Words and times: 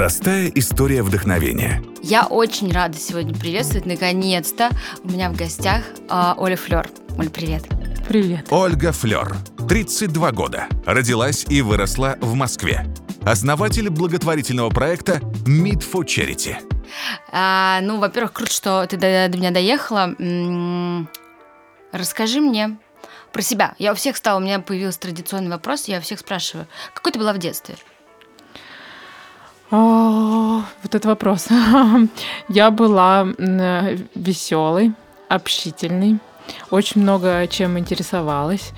Простая 0.00 0.50
история 0.54 1.02
вдохновения. 1.02 1.82
Я 2.02 2.24
очень 2.24 2.72
рада 2.72 2.96
сегодня 2.96 3.34
приветствовать, 3.34 3.84
наконец-то, 3.84 4.70
у 5.04 5.10
меня 5.10 5.28
в 5.28 5.36
гостях 5.36 5.82
э, 6.08 6.34
Оля 6.38 6.56
Флер. 6.56 6.88
Оля, 7.18 7.28
привет. 7.28 7.64
Привет. 8.08 8.46
Ольга 8.48 8.92
Флер, 8.92 9.36
32 9.68 10.32
года, 10.32 10.68
родилась 10.86 11.44
и 11.50 11.60
выросла 11.60 12.16
в 12.22 12.32
Москве. 12.32 12.86
Основатель 13.26 13.90
благотворительного 13.90 14.70
проекта 14.70 15.20
Meet 15.44 15.84
for 15.92 16.06
Charity. 16.06 16.56
А, 17.30 17.80
ну, 17.82 17.98
во-первых, 17.98 18.32
круто, 18.32 18.54
что 18.54 18.86
ты 18.86 18.96
до, 18.96 19.28
до 19.28 19.36
меня 19.36 19.50
доехала. 19.50 20.14
М-м, 20.18 21.10
расскажи 21.92 22.40
мне 22.40 22.78
про 23.34 23.42
себя. 23.42 23.74
Я 23.76 23.92
у 23.92 23.94
всех 23.96 24.16
стала, 24.16 24.38
у 24.38 24.40
меня 24.40 24.60
появился 24.60 25.00
традиционный 25.00 25.50
вопрос, 25.50 25.88
я 25.88 25.98
у 25.98 26.00
всех 26.00 26.20
спрашиваю, 26.20 26.66
какой 26.94 27.12
ты 27.12 27.18
была 27.18 27.34
в 27.34 27.38
детстве? 27.38 27.76
О, 29.70 30.62
вот 30.82 30.94
это 30.94 31.08
вопрос. 31.08 31.48
Я 32.48 32.70
была 32.70 33.24
веселой, 34.14 34.92
общительной, 35.28 36.18
очень 36.70 37.02
много 37.02 37.46
чем 37.48 37.78
интересовалась. 37.78 38.72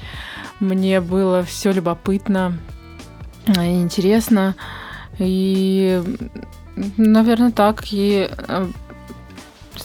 Мне 0.61 1.01
было 1.01 1.43
все 1.43 1.73
любопытно, 1.73 2.59
интересно. 3.47 4.55
И, 5.19 6.03
наверное, 6.97 7.51
так. 7.51 7.85
И 7.91 8.31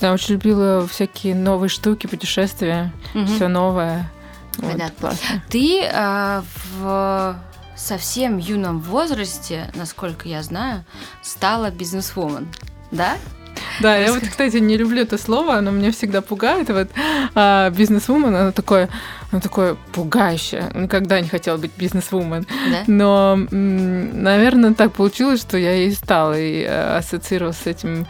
я 0.01 0.13
очень 0.13 0.35
любила 0.35 0.85
всякие 0.87 1.35
новые 1.35 1.69
штуки, 1.69 2.07
путешествия, 2.07 2.91
угу. 3.15 3.25
все 3.25 3.47
новое. 3.47 4.11
Понятно. 4.57 4.85
Вот, 4.85 4.99
классно. 4.99 5.43
Ты 5.49 5.81
э, 5.83 6.41
в 6.79 7.35
совсем 7.77 8.37
юном 8.37 8.79
возрасте, 8.79 9.71
насколько 9.75 10.27
я 10.27 10.43
знаю, 10.43 10.83
стала 11.21 11.71
бизнесвумен, 11.71 12.47
да? 12.91 13.17
Да, 13.81 13.97
я 13.97 14.11
вот, 14.11 14.23
кстати, 14.27 14.57
не 14.57 14.77
люблю 14.77 15.01
это 15.01 15.17
слово, 15.17 15.55
оно 15.55 15.71
меня 15.71 15.91
всегда 15.91 16.21
пугает. 16.21 16.69
Вот 16.69 16.89
а, 17.35 17.69
бизнесвумен, 17.69 18.35
оно 18.35 18.51
такое, 18.51 18.89
оно 19.31 19.41
такое 19.41 19.77
пугающее. 19.93 20.71
Никогда 20.73 21.19
не 21.21 21.27
хотела 21.27 21.57
быть 21.57 21.71
бизнесвумен. 21.77 22.45
Да? 22.71 22.83
Но, 22.87 23.35
наверное, 23.51 24.73
так 24.73 24.93
получилось, 24.93 25.41
что 25.41 25.57
я 25.57 25.75
и 25.75 25.91
стала 25.91 26.37
и 26.37 26.63
э, 26.63 26.97
ассоциировалась 26.97 27.57
с 27.57 27.67
этим 27.67 28.07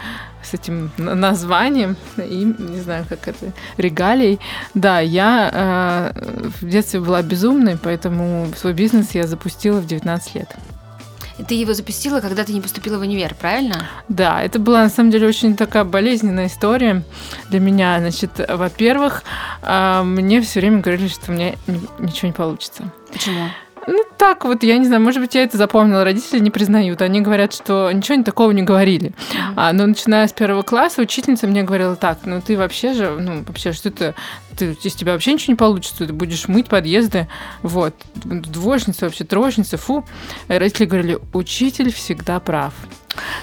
с 0.50 0.54
этим 0.54 0.92
названием 0.98 1.96
и 2.18 2.44
не 2.58 2.80
знаю, 2.80 3.06
как 3.08 3.28
это 3.28 3.52
регалий. 3.78 4.40
Да, 4.74 5.00
я 5.00 6.14
э, 6.14 6.50
в 6.62 6.68
детстве 6.68 7.00
была 7.00 7.22
безумной, 7.22 7.78
поэтому 7.78 8.48
свой 8.56 8.74
бизнес 8.74 9.12
я 9.12 9.28
запустила 9.28 9.80
в 9.80 9.88
19 9.88 10.36
лет. 10.36 10.56
И 11.38 11.44
ты 11.44 11.54
его 11.54 11.74
запустила, 11.74 12.20
когда 12.20 12.44
ты 12.44 12.54
не 12.54 12.62
поступила 12.62 12.98
в 12.98 13.02
универ, 13.02 13.36
правильно? 13.36 13.86
Да, 14.10 14.42
это 14.42 14.58
была 14.58 14.84
на 14.84 14.90
самом 14.90 15.12
деле 15.12 15.28
очень 15.28 15.56
такая 15.56 15.84
болезненная 15.84 16.48
история 16.48 17.04
для 17.50 17.60
меня. 17.60 18.00
Значит, 18.00 18.32
во-первых, 18.50 19.24
э, 19.62 20.02
мне 20.04 20.42
все 20.42 20.60
время 20.60 20.82
говорили, 20.82 21.08
что 21.08 21.32
у 21.32 21.36
меня 21.36 21.54
ничего 22.00 22.30
не 22.30 22.34
получится. 22.34 22.92
Почему? 23.12 23.50
Ну, 23.88 24.04
так 24.18 24.44
вот, 24.44 24.64
я 24.64 24.78
не 24.78 24.86
знаю, 24.86 25.02
может 25.02 25.22
быть, 25.22 25.34
я 25.34 25.44
это 25.44 25.56
запомнила. 25.58 26.04
Родители 26.04 26.40
не 26.40 26.52
признают. 26.52 27.02
Они 27.02 27.22
говорят, 27.22 27.54
что 27.54 27.90
ничего 27.92 28.22
такого 28.22 28.52
не 28.52 28.62
говорили. 28.62 29.14
А, 29.56 29.72
но 29.72 29.86
начиная 29.86 30.28
с 30.28 30.34
первого 30.34 30.62
класса, 30.62 31.02
учительница 31.02 31.48
мне 31.48 31.64
говорила 31.64 31.96
так, 31.96 32.20
ну 32.26 32.42
ты 32.42 32.58
вообще 32.58 32.94
же, 32.94 33.10
ну 33.12 33.44
вообще, 33.48 33.72
что 33.72 33.90
ты, 33.90 34.14
ты 34.58 34.78
из 34.84 34.94
тебя 34.94 35.14
вообще 35.14 35.34
ничего 35.34 35.54
не 35.54 35.58
получится, 35.58 36.06
ты 36.06 36.12
будешь 36.12 36.50
мыть 36.50 36.68
подъезды, 36.68 37.30
вот, 37.64 37.96
двоечница 38.16 39.06
вообще, 39.06 39.24
троечница, 39.24 39.78
фу. 39.78 40.06
И 40.50 40.54
родители 40.54 40.86
говорили, 40.86 41.20
учитель 41.34 41.92
всегда 41.94 42.42
прав. 42.42 42.74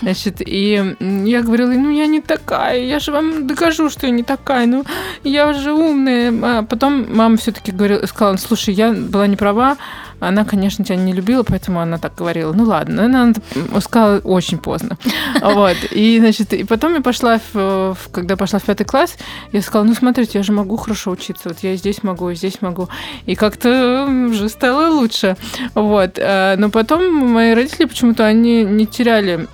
Значит, 0.03 0.37
и 0.41 0.95
я 1.01 1.43
говорила, 1.43 1.73
ну 1.73 1.91
я 1.91 2.07
не 2.07 2.21
такая, 2.21 2.81
я 2.81 2.99
же 3.01 3.13
вам 3.13 3.47
докажу, 3.47 3.91
что 3.91 4.07
я 4.07 4.13
не 4.13 4.23
такая, 4.23 4.67
ну 4.67 4.85
я 5.25 5.53
же 5.53 5.73
умная. 5.73 6.33
А 6.43 6.63
потом 6.63 7.07
мама 7.15 7.37
все-таки 7.37 7.73
говорила, 7.73 8.05
сказала, 8.07 8.37
слушай, 8.37 8.75
я 8.75 8.93
была 8.93 9.27
не 9.27 9.37
права, 9.37 9.77
она, 10.29 10.45
конечно, 10.45 10.85
тебя 10.85 10.97
не 10.97 11.13
любила, 11.13 11.43
поэтому 11.43 11.81
она 11.81 11.99
так 11.99 12.15
говорила. 12.15 12.53
Ну 12.53 12.65
ладно, 12.65 13.05
она 13.05 13.33
сказала 13.81 14.19
очень 14.19 14.59
поздно. 14.59 14.97
Вот. 15.55 15.77
И, 15.91 16.19
значит, 16.21 16.53
и 16.53 16.65
потом 16.65 16.95
я 16.95 17.01
пошла, 17.01 17.39
в, 17.53 17.97
когда 18.13 18.37
пошла 18.37 18.59
в 18.59 18.63
пятый 18.63 18.85
класс, 18.85 19.17
я 19.53 19.63
сказала, 19.63 19.85
ну 19.85 19.95
смотрите, 19.95 20.39
я 20.39 20.43
же 20.43 20.53
могу 20.53 20.77
хорошо 20.77 21.11
учиться, 21.11 21.49
вот 21.49 21.59
я 21.63 21.77
здесь 21.77 22.03
могу, 22.03 22.31
и 22.31 22.35
здесь 22.35 22.61
могу. 22.61 22.89
И 23.27 23.35
как-то 23.35 24.07
уже 24.31 24.49
стало 24.49 24.93
лучше. 24.93 25.37
Вот. 25.75 26.19
Э, 26.19 26.57
но 26.57 26.71
потом 26.71 27.15
мои 27.15 27.55
родители 27.55 27.85
почему-то, 27.85 28.25
они 28.25 28.65
не 28.65 28.87
теряли 28.87 29.47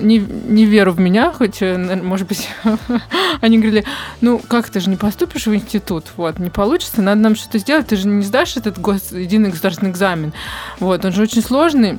не, 0.00 0.18
не 0.18 0.64
веру 0.64 0.92
в 0.92 1.00
меня, 1.00 1.32
хоть, 1.32 1.62
э, 1.62 1.76
может 2.02 2.28
быть, 2.28 2.48
они 3.40 3.58
говорили, 3.58 3.84
ну, 4.20 4.38
как 4.38 4.68
ты 4.70 4.80
же 4.80 4.90
не 4.90 4.96
поступишь 4.96 5.46
в 5.46 5.54
институт, 5.54 6.06
вот, 6.16 6.38
не 6.38 6.50
получится, 6.50 7.02
надо 7.02 7.20
нам 7.20 7.36
что-то 7.36 7.58
сделать, 7.58 7.86
ты 7.86 7.96
же 7.96 8.08
не 8.08 8.22
сдашь 8.22 8.56
этот 8.56 8.78
гос, 8.78 9.12
единый 9.12 9.50
государственный 9.50 9.90
экзамен, 9.90 10.32
вот, 10.78 11.04
он 11.04 11.12
же 11.12 11.22
очень 11.22 11.42
сложный, 11.42 11.98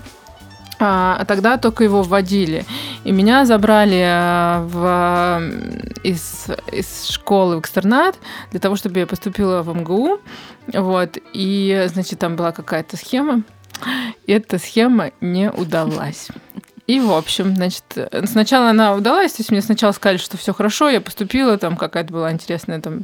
а 0.84 1.24
тогда 1.26 1.58
только 1.58 1.84
его 1.84 2.02
вводили. 2.02 2.66
И 3.04 3.12
меня 3.12 3.46
забрали 3.46 4.02
э, 4.04 4.64
в, 4.66 5.42
из, 6.04 6.48
из 6.72 7.06
школы 7.06 7.58
в 7.58 7.60
экстернат 7.60 8.18
для 8.50 8.60
того, 8.60 8.76
чтобы 8.76 8.98
я 8.98 9.06
поступила 9.06 9.62
в 9.62 9.78
МГУ. 9.78 10.20
Вот. 10.74 11.20
И, 11.34 11.86
значит, 11.94 12.18
там 12.18 12.36
была 12.36 12.52
какая-то 12.52 12.98
схема. 12.98 13.44
И 14.26 14.32
эта 14.32 14.58
схема 14.58 15.12
не 15.22 15.52
удалась. 15.52 16.30
И, 16.92 17.00
в 17.00 17.14
общем, 17.14 17.56
значит, 17.56 17.86
сначала 18.26 18.72
она 18.72 18.94
удалась, 18.94 19.32
то 19.32 19.40
есть 19.40 19.50
мне 19.50 19.62
сначала 19.62 19.94
сказали, 19.94 20.18
что 20.18 20.36
все 20.36 20.54
хорошо, 20.54 20.90
я 20.90 21.00
поступила, 21.00 21.58
там 21.58 21.78
какая-то 21.78 22.12
была 22.12 22.34
интересная, 22.34 22.82
там, 22.82 23.02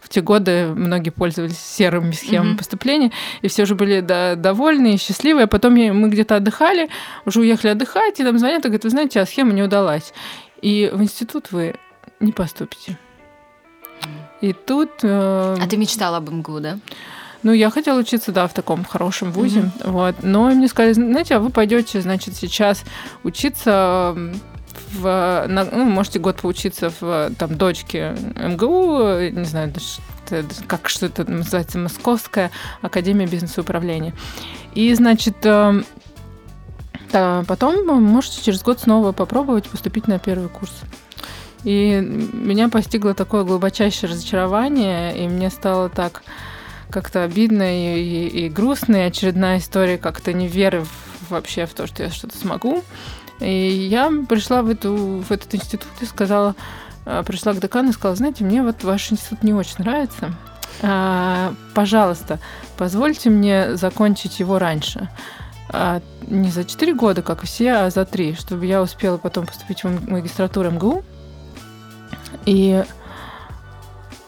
в 0.00 0.08
те 0.08 0.22
годы 0.22 0.68
многие 0.68 1.10
пользовались 1.10 1.58
серыми 1.58 2.12
схемами 2.12 2.54
mm-hmm. 2.54 2.56
поступления, 2.56 3.12
и 3.42 3.48
все 3.48 3.66
же 3.66 3.74
были 3.74 4.00
да, 4.00 4.34
довольны 4.34 4.94
и 4.94 4.96
счастливы. 4.96 5.42
А 5.42 5.46
потом 5.46 5.74
я, 5.74 5.92
мы 5.92 6.08
где-то 6.08 6.36
отдыхали, 6.36 6.88
уже 7.26 7.40
уехали 7.40 7.72
отдыхать, 7.72 8.18
и 8.18 8.22
нам 8.22 8.38
звонят 8.38 8.64
и 8.64 8.68
говорят, 8.68 8.84
вы 8.84 8.88
знаете, 8.90 9.20
а 9.20 9.26
схема 9.26 9.52
не 9.52 9.62
удалась. 9.62 10.14
И 10.62 10.90
в 10.90 11.02
институт 11.02 11.52
вы 11.52 11.74
не 12.18 12.32
поступите. 12.32 12.98
И 14.40 14.54
тут... 14.54 14.90
Э... 15.02 15.58
А 15.60 15.68
ты 15.68 15.76
мечтала 15.76 16.16
об 16.16 16.30
МГУ, 16.30 16.60
да? 16.60 16.78
Ну, 17.46 17.52
я 17.52 17.70
хотела 17.70 18.00
учиться, 18.00 18.32
да, 18.32 18.48
в 18.48 18.54
таком 18.54 18.82
хорошем 18.82 19.30
вузе, 19.30 19.60
mm-hmm. 19.60 19.90
вот. 19.92 20.16
Но 20.22 20.50
мне 20.50 20.66
сказали, 20.66 20.94
знаете, 20.94 21.36
а 21.36 21.38
вы 21.38 21.50
пойдете, 21.50 22.00
значит, 22.00 22.34
сейчас 22.34 22.82
учиться 23.22 24.16
в, 24.90 25.44
на, 25.46 25.64
ну, 25.64 25.84
можете 25.84 26.18
год 26.18 26.40
поучиться 26.40 26.92
в 26.98 27.30
там 27.38 27.56
дочке 27.56 28.16
МГУ, 28.34 29.30
не 29.30 29.44
знаю, 29.44 29.72
как 30.66 30.88
что 30.88 31.06
это 31.06 31.30
называется, 31.30 31.78
Московская 31.78 32.50
академия 32.82 33.26
бизнеса 33.28 33.60
и 33.60 33.60
управления. 33.60 34.12
И, 34.74 34.92
значит, 34.94 35.36
э, 35.44 35.82
да, 37.12 37.44
потом 37.46 37.86
можете 38.02 38.42
через 38.42 38.60
год 38.64 38.80
снова 38.80 39.12
попробовать 39.12 39.68
поступить 39.68 40.08
на 40.08 40.18
первый 40.18 40.48
курс. 40.48 40.72
И 41.62 42.00
меня 42.00 42.68
постигло 42.70 43.14
такое 43.14 43.44
глубочайшее 43.44 44.10
разочарование, 44.10 45.16
и 45.16 45.28
мне 45.28 45.48
стало 45.48 45.88
так 45.88 46.24
как-то 46.90 47.24
обидно 47.24 47.96
и, 47.96 48.00
и, 48.00 48.46
и 48.46 48.48
грустно, 48.48 48.96
и 48.96 49.00
очередная 49.00 49.58
история 49.58 49.98
как-то 49.98 50.32
не 50.32 50.48
веры 50.48 50.84
в, 50.84 51.30
вообще 51.30 51.66
в 51.66 51.74
то, 51.74 51.86
что 51.86 52.02
я 52.02 52.10
что-то 52.10 52.36
смогу. 52.36 52.82
И 53.40 53.88
я 53.90 54.10
пришла 54.28 54.62
в, 54.62 54.70
эту, 54.70 54.94
в 54.94 55.30
этот 55.30 55.54
институт 55.54 55.90
и 56.00 56.06
сказала, 56.06 56.54
а, 57.04 57.22
пришла 57.22 57.52
к 57.52 57.60
декану 57.60 57.90
и 57.90 57.92
сказала, 57.92 58.16
знаете, 58.16 58.44
мне 58.44 58.62
вот 58.62 58.82
ваш 58.82 59.12
институт 59.12 59.42
не 59.42 59.52
очень 59.52 59.76
нравится. 59.78 60.34
А, 60.82 61.54
пожалуйста, 61.74 62.38
позвольте 62.76 63.30
мне 63.30 63.76
закончить 63.76 64.40
его 64.40 64.58
раньше. 64.58 65.08
А, 65.68 66.00
не 66.26 66.50
за 66.50 66.64
4 66.64 66.94
года, 66.94 67.22
как 67.22 67.42
все, 67.42 67.72
а 67.72 67.90
за 67.90 68.04
3, 68.04 68.34
чтобы 68.34 68.66
я 68.66 68.82
успела 68.82 69.18
потом 69.18 69.46
поступить 69.46 69.84
в 69.84 70.10
магистратуру 70.10 70.70
МГУ. 70.70 71.04
И 72.44 72.84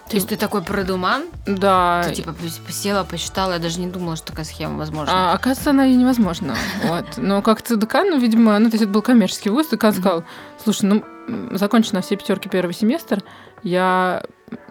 то 0.09 0.17
есть 0.17 0.29
ты 0.29 0.37
такой 0.37 0.63
продуман? 0.63 1.25
Да. 1.47 2.03
Ты 2.07 2.15
типа 2.15 2.35
посела, 2.67 3.05
посчитала, 3.05 3.53
я 3.55 3.59
даже 3.59 3.79
не 3.79 3.89
думала, 3.89 4.17
что 4.17 4.29
такая 4.29 4.45
схема 4.45 4.79
возможна. 4.79 5.33
А, 5.33 5.35
оказывается, 5.35 5.71
она 5.71 5.87
и 5.87 5.95
невозможна. 5.95 6.55
Вот. 6.85 7.05
Но 7.17 7.43
как-то 7.43 7.77
декан, 7.77 8.09
ну, 8.09 8.19
видимо, 8.19 8.59
ну, 8.59 8.71
то 8.71 8.75
есть 8.75 8.85
это 8.85 8.93
был 8.93 9.03
коммерческий 9.03 9.51
вуз, 9.51 9.69
декан 9.69 9.93
сказал, 9.93 10.25
слушай, 10.63 10.85
ну, 10.85 11.05
закончена 11.53 12.01
все 12.01 12.17
пятерки 12.17 12.49
первый 12.49 12.73
семестр, 12.73 13.23
я 13.63 14.23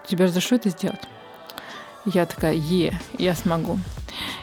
тебе 0.08 0.26
разрешу 0.26 0.56
это 0.56 0.70
сделать. 0.70 1.02
Я 2.14 2.26
такая, 2.26 2.54
е, 2.54 3.00
я 3.18 3.36
смогу. 3.36 3.80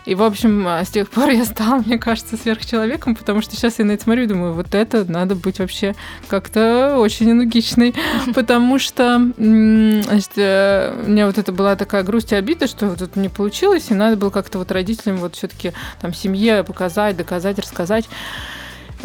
И, 0.05 0.15
в 0.15 0.23
общем, 0.23 0.69
а, 0.69 0.85
с 0.85 0.91
тех 0.91 1.09
пор 1.09 1.31
я 1.31 1.45
стала, 1.47 1.81
мне 1.81 1.99
кажется, 1.99 2.37
сверхчеловеком, 2.37 3.17
потому 3.17 3.41
что 3.41 3.57
сейчас 3.57 3.79
я 3.79 3.87
на 3.87 3.93
это 3.93 4.05
смотрю 4.05 4.25
и 4.25 4.27
думаю, 4.27 4.53
вот 4.53 4.75
это 4.75 5.11
надо 5.11 5.35
быть 5.35 5.59
вообще 5.59 5.95
как-то 6.29 6.99
очень 6.99 7.31
энергичной, 7.31 7.95
потому 8.35 8.79
что, 8.79 9.33
значит, 9.37 10.33
э, 10.37 11.05
у 11.07 11.11
меня 11.11 11.27
вот 11.27 11.39
это 11.39 11.53
была 11.53 11.75
такая 11.75 12.03
грусть 12.03 12.33
и 12.33 12.37
обида, 12.37 12.67
что 12.67 12.87
вот 12.87 13.01
это 13.01 13.19
не 13.19 13.31
получилось, 13.31 13.87
и 13.89 13.95
надо 13.95 14.19
было 14.19 14.29
как-то 14.29 14.59
вот 14.59 14.71
родителям 14.71 15.17
вот 15.17 15.35
все 15.37 15.49
таки 15.49 15.73
там 16.03 16.13
семье 16.13 16.65
показать, 16.65 17.17
доказать, 17.17 17.59
рассказать. 17.59 18.09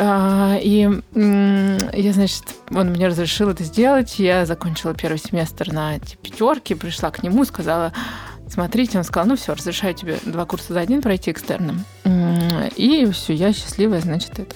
А, 0.01 0.57
и 0.61 0.89
я, 1.13 2.13
значит, 2.13 2.43
он 2.71 2.91
мне 2.91 3.07
разрешил 3.07 3.49
это 3.49 3.65
сделать. 3.65 4.17
Я 4.17 4.45
закончила 4.45 4.93
первый 4.93 5.17
семестр 5.17 5.73
на 5.73 5.99
пятерке, 6.21 6.77
пришла 6.77 7.11
к 7.11 7.21
нему, 7.21 7.43
сказала, 7.43 7.91
смотрите, 8.49 8.97
он 8.97 9.03
сказал, 9.03 9.27
ну 9.27 9.35
все, 9.35 9.53
разрешаю 9.53 9.93
тебе 9.93 10.17
два 10.25 10.45
курса 10.45 10.73
за 10.73 10.79
один 10.79 11.01
пройти 11.01 11.31
экстерном. 11.31 11.85
И 12.75 13.09
все, 13.11 13.33
я 13.33 13.53
счастливая, 13.53 14.01
значит, 14.01 14.39
это. 14.39 14.55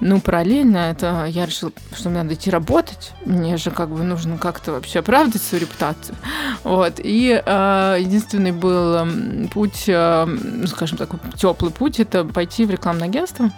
Ну, 0.00 0.20
параллельно 0.20 0.78
это 0.78 1.26
я 1.28 1.46
решила, 1.46 1.72
что 1.94 2.08
мне 2.08 2.22
надо 2.22 2.34
идти 2.34 2.50
работать. 2.50 3.12
Мне 3.24 3.56
же 3.56 3.70
как 3.70 3.90
бы 3.90 4.02
нужно 4.02 4.38
как-то 4.38 4.72
вообще 4.72 5.00
оправдать 5.00 5.42
свою 5.42 5.62
репутацию. 5.62 6.16
Вот. 6.64 6.94
И 6.98 7.42
э, 7.44 7.96
единственный 8.00 8.52
был 8.52 9.48
путь, 9.48 9.84
э, 9.88 10.26
скажем 10.66 10.98
так, 10.98 11.10
теплый 11.36 11.72
путь, 11.72 12.00
это 12.00 12.24
пойти 12.24 12.64
в 12.64 12.70
рекламное 12.70 13.08
агентство. 13.08 13.50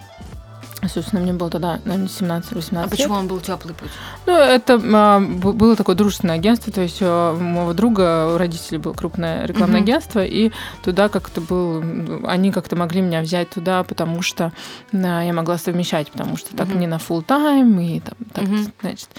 Собственно, 0.87 1.21
мне 1.21 1.33
было 1.33 1.49
тогда, 1.49 1.79
наверное, 1.85 2.07
17-18 2.07 2.83
А 2.83 2.87
почему 2.87 3.13
он 3.13 3.27
был 3.27 3.39
теплый 3.39 3.73
путь? 3.73 3.91
Ну, 4.25 4.33
это 4.33 4.81
а, 4.83 5.19
было 5.19 5.75
такое 5.75 5.95
дружественное 5.95 6.35
агентство, 6.35 6.73
то 6.73 6.81
есть 6.81 6.97
а, 7.01 7.33
у 7.33 7.39
моего 7.39 7.73
друга, 7.73 8.33
у 8.33 8.37
родителей 8.37 8.79
было 8.79 8.93
крупное 8.93 9.45
рекламное 9.45 9.79
uh-huh. 9.81 9.83
агентство, 9.83 10.25
и 10.25 10.51
туда 10.83 11.09
как-то 11.09 11.39
был, 11.39 11.83
они 12.25 12.51
как-то 12.51 12.75
могли 12.75 13.01
меня 13.01 13.21
взять 13.21 13.51
туда, 13.51 13.83
потому 13.83 14.23
что 14.23 14.53
а, 14.91 15.21
я 15.21 15.33
могла 15.33 15.57
совмещать, 15.57 16.09
потому 16.11 16.35
что 16.35 16.55
так 16.55 16.67
uh-huh. 16.67 16.77
не 16.77 16.87
на 16.87 16.95
full 16.95 17.21
тайм 17.21 17.79
и 17.79 17.99
там, 17.99 18.17
так, 18.33 18.43
uh-huh. 18.45 18.71
значит. 18.81 19.09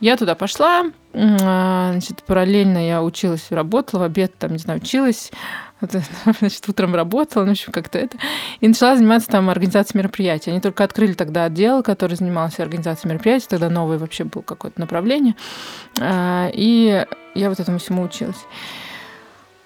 Я 0.00 0.16
туда 0.16 0.34
пошла, 0.34 0.86
а, 1.12 1.90
значит, 1.92 2.22
параллельно 2.22 2.86
я 2.86 3.02
училась, 3.02 3.46
работала, 3.50 4.00
в 4.00 4.04
обед 4.04 4.38
там, 4.38 4.52
не 4.52 4.58
знаю, 4.58 4.80
училась, 4.80 5.32
значит, 6.40 6.68
утром 6.68 6.94
работала, 6.94 7.44
ну, 7.44 7.48
в 7.48 7.52
общем, 7.52 7.72
как-то 7.72 7.98
это. 7.98 8.16
И 8.60 8.68
начала 8.68 8.96
заниматься 8.96 9.28
там 9.28 9.48
организацией 9.50 9.98
мероприятий. 9.98 10.50
Они 10.50 10.60
только 10.60 10.84
открыли 10.84 11.14
тогда 11.14 11.44
отдел, 11.44 11.82
который 11.82 12.14
занимался 12.14 12.62
организацией 12.62 13.12
мероприятий, 13.12 13.46
тогда 13.48 13.70
новое 13.70 13.98
вообще 13.98 14.24
было 14.24 14.42
какое-то 14.42 14.80
направление. 14.80 15.34
А, 16.00 16.50
и 16.52 17.06
я 17.34 17.48
вот 17.48 17.60
этому 17.60 17.78
всему 17.78 18.02
училась. 18.02 18.44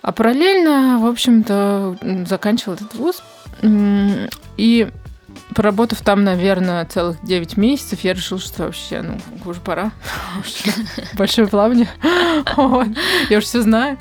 А 0.03 0.13
параллельно, 0.13 0.99
в 1.01 1.07
общем-то, 1.07 1.99
заканчивала 2.27 2.75
этот 2.75 2.95
вуз. 2.95 3.23
И 4.57 4.91
Проработав 5.55 6.01
там, 6.01 6.25
наверное, 6.25 6.85
целых 6.85 7.17
9 7.23 7.57
месяцев, 7.57 8.01
я 8.03 8.13
решила, 8.13 8.41
что 8.41 8.65
вообще, 8.65 9.03
ну, 9.03 9.19
уже 9.45 9.61
пора. 9.61 9.93
Большое 11.15 11.47
плавание. 11.47 11.89
Я 13.31 13.39
уже 13.39 13.47
все 13.47 13.63
знаю. 13.63 13.99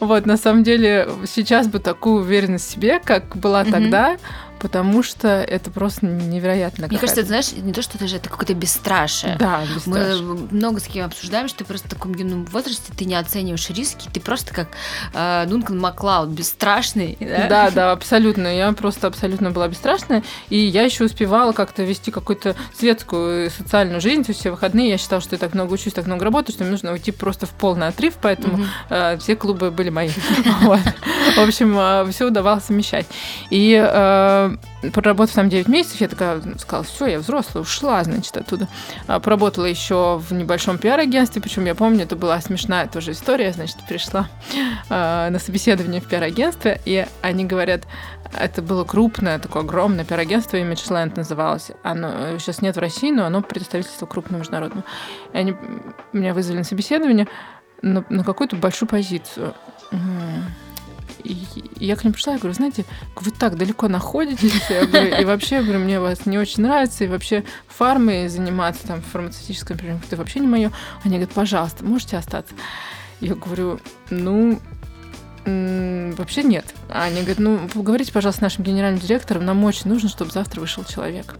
Вот, 0.00 0.26
на 0.26 0.36
самом 0.36 0.64
деле, 0.64 1.08
сейчас 1.26 1.68
бы 1.68 1.78
такую 1.78 2.22
уверенность 2.22 2.68
в 2.68 2.72
себе, 2.72 2.98
как 2.98 3.36
была 3.36 3.64
тогда, 3.64 4.16
потому 4.66 5.04
что 5.04 5.28
это 5.28 5.70
просто 5.70 6.06
невероятно. 6.06 6.88
Мне 6.88 6.98
кажется, 6.98 7.20
это, 7.20 7.28
знаешь, 7.28 7.52
не 7.52 7.72
то, 7.72 7.82
что 7.82 7.98
это 7.98 8.08
же 8.08 8.16
это 8.16 8.28
какое-то 8.28 8.52
бесстрашие. 8.52 9.36
Да, 9.38 9.62
бесстрашие. 9.72 10.22
Мы 10.22 10.48
много 10.50 10.80
с 10.80 10.88
кем 10.88 11.06
обсуждаем, 11.06 11.46
что 11.46 11.58
ты 11.58 11.64
просто 11.64 11.86
в 11.86 11.90
таком 11.92 12.12
юном 12.16 12.46
возрасте 12.46 12.92
ты 12.96 13.04
не 13.04 13.14
оцениваешь 13.14 13.70
риски, 13.70 14.08
ты 14.12 14.18
просто 14.18 14.52
как 14.52 14.66
э, 15.14 15.46
Дункан 15.46 15.78
Маклауд, 15.78 16.30
бесстрашный. 16.30 17.16
Да? 17.36 17.48
да, 17.48 17.70
да, 17.70 17.92
абсолютно. 17.92 18.46
Я 18.48 18.72
просто 18.72 19.08
абсолютно 19.08 19.50
была 19.50 19.68
бесстрашная, 19.68 20.22
и 20.48 20.56
я 20.56 20.82
еще 20.82 21.04
успевала 21.04 21.52
как-то 21.52 21.82
вести 21.82 22.10
какую-то 22.10 22.56
светскую 22.76 23.50
социальную 23.50 24.00
жизнь, 24.00 24.24
то 24.24 24.30
есть 24.30 24.40
все 24.40 24.50
выходные 24.50 24.90
я 24.90 24.98
считала, 24.98 25.20
что 25.20 25.34
я 25.34 25.38
так 25.38 25.54
много 25.54 25.74
учусь, 25.74 25.92
так 25.92 26.06
много 26.06 26.24
работаю, 26.24 26.54
что 26.54 26.64
мне 26.64 26.72
нужно 26.72 26.92
уйти 26.92 27.12
просто 27.12 27.46
в 27.46 27.50
полный 27.50 27.88
отрыв, 27.88 28.14
поэтому 28.20 28.64
э, 28.88 29.18
все 29.18 29.36
клубы 29.36 29.70
были 29.70 29.90
мои. 29.90 30.08
В 31.36 31.40
общем, 31.40 31.76
э, 31.78 32.10
все 32.10 32.26
удавалось 32.26 32.64
совмещать. 32.64 33.06
И 33.50 33.76
э, 33.78 34.55
проработав 34.92 35.34
там 35.34 35.48
9 35.48 35.68
месяцев, 35.68 36.00
я 36.00 36.08
такая 36.08 36.40
сказала, 36.58 36.84
все, 36.84 37.06
я 37.06 37.18
взрослая, 37.18 37.62
ушла, 37.62 38.02
значит, 38.04 38.36
оттуда. 38.36 38.68
А, 39.06 39.20
поработала 39.20 39.64
еще 39.64 40.18
в 40.18 40.32
небольшом 40.32 40.78
пиар-агентстве, 40.78 41.42
причем 41.42 41.64
я 41.64 41.74
помню, 41.74 42.04
это 42.04 42.16
была 42.16 42.40
смешная 42.40 42.86
тоже 42.86 43.12
история, 43.12 43.52
значит, 43.52 43.76
пришла 43.88 44.28
э, 44.88 45.28
на 45.30 45.38
собеседование 45.38 46.00
в 46.00 46.06
пиар-агентстве, 46.06 46.80
и 46.84 47.06
они 47.22 47.44
говорят, 47.44 47.82
это 48.32 48.62
было 48.62 48.84
крупное, 48.84 49.38
такое 49.38 49.62
огромное 49.62 50.04
пиар-агентство, 50.04 50.56
Imageland 50.56 51.14
называлось. 51.16 51.70
Оно 51.82 52.38
сейчас 52.38 52.62
нет 52.62 52.76
в 52.76 52.80
России, 52.80 53.10
но 53.10 53.24
оно 53.24 53.42
представительство 53.42 54.06
крупное 54.06 54.40
международное. 54.40 54.84
И 55.32 55.38
они 55.38 55.54
меня 56.12 56.34
вызвали 56.34 56.58
на 56.58 56.64
собеседование 56.64 57.28
на, 57.82 58.04
на 58.08 58.24
какую-то 58.24 58.56
большую 58.56 58.88
позицию. 58.88 59.54
И 61.24 61.36
я 61.78 61.96
к 61.96 62.04
ним 62.04 62.12
пришла, 62.12 62.34
я 62.34 62.38
говорю, 62.38 62.54
знаете, 62.54 62.84
вы 63.16 63.30
так 63.30 63.56
далеко 63.56 63.88
находитесь, 63.88 64.52
говорю, 64.68 65.20
и 65.20 65.24
вообще, 65.24 65.56
я 65.56 65.62
говорю, 65.62 65.80
мне 65.80 66.00
вас 66.00 66.26
не 66.26 66.38
очень 66.38 66.62
нравится, 66.62 67.04
и 67.04 67.08
вообще 67.08 67.44
фармой 67.68 68.28
заниматься, 68.28 68.86
там, 68.86 69.02
фармацевтической, 69.02 69.76
например, 69.76 69.98
это 70.06 70.16
вообще 70.16 70.40
не 70.40 70.46
мое. 70.46 70.72
Они 71.04 71.16
говорят, 71.16 71.34
пожалуйста, 71.34 71.84
можете 71.84 72.16
остаться? 72.16 72.54
Я 73.20 73.34
говорю, 73.34 73.80
ну, 74.10 74.60
вообще 75.44 76.42
нет. 76.42 76.74
Они 76.88 77.20
говорят, 77.20 77.38
ну, 77.38 77.68
поговорите, 77.72 78.12
пожалуйста, 78.12 78.40
с 78.40 78.42
нашим 78.42 78.64
генеральным 78.64 79.00
директором, 79.00 79.44
нам 79.44 79.62
очень 79.64 79.88
нужно, 79.88 80.08
чтобы 80.08 80.30
завтра 80.30 80.60
вышел 80.60 80.84
человек. 80.84 81.36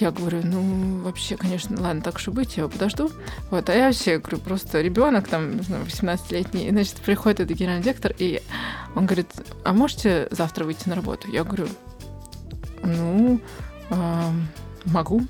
Я 0.00 0.10
говорю, 0.10 0.40
ну, 0.42 1.02
вообще, 1.02 1.36
конечно, 1.36 1.80
ладно, 1.80 2.02
так 2.02 2.26
и 2.26 2.30
быть, 2.30 2.56
я 2.56 2.66
подожду. 2.66 3.10
Вот, 3.50 3.68
а 3.68 3.74
я 3.74 3.86
вообще, 3.86 4.18
говорю, 4.18 4.38
просто 4.38 4.80
ребенок, 4.80 5.28
там, 5.28 5.52
18-летний, 5.52 6.70
значит, 6.70 6.96
приходит 6.96 7.40
этот 7.40 7.56
генеральный 7.56 7.84
директор, 7.84 8.12
и 8.18 8.42
он 8.96 9.06
говорит, 9.06 9.28
а 9.62 9.72
можете 9.72 10.26
завтра 10.32 10.64
выйти 10.64 10.88
на 10.88 10.96
работу? 10.96 11.28
Я 11.30 11.44
говорю, 11.44 11.68
ну, 12.82 13.40
э, 13.90 14.30
могу, 14.86 15.22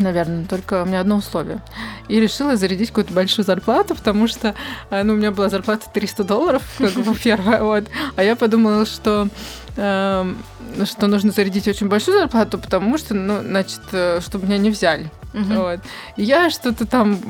наверное, 0.00 0.46
только 0.46 0.82
у 0.82 0.86
меня 0.86 1.00
одно 1.00 1.16
условие. 1.16 1.62
И 2.08 2.18
решила 2.18 2.56
зарядить 2.56 2.88
какую-то 2.88 3.12
большую 3.12 3.44
зарплату, 3.44 3.94
потому 3.94 4.26
что, 4.26 4.56
э, 4.90 5.02
ну, 5.04 5.14
у 5.14 5.16
меня 5.16 5.30
была 5.30 5.48
зарплата 5.48 5.86
300 5.92 6.24
долларов, 6.24 6.62
как 6.78 6.92
бы 6.92 7.14
первая, 7.22 7.62
вот. 7.62 7.84
А 8.16 8.22
я 8.24 8.34
подумала, 8.34 8.84
что 8.84 9.28
э, 9.76 10.34
что 10.84 11.06
нужно 11.06 11.32
зарядить 11.32 11.68
очень 11.68 11.88
большую 11.88 12.18
зарплату, 12.18 12.58
потому 12.58 12.98
что, 12.98 13.14
ну, 13.14 13.40
значит, 13.42 13.80
э, 13.92 14.20
чтобы 14.20 14.46
меня 14.46 14.58
не 14.58 14.70
взяли. 14.70 15.10
Угу. 15.32 15.54
Вот. 15.54 15.80
я 16.16 16.50
что-то 16.50 16.86
там, 16.86 17.20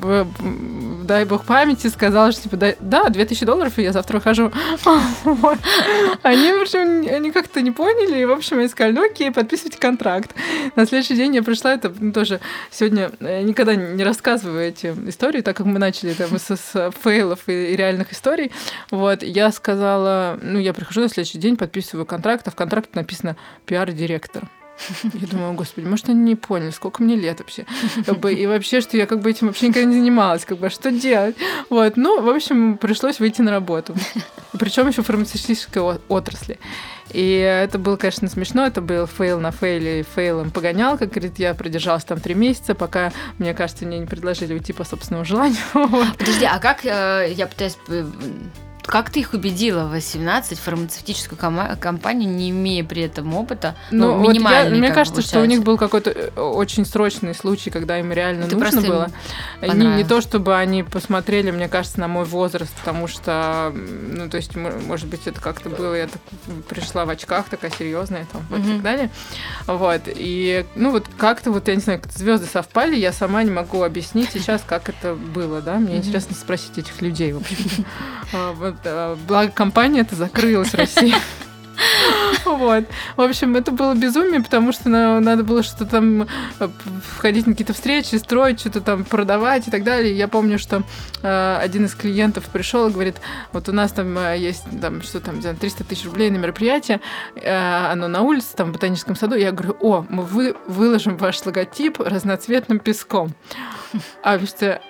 дай 1.05 1.27
бог 1.27 1.45
памяти, 1.45 1.89
сказала, 1.89 2.33
что 2.33 2.45
типа, 2.45 2.75
да, 2.81 3.09
2000 3.11 3.45
долларов, 3.45 3.79
и 3.79 3.83
я 3.83 3.93
завтра 3.93 4.19
ухожу. 4.19 4.51
Они, 6.23 6.53
в 6.53 6.63
общем, 6.63 7.07
они 7.15 7.31
как-то 7.31 7.61
не 7.61 7.71
поняли, 7.71 8.21
и, 8.21 8.25
в 8.25 8.33
общем, 8.33 8.59
они 8.59 8.69
сказали, 8.69 8.93
ну 8.93 9.05
окей, 9.05 9.31
подписывайте 9.31 9.79
контракт. 9.79 10.35
На 10.77 10.87
следующий 10.87 11.15
день 11.15 11.35
я 11.35 11.43
пришла, 11.43 11.75
это 11.75 11.93
ну, 11.99 12.13
тоже 12.13 12.41
сегодня, 12.71 13.11
я 13.21 13.43
никогда 13.43 13.75
не 13.75 14.03
рассказываю 14.03 14.69
эти 14.69 14.95
истории, 15.07 15.41
так 15.43 15.57
как 15.57 15.67
мы 15.67 15.79
начали 15.79 16.15
там 16.15 16.39
с, 16.39 16.57
с 16.57 16.93
фейлов 17.03 17.41
и, 17.49 17.73
и 17.73 17.77
реальных 17.77 18.13
историй. 18.13 18.51
Вот, 18.91 19.23
я 19.23 19.51
сказала, 19.53 20.39
ну, 20.43 20.59
я 20.59 20.73
прихожу 20.73 21.03
на 21.03 21.09
следующий 21.09 21.39
день, 21.39 21.57
подписываю 21.57 22.07
контракт, 22.07 22.49
а 22.49 22.51
в 22.51 22.55
контракте 22.55 22.93
написано 22.95 23.20
пиар-директор. 23.67 24.49
Я 25.13 25.27
думаю, 25.27 25.53
господи, 25.55 25.87
может, 25.87 26.09
они 26.09 26.21
не 26.21 26.37
поняли, 26.37 26.71
сколько 26.71 27.03
мне 27.03 27.17
лет 27.17 27.41
вообще. 27.41 27.67
Как 28.07 28.19
бы, 28.19 28.33
и 28.33 28.47
вообще, 28.47 28.81
что 28.81 28.97
я 28.97 29.07
как 29.07 29.21
бы 29.21 29.31
этим 29.31 29.49
вообще 29.49 29.69
никогда 29.69 29.89
не 29.89 29.97
занималась, 29.97 30.45
как 30.45 30.59
бы, 30.59 30.67
а 30.67 30.71
что 30.71 30.91
делать? 30.91 31.37
Вот, 31.69 31.97
ну, 31.97 32.23
в 32.23 32.29
общем, 32.29 32.79
пришлось 32.79 33.21
выйти 33.21 33.43
на 33.43 33.51
работу. 33.51 33.95
Причем 34.59 34.89
еще 34.89 35.03
в 35.03 35.07
фармацевтической 35.07 35.83
отрасли. 36.09 36.59
И 37.13 37.39
это 37.39 37.79
было, 37.79 37.97
конечно, 37.97 38.29
смешно. 38.29 38.67
Это 38.67 38.81
был 38.81 39.07
fail 39.07 39.41
на 39.41 39.51
fail 39.51 40.05
е, 40.15 40.24
fail 40.24 40.42
ом 40.42 40.51
погонял. 40.51 40.97
Как 40.97 41.11
говорит, 41.11 41.39
я 41.39 41.55
продержалась 41.55 42.05
там 42.05 42.21
три 42.21 42.35
месяца, 42.35 42.75
пока, 42.75 43.13
мне 43.39 43.53
кажется, 43.53 43.85
мне 43.85 43.99
не 43.99 44.07
предложили 44.07 44.55
уйти 44.55 44.73
по 44.73 44.85
собственному 44.85 45.25
желанию. 45.25 45.59
Подожди, 46.19 46.45
а 46.45 46.59
как, 46.59 46.85
э, 46.85 47.33
я 47.35 47.47
пытаюсь 47.47 47.77
э, 47.89 48.07
как 48.91 49.11
ты 49.11 49.21
их 49.21 49.35
убедила? 49.35 49.85
в 49.85 49.91
18 49.91 50.59
фармацевтическую 50.59 51.39
ком- 51.39 51.77
компанию, 51.79 52.29
не 52.29 52.51
имея 52.51 52.83
при 52.83 53.03
этом 53.03 53.35
опыта? 53.35 53.77
Ну, 53.91 54.17
ну 54.17 54.25
вот 54.25 54.35
я, 54.35 54.65
мне 54.65 54.91
кажется, 54.91 55.23
что 55.23 55.41
у 55.41 55.45
них 55.45 55.63
был 55.63 55.79
какой-то 55.79 56.11
э, 56.11 56.41
очень 56.41 56.85
срочный 56.85 57.35
случай, 57.35 57.71
когда 57.71 57.99
им 57.99 58.13
реально 58.13 58.49
ты 58.49 58.57
нужно 58.57 58.81
было. 58.81 59.11
Не, 59.63 59.87
не 59.97 60.05
то, 60.05 60.21
чтобы 60.21 60.57
они 60.57 60.83
посмотрели, 60.83 61.53
мне 61.53 61.69
кажется, 61.69 62.01
на 62.01 62.09
мой 62.09 62.25
возраст, 62.25 62.73
потому 62.75 63.07
что, 63.07 63.73
ну, 63.73 64.29
то 64.29 64.37
есть, 64.37 64.57
может 64.57 65.07
быть, 65.07 65.27
это 65.27 65.41
как-то 65.41 65.69
было, 65.69 65.95
я 65.95 66.09
так 66.09 66.21
пришла 66.69 67.05
в 67.05 67.11
очках, 67.11 67.49
такая 67.49 67.71
серьезная, 67.71 68.27
там, 68.33 68.45
вот, 68.51 68.61
и 68.61 68.73
так 68.73 68.83
далее. 68.83 69.11
Вот, 69.67 70.03
и, 70.07 70.67
ну, 70.75 70.91
вот 70.91 71.07
как-то, 71.17 71.53
вот, 71.53 71.69
я 71.69 71.77
не 71.77 71.81
знаю, 71.81 72.03
звезды 72.13 72.47
совпали, 72.47 72.97
я 72.97 73.13
сама 73.13 73.45
не 73.45 73.51
могу 73.51 73.85
объяснить 73.85 74.31
сейчас, 74.33 74.63
как 74.67 74.89
это 74.89 75.15
было, 75.15 75.61
да, 75.61 75.77
мне 75.77 75.99
интересно 75.99 76.35
спросить 76.35 76.77
этих 76.79 77.01
людей, 77.01 77.33
в 77.33 77.39
общем 77.39 77.85
э, 78.33 78.75
благо 79.27 79.51
компания 79.53 80.01
это 80.01 80.15
закрылась 80.15 80.71
в 80.71 80.75
России. 80.75 81.15
Вот. 82.45 82.85
В 83.17 83.21
общем, 83.21 83.57
это 83.57 83.71
было 83.71 83.95
безумие, 83.95 84.43
потому 84.43 84.73
что 84.73 84.89
надо 84.89 85.45
было 85.45 85.63
что-то 85.63 85.87
там 85.87 86.23
э, 86.59 86.69
входить 87.17 87.47
на 87.47 87.53
какие-то 87.53 87.73
встречи, 87.73 88.17
строить, 88.17 88.61
что-то 88.61 88.81
там 88.81 89.05
продавать 89.05 89.69
и 89.69 89.71
так 89.71 89.85
далее. 89.85 90.17
Я 90.17 90.29
помню, 90.29 90.59
что 90.59 90.83
э, 91.23 91.57
один 91.61 91.87
из 91.87 91.95
клиентов 91.95 92.45
пришел 92.47 92.89
и 92.89 92.93
говорит, 92.93 93.17
вот 93.53 93.69
у 93.69 93.73
нас 93.73 93.93
там 93.93 94.17
э, 94.19 94.39
есть 94.39 94.65
там 94.81 95.03
что 95.03 95.21
там, 95.21 95.41
300 95.41 95.85
тысяч 95.85 96.05
рублей 96.05 96.31
на 96.31 96.37
мероприятие, 96.37 97.01
э, 97.37 97.91
оно 97.93 98.09
на 98.09 98.23
улице, 98.23 98.57
там 98.57 98.71
в 98.71 98.73
ботаническом 98.73 99.17
саду. 99.17 99.37
Я 99.37 99.53
говорю, 99.53 99.77
о, 99.81 100.05
мы 100.09 100.25
вы, 100.25 100.57
выложим 100.67 101.17
ваш 101.17 101.45
логотип 101.45 102.01
разноцветным 102.01 102.79
песком. 102.79 103.35
А, 104.23 104.39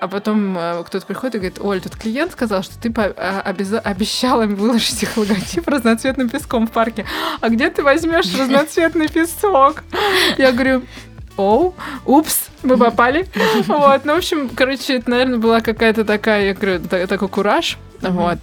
а 0.01 0.09
потом 0.09 0.57
э, 0.59 0.83
кто-то 0.85 1.07
приходит 1.07 1.37
и 1.37 1.39
говорит, 1.39 1.59
Оль, 1.61 1.81
тут 1.81 1.97
клиент 1.97 2.33
сказал, 2.33 2.63
что 2.63 2.79
ты 2.79 2.93
а, 2.97 3.41
обещала 3.41 4.43
им 4.43 4.57
выложить 4.57 5.03
их 5.03 5.17
логотип 5.17 5.67
разноцветным 5.69 6.29
песком 6.29 6.67
в 6.67 6.71
парке. 6.71 7.07
А 7.41 7.49
где 7.49 7.71
ты 7.71 7.83
возьмешь 7.83 8.27
разноцветный 8.39 9.09
песок? 9.09 9.85
Я 10.37 10.53
говорю, 10.53 10.83
оу, 11.37 11.75
упс, 12.05 12.49
мы 12.63 12.77
попали. 12.77 13.27
Вот, 13.67 14.05
ну, 14.05 14.15
в 14.15 14.19
общем, 14.19 14.49
короче, 14.49 14.97
это, 14.97 15.11
наверное, 15.11 15.39
была 15.39 15.61
какая-то 15.61 16.05
такая, 16.05 16.47
я 16.47 16.55
говорю, 16.55 16.81
такой 17.07 17.29
кураж. 17.29 17.79
Вот. 18.01 18.39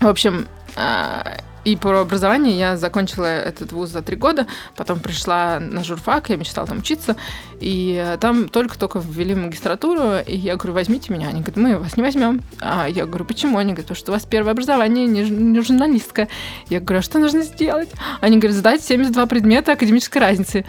В 0.00 0.06
общем, 0.06 0.46
а, 0.76 1.38
и 1.68 1.76
про 1.76 2.00
образование 2.00 2.58
я 2.58 2.76
закончила 2.76 3.26
этот 3.26 3.72
вуз 3.72 3.90
за 3.90 4.00
три 4.00 4.16
года, 4.16 4.46
потом 4.74 5.00
пришла 5.00 5.60
на 5.60 5.84
журфак, 5.84 6.30
я 6.30 6.36
мечтала 6.36 6.66
там 6.66 6.78
учиться, 6.78 7.16
и 7.60 8.16
там 8.20 8.48
только-только 8.48 9.00
ввели 9.00 9.34
магистратуру, 9.34 10.18
и 10.26 10.34
я 10.34 10.56
говорю, 10.56 10.74
возьмите 10.74 11.12
меня. 11.12 11.28
Они 11.28 11.40
говорят, 11.40 11.56
мы 11.56 11.78
вас 11.78 11.96
не 11.96 12.02
возьмем. 12.02 12.42
А 12.60 12.88
я 12.88 13.04
говорю, 13.04 13.24
почему? 13.26 13.58
Они 13.58 13.72
говорят, 13.72 13.86
потому 13.86 13.98
что 13.98 14.12
у 14.12 14.14
вас 14.14 14.24
первое 14.24 14.52
образование, 14.52 15.06
не, 15.06 15.28
не 15.28 15.60
журналистка. 15.60 16.28
Я 16.70 16.80
говорю, 16.80 17.00
а 17.00 17.02
что 17.02 17.18
нужно 17.18 17.42
сделать? 17.42 17.90
Они 18.20 18.38
говорят, 18.38 18.56
сдать 18.56 18.82
72 18.82 19.26
предмета 19.26 19.72
академической 19.72 20.18
разницы. 20.18 20.64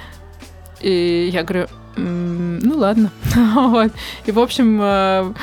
И 0.81 1.29
я 1.31 1.43
говорю, 1.43 1.67
ну 1.95 2.77
ладно. 2.77 3.11
вот. 3.35 3.91
И, 4.25 4.31
в 4.31 4.39
общем, 4.39 4.79
э, 4.81 5.33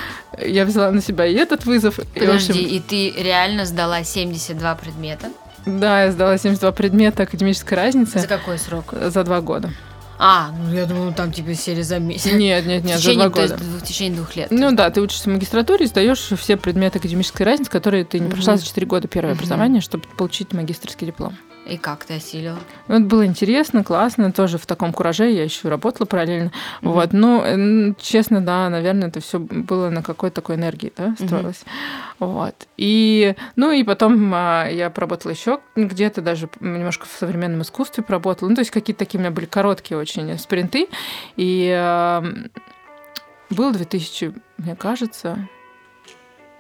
я 0.47 0.65
взяла 0.65 0.91
на 0.91 1.01
себя 1.01 1.27
и 1.27 1.35
этот 1.35 1.65
вызов. 1.65 1.99
Подожди, 2.15 2.53
и, 2.53 2.65
общем... 2.65 2.77
и 2.77 2.81
ты 2.81 3.23
реально 3.23 3.65
сдала 3.65 4.05
72 4.05 4.75
предмета? 4.75 5.31
Да, 5.67 6.05
я 6.05 6.13
сдала 6.13 6.39
72 6.39 6.73
предмета 6.73 7.25
академической 7.25 7.75
разницы. 7.75 8.21
За 8.21 8.29
какой 8.29 8.59
срок? 8.59 8.95
За 9.11 9.25
два 9.25 9.41
года. 9.41 9.71
А, 10.19 10.51
ну 10.53 10.75
я 10.75 10.87
думаю, 10.87 11.13
там 11.13 11.31
типа 11.31 11.55
сели 11.55 11.83
за 11.83 11.99
месяц. 11.99 12.33
Нет, 12.33 12.65
нет, 12.65 12.85
нет, 12.85 12.99
за 12.99 13.15
два 13.15 13.29
года. 13.29 13.57
в 13.57 13.83
течение 13.83 14.17
двух 14.17 14.35
лет. 14.35 14.49
Ну 14.51 14.73
да, 14.73 14.91
ты 14.91 15.03
учишься 15.03 15.29
в 15.29 15.33
магистратуре, 15.33 15.87
сдаешь 15.87 16.31
все 16.39 16.57
предметы 16.57 16.99
академической 16.99 17.43
разницы, 17.43 17.71
которые 17.71 18.05
ты 18.05 18.19
не 18.19 18.31
прошла 18.31 18.57
за 18.57 18.65
четыре 18.65 18.87
года 18.87 19.09
первое 19.09 19.35
образование, 19.35 19.83
чтобы 19.83 20.05
получить 20.17 20.53
магистрский 20.53 21.07
диплом. 21.09 21.37
И 21.67 21.79
как 21.79 22.05
ты 22.05 22.15
осилила? 22.15 22.59
Ну, 22.87 22.97
это 22.97 23.05
было 23.05 23.27
интересно, 23.27 23.83
классно, 23.83 24.33
тоже 24.33 24.57
в 24.57 24.67
таком 24.67 24.93
кураже 24.93 25.31
я 25.31 25.43
еще 25.43 25.69
работала 25.69 26.07
параллельно. 26.07 26.53
Mm-hmm. 26.83 26.93
Вот, 26.93 27.13
ну, 27.13 27.95
честно, 28.01 28.41
да, 28.41 28.69
наверное, 28.71 29.09
это 29.09 29.21
все 29.21 29.41
было 29.41 29.91
на 29.91 30.03
какой-то 30.03 30.37
такой 30.37 30.55
энергии, 30.55 30.93
да, 30.97 31.15
строилось. 31.19 31.65
Mm-hmm. 31.65 32.27
Вот. 32.27 32.55
И, 32.77 33.35
ну, 33.57 33.73
и 33.73 33.83
потом 33.83 34.33
а, 34.33 34.69
я 34.69 34.91
поработала 34.91 35.33
еще 35.33 35.59
где-то 35.75 36.23
даже 36.23 36.49
немножко 36.61 37.07
в 37.07 37.19
современном 37.19 37.63
искусстве 37.63 38.05
поработала. 38.05 38.49
Ну, 38.49 38.55
то 38.55 38.61
есть 38.61 38.71
какие-то 38.71 39.01
такие 39.01 39.19
у 39.19 39.23
меня 39.23 39.33
были 39.33 39.47
короткие 39.47 39.99
очень 39.99 40.39
спринты. 40.39 40.89
И 41.37 42.23
был 43.51 43.73
2000, 43.73 44.35
мне 44.59 44.77
кажется, 44.77 45.49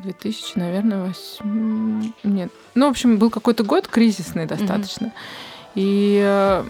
2000, 0.00 0.58
наверное, 0.58 1.06
8... 1.06 2.12
Нет. 2.24 2.52
Ну, 2.74 2.86
в 2.86 2.90
общем, 2.90 3.18
был 3.18 3.30
какой-то 3.30 3.64
год 3.64 3.88
кризисный 3.88 4.46
достаточно. 4.46 5.06
Mm-hmm. 5.06 5.72
И 5.76 6.22
э, 6.24 6.64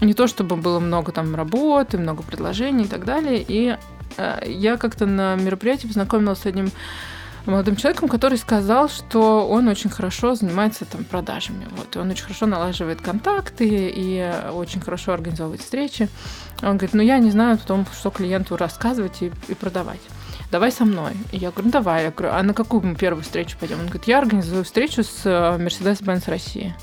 не 0.00 0.14
то 0.14 0.26
чтобы 0.26 0.56
было 0.56 0.78
много 0.78 1.12
там 1.12 1.34
работы, 1.34 1.98
много 1.98 2.22
предложений 2.22 2.84
и 2.84 2.88
так 2.88 3.04
далее. 3.04 3.44
И 3.46 3.76
э, 4.16 4.42
я 4.46 4.76
как-то 4.76 5.06
на 5.06 5.36
мероприятии 5.36 5.86
познакомилась 5.86 6.40
с 6.40 6.46
одним 6.46 6.70
молодым 7.46 7.76
человеком, 7.76 8.08
который 8.08 8.38
сказал, 8.38 8.88
что 8.88 9.46
он 9.48 9.68
очень 9.68 9.90
хорошо 9.90 10.34
занимается 10.34 10.84
там 10.84 11.04
продажами. 11.04 11.66
Вот, 11.76 11.94
и 11.94 11.98
он 11.98 12.10
очень 12.10 12.24
хорошо 12.24 12.46
налаживает 12.46 13.00
контакты 13.00 13.68
и 13.94 14.32
очень 14.52 14.80
хорошо 14.80 15.12
организовывает 15.12 15.60
встречи. 15.60 16.08
Он 16.62 16.76
говорит, 16.76 16.94
ну 16.94 17.02
я 17.02 17.18
не 17.18 17.30
знаю 17.30 17.54
о 17.54 17.58
том, 17.58 17.86
что 17.92 18.10
клиенту 18.10 18.56
рассказывать 18.56 19.22
и, 19.22 19.32
и 19.48 19.54
продавать 19.54 20.00
давай 20.50 20.72
со 20.72 20.84
мной. 20.84 21.12
И 21.32 21.36
я 21.36 21.50
говорю, 21.50 21.66
ну 21.66 21.72
давай. 21.72 22.04
Я 22.04 22.10
говорю, 22.10 22.34
а 22.34 22.42
на 22.42 22.54
какую 22.54 22.84
мы 22.84 22.94
первую 22.94 23.22
встречу 23.22 23.56
пойдем? 23.58 23.80
Он 23.80 23.86
говорит, 23.86 24.04
я 24.04 24.18
организую 24.18 24.64
встречу 24.64 25.02
с 25.02 25.22
э, 25.24 25.56
Mercedes-Benz 25.58 26.30
России. 26.30 26.74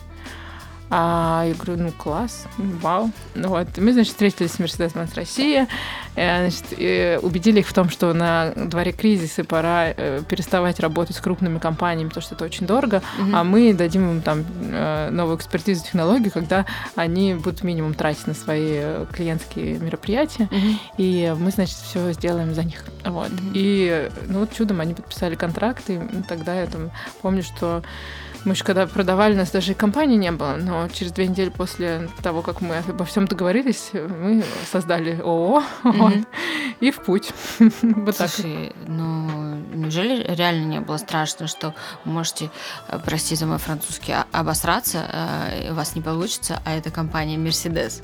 А 0.95 1.45
я 1.47 1.55
говорю, 1.55 1.85
ну 1.85 1.91
класс, 1.91 2.45
вау. 2.59 3.09
Ну, 3.33 3.47
вот. 3.47 3.67
Мы, 3.77 3.93
значит, 3.93 4.11
встретились 4.11 4.51
с 4.51 4.59
Mercedes-Benz 4.59 5.15
Россия, 5.15 5.67
э, 6.15 6.47
значит, 6.47 7.23
убедили 7.23 7.61
их 7.61 7.67
в 7.67 7.73
том, 7.73 7.89
что 7.89 8.13
на 8.13 8.51
дворе 8.51 8.91
кризис 8.91 9.39
и 9.39 9.41
пора 9.41 9.87
э, 9.87 10.21
переставать 10.29 10.79
работать 10.79 11.15
с 11.15 11.19
крупными 11.19 11.57
компаниями, 11.57 12.09
потому 12.09 12.21
что 12.21 12.35
это 12.35 12.45
очень 12.45 12.67
дорого, 12.67 13.01
mm-hmm. 13.17 13.31
а 13.33 13.43
мы 13.43 13.73
дадим 13.73 14.07
им 14.11 14.21
там 14.21 14.45
э, 14.71 15.09
новую 15.09 15.37
экспертизу 15.37 15.83
технологий, 15.83 16.29
когда 16.29 16.67
они 16.93 17.33
будут 17.33 17.63
минимум 17.63 17.95
тратить 17.95 18.27
на 18.27 18.35
свои 18.35 19.03
клиентские 19.11 19.79
мероприятия, 19.79 20.47
mm-hmm. 20.51 20.77
и 20.99 21.35
мы, 21.39 21.49
значит, 21.49 21.77
все 21.77 22.11
сделаем 22.11 22.53
за 22.53 22.65
них. 22.65 22.85
Вот. 23.03 23.31
Mm-hmm. 23.31 23.51
И 23.55 24.11
ну 24.27 24.41
вот 24.41 24.53
чудом 24.53 24.79
они 24.79 24.93
подписали 24.93 25.33
контракты, 25.33 25.95
и 25.95 26.21
тогда 26.29 26.53
я 26.53 26.67
там 26.67 26.91
помню, 27.23 27.41
что 27.41 27.81
мы 28.45 28.53
еще 28.53 28.63
когда 28.63 28.87
продавали, 28.87 29.33
у 29.33 29.37
нас 29.37 29.51
даже 29.51 29.71
и 29.71 29.75
компании 29.75 30.17
не 30.17 30.31
было, 30.31 30.55
но 30.55 30.87
через 30.89 31.11
две 31.11 31.27
недели 31.27 31.49
после 31.49 32.09
того, 32.21 32.41
как 32.41 32.61
мы 32.61 32.77
обо 32.77 33.05
всем 33.05 33.27
договорились, 33.27 33.91
мы 33.93 34.43
создали 34.71 35.19
ООО 35.21 35.63
вот, 35.83 36.13
и 36.79 36.91
в 36.91 37.01
путь. 37.03 37.31
вот 37.59 38.15
Слушай, 38.15 38.67
так. 38.67 38.87
ну 38.87 39.55
неужели 39.73 40.23
реально 40.27 40.65
не 40.65 40.79
было 40.79 40.97
страшно, 40.97 41.47
что 41.47 41.73
можете, 42.05 42.49
э, 42.87 42.99
прости 43.03 43.35
за 43.35 43.45
мой 43.45 43.57
французский, 43.57 44.13
а, 44.13 44.25
обосраться, 44.31 45.05
э, 45.11 45.71
у 45.71 45.75
вас 45.75 45.95
не 45.95 46.01
получится, 46.01 46.61
а 46.65 46.75
это 46.75 46.91
компания 46.91 47.37
Mercedes? 47.37 48.03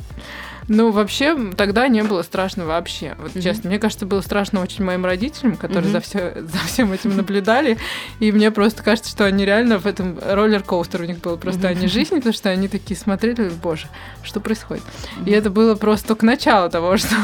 Ну, 0.69 0.91
вообще, 0.91 1.35
тогда 1.57 1.87
не 1.87 2.03
было 2.03 2.21
страшно 2.21 2.65
вообще. 2.65 3.15
Вот 3.17 3.31
mm-hmm. 3.31 3.41
честно, 3.41 3.69
мне 3.69 3.79
кажется, 3.79 4.05
было 4.05 4.21
страшно 4.21 4.61
очень 4.61 4.85
моим 4.85 5.03
родителям, 5.03 5.57
которые 5.57 5.89
mm-hmm. 5.89 5.93
за, 5.93 5.99
все, 5.99 6.33
за 6.41 6.57
всем 6.59 6.93
этим 6.93 7.17
наблюдали. 7.17 7.77
И 8.19 8.31
мне 8.31 8.51
просто 8.51 8.83
кажется, 8.83 9.09
что 9.09 9.25
они 9.25 9.45
реально 9.45 9.79
в 9.79 9.87
этом 9.87 10.19
роллер-коустер 10.23 11.01
у 11.01 11.05
них 11.05 11.19
был 11.19 11.37
просто 11.37 11.67
mm-hmm. 11.67 11.77
они 11.77 11.87
жизни, 11.87 12.15
потому 12.17 12.33
что 12.33 12.49
они 12.49 12.67
такие 12.67 12.95
смотрели, 12.95 13.49
боже, 13.49 13.87
что 14.21 14.39
происходит. 14.39 14.83
Mm-hmm. 14.83 15.29
И 15.29 15.31
это 15.31 15.49
было 15.49 15.73
просто 15.73 16.09
только 16.09 16.25
начало 16.25 16.69
того, 16.69 16.97
что 16.97 17.15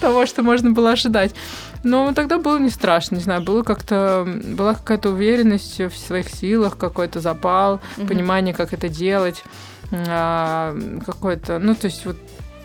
того, 0.00 0.26
что 0.26 0.42
можно 0.42 0.72
было 0.72 0.90
ожидать. 0.90 1.34
Но 1.84 2.12
тогда 2.14 2.38
было 2.38 2.58
не 2.58 2.70
страшно, 2.70 3.16
не 3.16 3.22
знаю, 3.22 3.42
было 3.42 3.62
как-то 3.62 4.26
была 4.26 4.74
какая-то 4.74 5.10
уверенность 5.10 5.78
в 5.78 5.96
своих 5.96 6.30
силах, 6.30 6.78
какой-то 6.78 7.20
запал, 7.20 7.80
понимание, 8.08 8.54
как 8.54 8.72
это 8.72 8.88
делать 8.88 9.44
а, 9.90 10.76
какой-то, 11.04 11.58
ну, 11.58 11.74
то 11.74 11.86
есть 11.86 12.04
вот 12.06 12.16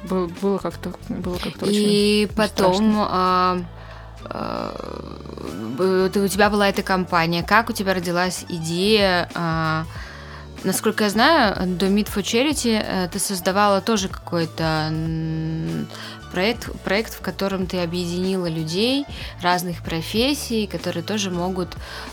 было, 0.03 0.27
было 0.41 0.57
как-то 0.57 0.93
было 1.09 1.38
как-то 1.38 1.65
очень 1.65 1.77
И 1.77 2.29
потом 2.35 2.95
а, 2.97 3.59
а, 4.25 4.73
у 5.79 6.27
тебя 6.27 6.49
была 6.49 6.69
эта 6.69 6.83
компания. 6.83 7.43
Как 7.43 7.69
у 7.69 7.73
тебя 7.73 7.93
родилась 7.93 8.45
идея? 8.49 9.29
А, 9.33 9.85
насколько 10.63 11.05
я 11.05 11.09
знаю, 11.09 11.55
до 11.77 11.88
Meet 11.88 12.09
for 12.13 12.21
Charity 12.21 12.81
э, 12.81 13.09
ты 13.11 13.19
создавала 13.19 13.81
тоже 13.81 14.09
какой-то 14.09 14.91
проект, 16.31 16.71
проект, 16.83 17.13
в 17.13 17.21
котором 17.21 17.67
ты 17.67 17.79
объединила 17.79 18.48
людей 18.48 19.05
разных 19.41 19.83
профессий, 19.83 20.67
которые 20.67 21.03
тоже 21.03 21.29
могут 21.29 21.69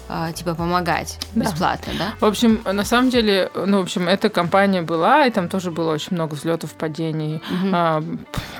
э, 0.08 0.32
типа 0.35 0.54
помогать 0.54 1.18
да. 1.35 1.44
бесплатно, 1.44 1.92
да? 1.99 2.14
В 2.20 2.25
общем, 2.25 2.61
на 2.64 2.85
самом 2.85 3.11
деле, 3.11 3.50
ну, 3.54 3.78
в 3.78 3.82
общем, 3.82 4.08
эта 4.08 4.28
компания 4.28 4.82
была, 4.82 5.26
и 5.26 5.30
там 5.30 5.49
тоже 5.49 5.70
было 5.70 5.92
очень 5.92 6.14
много 6.14 6.35
взлетов, 6.35 6.75
падений, 6.75 7.37
угу. 7.37 7.68
э, 7.73 8.02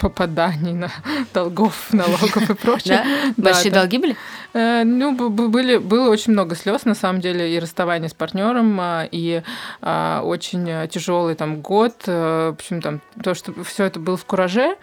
попаданий 0.01 0.73
на 0.73 0.91
долгов, 1.35 1.93
налогов 1.93 2.51
и 2.51 2.55
прочее. 2.63 3.05
Большие 3.37 3.73
долги 3.73 3.99
были? 3.99 4.17
Э, 4.55 4.85
ну, 4.85 5.15
были, 5.31 5.79
было 5.79 6.11
очень 6.11 6.33
много 6.33 6.55
слез, 6.55 6.85
на 6.85 6.95
самом 6.95 7.21
деле, 7.21 7.55
и 7.55 7.59
расставание 7.59 8.09
с 8.09 8.15
партнером, 8.15 8.79
а, 8.81 9.09
и 9.11 9.43
очень 9.83 10.89
тяжелый 10.89 11.35
там 11.35 11.61
год. 11.61 11.95
Э, 12.07 12.51
в 12.51 12.55
общем, 12.55 12.81
там 12.81 13.01
то, 13.23 13.35
что 13.35 13.53
все 13.65 13.85
это 13.85 14.01
было 14.01 14.17
в 14.17 14.25
кураже, 14.25 14.77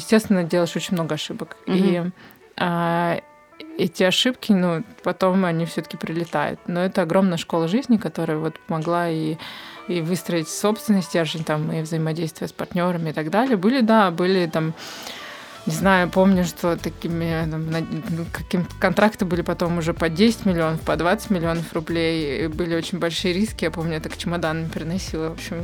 естественно, 0.00 0.44
делаешь 0.44 0.76
очень 0.76 0.94
много 0.94 1.14
ошибок. 1.14 1.56
Mm-hmm. 1.66 2.08
И 2.08 2.10
а, 2.56 3.20
эти 3.78 4.02
ошибки, 4.02 4.52
ну, 4.52 4.82
потом 5.02 5.44
они 5.44 5.64
все-таки 5.66 5.96
прилетают. 5.96 6.60
Но 6.66 6.80
это 6.80 7.02
огромная 7.02 7.38
школа 7.38 7.68
жизни, 7.68 7.96
которая 7.96 8.38
вот 8.38 8.58
помогла 8.66 9.08
и 9.08 9.36
и 9.88 10.00
выстроить 10.00 10.48
собственность 10.48 11.08
стержень, 11.08 11.42
там, 11.42 11.72
и 11.72 11.82
взаимодействие 11.82 12.46
с 12.48 12.52
партнерами 12.52 13.10
и 13.10 13.12
так 13.12 13.28
далее. 13.30 13.56
Были, 13.56 13.80
да, 13.80 14.12
были 14.12 14.46
там 14.46 14.72
не 15.66 15.74
знаю, 15.74 16.08
помню, 16.08 16.44
что 16.44 16.76
такими 16.76 17.44
ну, 17.44 18.24
каким 18.32 18.66
контракты 18.78 19.24
были 19.24 19.42
потом 19.42 19.78
уже 19.78 19.92
по 19.92 20.08
10 20.08 20.46
миллионов, 20.46 20.80
по 20.80 20.96
20 20.96 21.30
миллионов 21.30 21.72
рублей. 21.74 22.44
И 22.44 22.46
были 22.48 22.74
очень 22.74 22.98
большие 22.98 23.34
риски. 23.34 23.64
Я 23.64 23.70
помню, 23.70 23.94
я 23.94 24.00
так 24.00 24.16
чемоданами 24.16 24.68
переносила, 24.68 25.28
в 25.28 25.32
общем, 25.32 25.62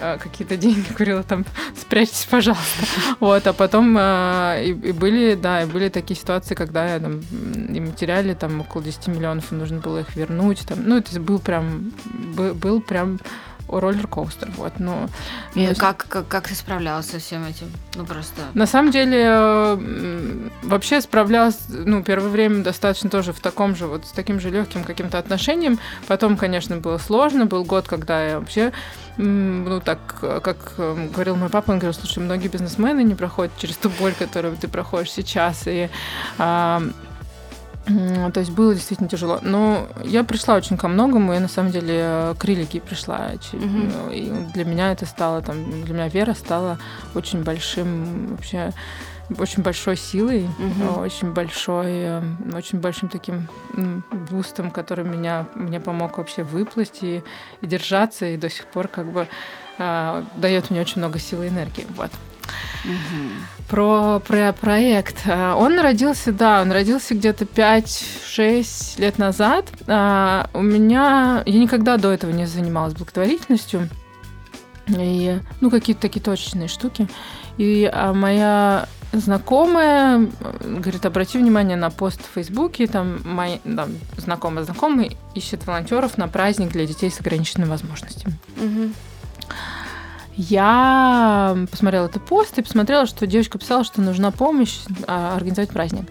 э, 0.00 0.18
какие-то 0.18 0.56
деньги, 0.56 0.86
говорила 0.94 1.22
там, 1.22 1.44
спрячьтесь, 1.78 2.26
пожалуйста. 2.30 2.86
Вот, 3.20 3.46
а 3.46 3.52
потом 3.52 3.96
э, 3.98 4.64
и, 4.64 4.70
и 4.70 4.92
были, 4.92 5.34
да, 5.34 5.62
и 5.62 5.66
были 5.66 5.88
такие 5.88 6.18
ситуации, 6.18 6.54
когда 6.54 6.94
я 6.94 6.98
там 6.98 7.20
им 7.20 7.92
теряли 7.92 8.34
там 8.34 8.62
около 8.62 8.82
10 8.82 9.08
миллионов, 9.08 9.52
и 9.52 9.56
нужно 9.56 9.78
было 9.80 9.98
их 9.98 10.16
вернуть. 10.16 10.66
Там, 10.66 10.78
ну, 10.84 10.98
это 10.98 11.20
был 11.20 11.38
прям, 11.38 11.92
был, 12.34 12.54
был 12.54 12.80
прям 12.80 13.18
роллер-коустер. 13.68 14.50
Вот, 14.56 14.78
но, 14.78 15.08
но... 15.54 15.74
как, 15.74 16.06
как, 16.08 16.28
как 16.28 16.48
ты 16.48 16.54
справлялась 16.54 17.06
со 17.06 17.18
всем 17.18 17.44
этим? 17.44 17.70
Ну, 17.94 18.04
просто... 18.04 18.42
На 18.54 18.66
самом 18.66 18.90
деле, 18.90 19.78
вообще 20.62 21.00
справлялась, 21.00 21.58
ну, 21.68 22.02
первое 22.02 22.28
время 22.28 22.62
достаточно 22.62 23.08
тоже 23.10 23.32
в 23.32 23.40
таком 23.40 23.76
же, 23.76 23.86
вот 23.86 24.06
с 24.06 24.10
таким 24.10 24.40
же 24.40 24.50
легким 24.50 24.84
каким-то 24.84 25.18
отношением. 25.18 25.78
Потом, 26.08 26.36
конечно, 26.36 26.76
было 26.78 26.98
сложно. 26.98 27.46
Был 27.46 27.64
год, 27.64 27.86
когда 27.86 28.26
я 28.26 28.40
вообще 28.40 28.72
ну, 29.16 29.80
так, 29.80 29.98
как 30.42 30.74
говорил 30.76 31.36
мой 31.36 31.48
папа, 31.48 31.70
он 31.70 31.78
говорил, 31.78 31.98
слушай, 31.98 32.18
многие 32.18 32.48
бизнесмены 32.48 33.04
не 33.04 33.14
проходят 33.14 33.52
через 33.58 33.76
ту 33.76 33.90
боль, 33.90 34.12
которую 34.12 34.56
ты 34.56 34.66
проходишь 34.66 35.12
сейчас, 35.12 35.64
и 35.66 35.88
то 37.86 38.40
есть 38.40 38.52
было 38.52 38.74
действительно 38.74 39.08
тяжело. 39.08 39.38
Но 39.42 39.86
я 40.04 40.24
пришла 40.24 40.54
очень 40.54 40.76
ко 40.76 40.88
многому, 40.88 41.32
я 41.32 41.40
на 41.40 41.48
самом 41.48 41.70
деле 41.70 42.34
к 42.38 42.44
религии 42.44 42.80
пришла. 42.80 43.32
Mm-hmm. 43.32 44.14
И 44.14 44.52
для 44.52 44.64
меня 44.64 44.92
это 44.92 45.06
стало, 45.06 45.42
там, 45.42 45.82
для 45.84 45.94
меня 45.94 46.08
вера 46.08 46.34
стала 46.34 46.78
очень 47.14 47.42
большим 47.42 48.28
вообще 48.28 48.72
очень 49.38 49.62
большой 49.62 49.96
силой, 49.96 50.42
mm-hmm. 50.42 51.00
очень 51.00 51.32
большой, 51.32 51.92
э, 51.92 52.22
очень 52.52 52.80
большим 52.80 53.08
таким 53.08 53.48
бустом, 54.30 54.70
который 54.70 55.04
меня 55.04 55.46
мне 55.54 55.80
помог 55.80 56.18
вообще 56.18 56.42
выплыть 56.42 56.98
и, 57.02 57.22
и 57.62 57.66
держаться, 57.66 58.26
и 58.26 58.36
до 58.36 58.50
сих 58.50 58.66
пор 58.66 58.88
как 58.88 59.10
бы 59.10 59.26
э, 59.78 60.22
дает 60.36 60.70
мне 60.70 60.80
очень 60.80 60.98
много 60.98 61.18
силы 61.18 61.46
и 61.46 61.48
энергии. 61.48 61.86
Вот. 61.96 62.10
Про, 63.68 64.20
про 64.20 64.52
проект. 64.52 65.22
А, 65.26 65.56
он 65.56 65.80
родился, 65.80 66.32
да, 66.32 66.60
он 66.62 66.70
родился 66.70 67.14
где-то 67.14 67.44
5-6 67.44 69.00
лет 69.00 69.18
назад. 69.18 69.66
А, 69.86 70.50
у 70.52 70.62
меня... 70.62 71.42
Я 71.46 71.58
никогда 71.58 71.96
до 71.96 72.12
этого 72.12 72.30
не 72.30 72.46
занималась 72.46 72.94
благотворительностью. 72.94 73.88
И, 74.86 75.38
ну, 75.60 75.70
какие-то 75.70 76.02
такие 76.02 76.22
точечные 76.22 76.68
штуки. 76.68 77.08
И 77.56 77.90
а 77.92 78.12
моя 78.12 78.86
знакомая 79.12 80.28
говорит, 80.60 81.06
обрати 81.06 81.38
внимание 81.38 81.76
на 81.76 81.90
пост 81.90 82.20
в 82.20 82.34
Фейсбуке, 82.34 82.86
там, 82.86 83.20
мои, 83.24 83.58
там 83.58 83.90
знакомый 84.16 84.64
знакомый 84.64 85.16
ищет 85.34 85.66
волонтеров 85.66 86.18
на 86.18 86.28
праздник 86.28 86.70
для 86.70 86.86
детей 86.86 87.10
с 87.10 87.20
ограниченными 87.20 87.70
возможностями. 87.70 88.34
Угу. 88.56 88.92
Я 90.36 91.56
посмотрела 91.70 92.06
этот 92.06 92.24
пост 92.24 92.58
и 92.58 92.62
посмотрела, 92.62 93.06
что 93.06 93.26
девочка 93.26 93.58
писала, 93.58 93.84
что 93.84 94.00
нужна 94.00 94.30
помощь 94.30 94.78
а, 95.06 95.36
организовать 95.36 95.70
праздник. 95.70 96.06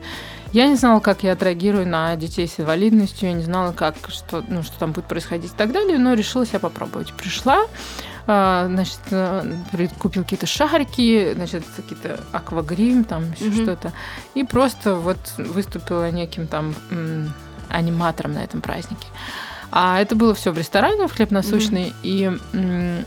Я 0.54 0.68
не 0.68 0.76
знала, 0.76 1.00
как 1.00 1.24
я 1.24 1.34
отреагирую 1.34 1.88
на 1.88 2.16
детей 2.16 2.48
с 2.48 2.60
инвалидностью, 2.60 3.30
я 3.30 3.34
не 3.34 3.44
знала, 3.44 3.74
как, 3.74 3.96
что, 4.10 4.44
ну, 4.48 4.62
что 4.62 4.78
там 4.78 4.92
будет 4.92 5.06
происходить 5.06 5.52
и 5.52 5.56
так 5.56 5.72
далее, 5.72 5.98
но 5.98 6.14
решила 6.14 6.46
себя 6.46 6.60
попробовать. 6.60 7.12
Пришла, 7.14 7.66
а, 8.28 8.68
значит, 8.68 9.00
э, 9.10 9.88
купил 10.00 10.24
какие-то 10.24 10.46
шарики, 10.46 11.34
значит, 11.34 11.64
какие-то 11.76 12.20
аквагрим, 12.32 13.04
там 13.04 13.32
еще 13.32 13.46
mm-hmm. 13.46 13.64
что-то, 13.64 13.94
и 14.36 14.44
просто 14.44 14.96
вот 14.96 15.18
выступила 15.38 16.10
неким 16.12 16.48
там 16.48 16.76
аниматором 17.70 18.34
на 18.34 18.44
этом 18.44 18.62
празднике. 18.62 19.08
А 19.72 20.00
это 20.00 20.16
было 20.16 20.36
все 20.36 20.52
в 20.52 20.58
ресторане, 20.58 21.08
в 21.08 21.14
хлеб 21.14 21.32
насущный, 21.32 21.96
mm-hmm. 22.04 23.04
и 23.04 23.06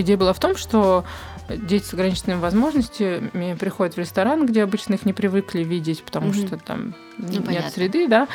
Идея 0.00 0.16
была 0.16 0.32
в 0.32 0.38
том, 0.38 0.56
что 0.56 1.04
дети 1.48 1.84
с 1.84 1.94
ограниченными 1.94 2.38
возможностями 2.38 3.56
приходят 3.58 3.94
в 3.94 3.98
ресторан, 3.98 4.46
где 4.46 4.62
обычно 4.62 4.94
их 4.94 5.04
не 5.04 5.12
привыкли 5.12 5.64
видеть, 5.64 6.02
потому 6.02 6.30
mm-hmm. 6.30 6.46
что 6.46 6.56
там 6.58 6.94
ну, 7.18 7.28
нет 7.28 7.44
понятно. 7.44 7.70
среды, 7.70 8.08
да, 8.08 8.28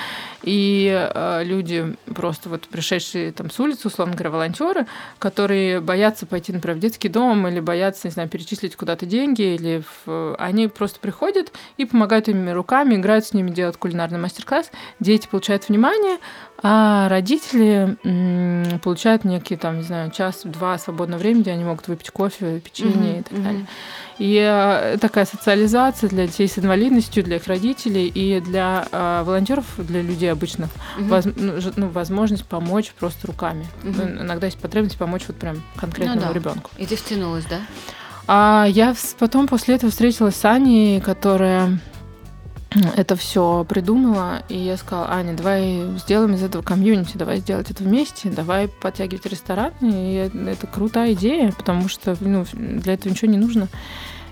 и 0.44 1.10
э, 1.14 1.44
люди 1.44 1.96
просто 2.14 2.50
вот 2.50 2.68
пришедшие 2.68 3.32
там 3.32 3.50
с 3.50 3.60
улицы, 3.60 3.88
условно 3.88 4.14
говоря, 4.14 4.32
волонтеры, 4.32 4.86
которые 5.20 5.80
боятся 5.80 6.26
пойти, 6.26 6.52
например, 6.52 6.78
в 6.78 6.80
детский 6.80 7.10
дом 7.10 7.48
или 7.48 7.60
боятся, 7.60 8.08
не 8.08 8.12
знаю, 8.12 8.30
перечислить 8.30 8.76
куда-то 8.76 9.06
деньги, 9.06 9.56
или 9.56 9.84
в... 10.06 10.36
они 10.36 10.68
просто 10.68 11.00
приходят 11.00 11.52
и 11.78 11.86
помогают 11.86 12.28
ими 12.28 12.50
руками, 12.52 12.96
играют 12.96 13.26
с 13.26 13.34
ними, 13.34 13.52
делают 13.52 13.78
кулинарный 13.78 14.20
мастер-класс, 14.20 14.70
дети 15.00 15.28
получают 15.28 15.70
внимание, 15.70 16.18
а 16.62 17.10
родители 17.10 17.98
м- 18.04 18.80
получают 18.80 19.24
некий, 19.24 19.56
там, 19.56 19.78
не 19.78 19.84
знаю, 19.84 20.12
час-два 20.12 20.78
свободного 20.78 21.20
времени, 21.20 21.42
где 21.42 21.52
они 21.52 21.64
могут 21.64 21.88
выпить 21.88 22.10
кофе, 22.12 22.60
печенье 22.60 23.16
mm-hmm. 23.16 23.20
и 23.20 23.24
так 23.24 23.44
далее. 23.44 23.66
И 24.20 24.38
э, 24.38 24.98
такая 25.00 25.26
социализация 25.26 26.10
для 26.10 26.28
детей 26.28 26.48
с 26.48 26.58
инвалидностью, 26.58 27.24
для 27.24 27.38
их 27.38 27.48
родителей 27.48 28.08
и 28.08 28.40
для 28.40 28.86
э, 28.92 29.24
волонтеров, 29.26 29.66
для 29.78 30.02
людей 30.02 30.32
обычных, 30.32 30.70
угу. 30.98 31.06
воз, 31.06 31.26
ну, 31.36 31.54
ну, 31.76 31.90
возможность 31.90 32.46
помочь 32.46 32.94
просто 33.00 33.28
руками. 33.28 33.66
Угу. 33.84 34.02
Иногда 34.22 34.48
есть 34.48 34.60
потребность 34.60 34.98
помочь 34.98 35.24
вот 35.28 35.38
прям 35.38 35.64
конкретному 35.76 36.22
ну, 36.22 36.28
да. 36.28 36.34
ребенку. 36.34 36.70
И 36.78 36.86
ты 36.86 36.96
втянулась, 36.96 37.46
да? 37.46 37.60
А 38.28 38.66
я 38.70 38.96
потом 39.20 39.48
после 39.48 39.76
этого 39.76 39.92
встретилась 39.92 40.36
с 40.36 40.46
Аней, 40.46 41.02
которая 41.02 41.80
это 42.96 43.16
все 43.16 43.66
придумала, 43.68 44.44
и 44.50 44.58
я 44.58 44.78
сказала, 44.78 45.12
Аня, 45.12 45.34
давай 45.34 45.82
сделаем 45.98 46.34
из 46.36 46.44
этого 46.44 46.62
комьюнити, 46.62 47.18
давай 47.18 47.40
сделать 47.40 47.70
это 47.70 47.84
вместе, 47.84 48.30
давай 48.30 48.68
подтягивать 48.68 49.26
ресторан, 49.26 49.74
и 49.82 50.30
это 50.48 50.68
крутая 50.68 51.14
идея, 51.14 51.52
потому 51.52 51.88
что 51.90 52.16
ну, 52.20 52.46
для 52.54 52.94
этого 52.94 53.12
ничего 53.12 53.32
не 53.32 53.38
нужно. 53.38 53.68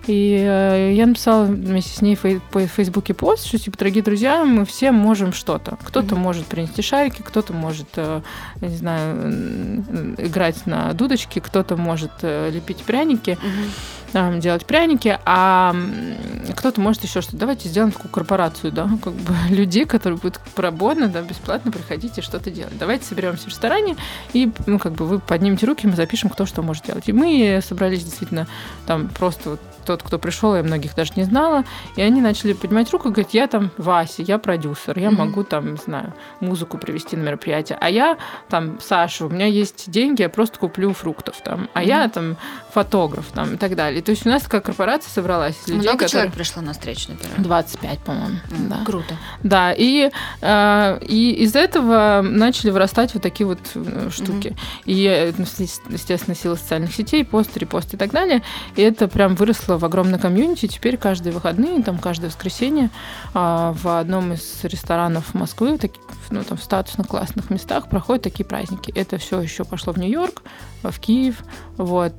И 0.07 0.35
э, 0.35 0.93
я 0.93 1.05
написала 1.05 1.45
вместе 1.45 1.95
с 1.95 2.01
ней 2.01 2.17
по 2.17 2.65
Фейсбуке 2.65 3.13
пост, 3.13 3.45
что, 3.45 3.59
типа, 3.59 3.77
дорогие 3.77 4.03
друзья, 4.03 4.43
мы 4.43 4.65
все 4.65 4.91
можем 4.91 5.31
что-то. 5.31 5.77
Кто-то 5.83 6.15
mm-hmm. 6.15 6.19
может 6.19 6.45
принести 6.47 6.81
шарики, 6.81 7.21
кто-то 7.21 7.53
может, 7.53 7.87
э, 7.97 8.21
я 8.61 8.67
не 8.67 8.77
знаю, 8.77 10.15
играть 10.17 10.65
на 10.65 10.91
дудочке, 10.93 11.39
кто-то 11.39 11.77
может 11.77 12.11
э, 12.23 12.49
лепить 12.49 12.79
пряники. 12.79 13.31
Mm-hmm 13.31 14.00
делать 14.39 14.65
пряники, 14.65 15.19
а 15.25 15.75
кто-то 16.55 16.81
может 16.81 17.03
еще 17.03 17.21
что-то. 17.21 17.37
Давайте 17.37 17.69
сделаем 17.69 17.91
такую 17.91 18.11
корпорацию, 18.11 18.71
да, 18.71 18.89
как 19.03 19.13
бы 19.13 19.33
людей, 19.49 19.85
которые 19.85 20.19
будут 20.19 20.39
пробойно, 20.55 21.07
да, 21.07 21.21
бесплатно 21.21 21.71
приходить 21.71 22.17
и 22.17 22.21
что-то 22.21 22.51
делать. 22.51 22.77
Давайте 22.77 23.05
соберемся 23.05 23.45
в 23.45 23.47
ресторане 23.47 23.95
и, 24.33 24.51
ну, 24.65 24.79
как 24.79 24.93
бы 24.93 25.05
вы 25.05 25.19
поднимете 25.19 25.65
руки, 25.65 25.87
мы 25.87 25.95
запишем, 25.95 26.29
кто 26.29 26.45
что 26.45 26.61
может 26.61 26.85
делать. 26.85 27.07
И 27.07 27.13
мы 27.13 27.59
собрались 27.63 28.03
действительно 28.03 28.47
там 28.85 29.09
просто 29.09 29.51
вот 29.51 29.61
тот, 29.85 30.03
кто 30.03 30.19
пришел, 30.19 30.55
я 30.55 30.63
многих 30.63 30.95
даже 30.95 31.13
не 31.15 31.23
знала, 31.23 31.63
и 31.95 32.01
они 32.01 32.21
начали 32.21 32.53
поднимать 32.53 32.91
руку 32.91 33.09
и 33.09 33.11
говорить, 33.11 33.33
я 33.33 33.47
там 33.47 33.71
Вася, 33.77 34.21
я 34.21 34.37
продюсер, 34.37 34.97
я 34.97 35.09
mm-hmm. 35.09 35.17
могу 35.17 35.43
там, 35.43 35.71
не 35.71 35.77
знаю, 35.77 36.13
музыку 36.39 36.77
привести 36.77 37.15
на 37.17 37.23
мероприятие, 37.23 37.77
а 37.81 37.89
я 37.89 38.17
там 38.49 38.79
Саша, 38.79 39.25
у 39.25 39.29
меня 39.29 39.47
есть 39.47 39.89
деньги, 39.89 40.21
я 40.21 40.29
просто 40.29 40.59
куплю 40.59 40.93
фруктов 40.93 41.41
там, 41.43 41.67
а 41.73 41.81
mm-hmm. 41.81 41.87
я 41.87 42.09
там 42.09 42.37
фотограф 42.71 43.25
там 43.33 43.55
и 43.55 43.57
так 43.57 43.75
далее. 43.75 44.00
То 44.01 44.11
есть 44.11 44.25
у 44.25 44.29
нас 44.29 44.43
такая 44.43 44.61
корпорация 44.61 45.09
собралась. 45.09 45.55
Людей, 45.67 45.81
Много 45.81 45.91
которые... 45.91 46.09
человек 46.09 46.33
пришло 46.33 46.61
на 46.61 46.73
встречу, 46.73 47.09
например? 47.09 47.35
25, 47.39 47.99
по-моему. 47.99 48.35
Mm, 48.49 48.67
да. 48.69 48.85
Круто. 48.85 49.15
Да, 49.43 49.73
и, 49.75 50.11
э, 50.41 50.99
и 51.07 51.31
из 51.33 51.55
этого 51.55 52.21
начали 52.23 52.71
вырастать 52.71 53.13
вот 53.13 53.23
такие 53.23 53.47
вот 53.47 53.59
э, 53.75 54.09
штуки. 54.11 54.49
Mm-hmm. 54.49 54.81
И, 54.85 55.05
э, 55.05 55.33
естественно, 55.89 56.35
сила 56.35 56.55
социальных 56.55 56.93
сетей, 56.93 57.23
посты, 57.23 57.59
репосты 57.59 57.95
и 57.95 57.99
так 57.99 58.11
далее. 58.11 58.41
И 58.75 58.81
это 58.81 59.07
прям 59.07 59.35
выросло 59.35 59.77
в 59.77 59.85
огромной 59.85 60.19
комьюнити. 60.19 60.67
Теперь 60.67 60.97
каждые 60.97 61.33
выходные, 61.33 61.81
там 61.83 61.97
каждое 61.97 62.27
воскресенье 62.27 62.89
э, 63.33 63.73
в 63.75 63.99
одном 63.99 64.33
из 64.33 64.63
ресторанов 64.63 65.33
Москвы, 65.33 65.77
таких, 65.77 66.01
ну, 66.31 66.43
там, 66.43 66.57
в 66.57 66.63
статусных 66.63 67.07
классных 67.07 67.49
местах 67.49 67.89
проходят 67.89 68.23
такие 68.23 68.45
праздники. 68.45 68.91
Это 68.95 69.17
все 69.17 69.41
еще 69.41 69.65
пошло 69.65 69.93
в 69.93 69.97
Нью-Йорк, 69.97 70.43
в 70.83 70.99
Киев. 70.99 71.43
Вот. 71.77 72.13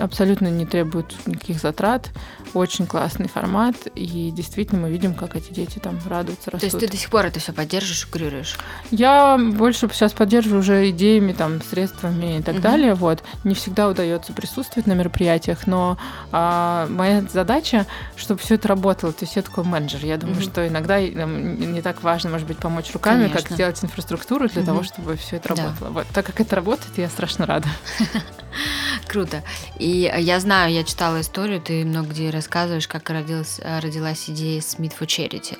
Абсолютно 0.00 0.48
не 0.48 0.64
требует 0.64 1.14
никаких 1.26 1.58
затрат. 1.58 2.10
Очень 2.54 2.86
классный 2.86 3.28
формат. 3.28 3.76
И 3.94 4.30
действительно 4.30 4.82
мы 4.82 4.90
видим, 4.90 5.14
как 5.14 5.36
эти 5.36 5.52
дети 5.52 5.78
там 5.78 5.98
радуются, 6.06 6.50
растут. 6.50 6.60
То 6.60 6.76
есть 6.76 6.78
ты 6.78 6.90
до 6.90 6.96
сих 6.96 7.10
пор 7.10 7.26
это 7.26 7.40
все 7.40 7.52
поддерживаешь 7.52 8.04
и 8.04 8.10
курируешь? 8.10 8.58
Я 8.90 9.38
больше 9.38 9.88
сейчас 9.92 10.12
поддерживаю 10.12 10.60
уже 10.60 10.88
идеями, 10.90 11.32
там, 11.32 11.60
средствами 11.62 12.38
и 12.38 12.42
так 12.42 12.56
угу. 12.56 12.62
далее. 12.62 12.94
Вот. 12.94 13.22
Не 13.44 13.54
всегда 13.54 13.88
удается 13.88 14.32
присутствовать 14.32 14.86
на 14.86 14.92
мероприятиях, 14.92 15.66
но 15.66 15.98
а, 16.30 16.86
моя 16.88 17.22
задача, 17.22 17.86
чтобы 18.16 18.40
все 18.40 18.54
это 18.54 18.68
работало. 18.68 19.12
То 19.12 19.24
есть 19.24 19.36
я 19.36 19.42
такой 19.42 19.64
менеджер. 19.64 20.04
Я 20.04 20.16
думаю, 20.16 20.36
угу. 20.36 20.44
что 20.44 20.66
иногда 20.66 21.00
нам 21.00 21.72
не 21.72 21.82
так 21.82 22.02
важно, 22.02 22.30
может 22.30 22.46
быть, 22.46 22.58
помочь 22.58 22.92
руками. 22.92 23.31
Как 23.32 23.50
сделать 23.50 23.82
инфраструктуру 23.82 24.48
для 24.48 24.62
угу. 24.62 24.66
того, 24.66 24.82
чтобы 24.82 25.16
все 25.16 25.36
это 25.36 25.50
работало. 25.50 25.74
Да. 25.80 25.90
Вот. 25.90 26.06
Так 26.14 26.26
как 26.26 26.40
это 26.40 26.56
работает, 26.56 26.98
я 26.98 27.08
страшно 27.08 27.46
рада. 27.46 27.68
Круто. 29.08 29.42
И 29.78 30.12
я 30.16 30.40
знаю, 30.40 30.72
я 30.72 30.84
читала 30.84 31.20
историю, 31.20 31.60
ты 31.60 31.84
много 31.84 32.10
где 32.10 32.30
рассказываешь, 32.30 32.88
как 32.88 33.08
родилась, 33.10 33.60
родилась 33.62 34.28
идея 34.28 34.60
Smith 34.60 34.94
for 34.98 35.06
Charity. 35.06 35.58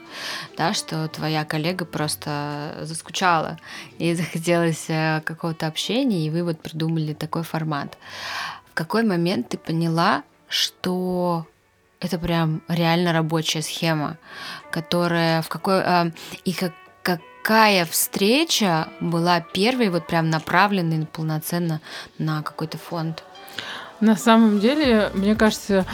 Да, 0.56 0.74
что 0.74 1.08
твоя 1.08 1.44
коллега 1.44 1.84
просто 1.84 2.78
заскучала 2.82 3.58
и 3.98 4.14
захотелось 4.14 4.86
э, 4.88 5.22
какого-то 5.24 5.66
общения, 5.66 6.26
и 6.26 6.30
вы 6.30 6.44
вот 6.44 6.60
придумали 6.60 7.14
такой 7.14 7.42
формат. 7.42 7.96
В 8.70 8.74
какой 8.74 9.04
момент 9.04 9.50
ты 9.50 9.58
поняла, 9.58 10.22
что 10.48 11.46
это 12.00 12.18
прям 12.18 12.62
реально 12.68 13.12
рабочая 13.12 13.62
схема, 13.62 14.16
которая 14.70 15.42
в 15.42 15.48
какой 15.48 15.80
э, 15.84 16.10
и 16.44 16.52
как 16.52 16.72
какая 17.42 17.84
встреча 17.86 18.88
была 19.00 19.40
первой 19.40 19.90
вот 19.90 20.06
прям 20.06 20.30
направленной 20.30 21.06
полноценно 21.06 21.80
на 22.18 22.42
какой-то 22.42 22.78
фонд? 22.78 23.24
На 24.00 24.16
самом 24.16 24.60
деле, 24.60 25.10
мне 25.14 25.34
кажется, 25.34 25.84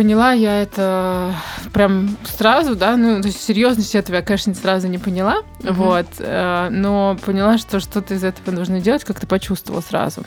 Поняла 0.00 0.32
я 0.32 0.62
это 0.62 1.34
прям 1.74 2.16
сразу, 2.24 2.74
да, 2.74 2.96
ну, 2.96 3.20
то 3.20 3.28
есть 3.28 3.42
серьезность 3.42 3.94
этого 3.94 4.16
я, 4.16 4.22
конечно, 4.22 4.54
сразу 4.54 4.88
не 4.88 4.96
поняла, 4.96 5.42
uh-huh. 5.58 5.72
вот, 5.74 6.06
э, 6.18 6.68
но 6.70 7.18
поняла, 7.22 7.58
что 7.58 7.80
что-то 7.80 8.14
из 8.14 8.24
этого 8.24 8.50
нужно 8.50 8.80
делать, 8.80 9.04
как-то 9.04 9.26
почувствовала 9.26 9.82
сразу. 9.82 10.22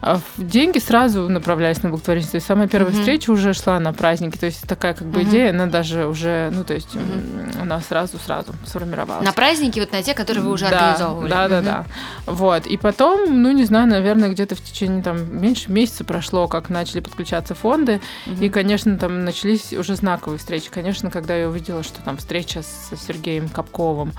А 0.00 0.18
деньги 0.36 0.80
сразу 0.80 1.28
направлялись 1.28 1.80
на 1.84 1.90
благотворительность, 1.90 2.32
то 2.32 2.36
есть 2.38 2.46
самая 2.48 2.66
первая 2.66 2.92
uh-huh. 2.92 2.98
встреча 2.98 3.30
уже 3.30 3.54
шла 3.54 3.78
на 3.78 3.92
праздники, 3.92 4.36
то 4.36 4.46
есть 4.46 4.66
такая 4.66 4.94
как 4.94 5.06
бы 5.06 5.20
uh-huh. 5.20 5.28
идея, 5.28 5.50
она 5.50 5.66
даже 5.66 6.08
уже, 6.08 6.50
ну, 6.52 6.64
то 6.64 6.74
есть 6.74 6.96
uh-huh. 6.96 7.62
она 7.62 7.80
сразу-сразу 7.80 8.52
сформировалась. 8.66 9.24
На 9.24 9.32
праздники, 9.32 9.78
вот 9.78 9.92
на 9.92 10.02
те, 10.02 10.14
которые 10.14 10.42
вы 10.42 10.50
уже 10.50 10.68
да, 10.68 10.88
организовывали. 10.88 11.30
Да, 11.30 11.48
да, 11.48 11.58
uh-huh. 11.60 11.62
да. 11.62 11.84
Вот, 12.26 12.66
и 12.66 12.76
потом, 12.76 13.42
ну, 13.42 13.52
не 13.52 13.64
знаю, 13.64 13.86
наверное, 13.86 14.30
где-то 14.30 14.56
в 14.56 14.60
течение 14.60 15.04
там 15.04 15.40
меньше 15.40 15.70
месяца 15.70 16.02
прошло, 16.02 16.48
как 16.48 16.68
начали 16.68 16.98
подключаться 16.98 17.54
фонды, 17.54 18.00
uh-huh. 18.26 18.44
и, 18.44 18.48
конечно, 18.48 18.98
там 19.04 19.26
начались 19.26 19.74
уже 19.74 19.96
знаковые 19.96 20.38
встречи. 20.38 20.70
Конечно, 20.70 21.10
когда 21.10 21.36
я 21.36 21.50
увидела, 21.50 21.82
что 21.82 22.00
там 22.00 22.16
встреча 22.16 22.62
с 22.62 22.90
Сергеем 23.06 23.50
Капковым 23.50 24.14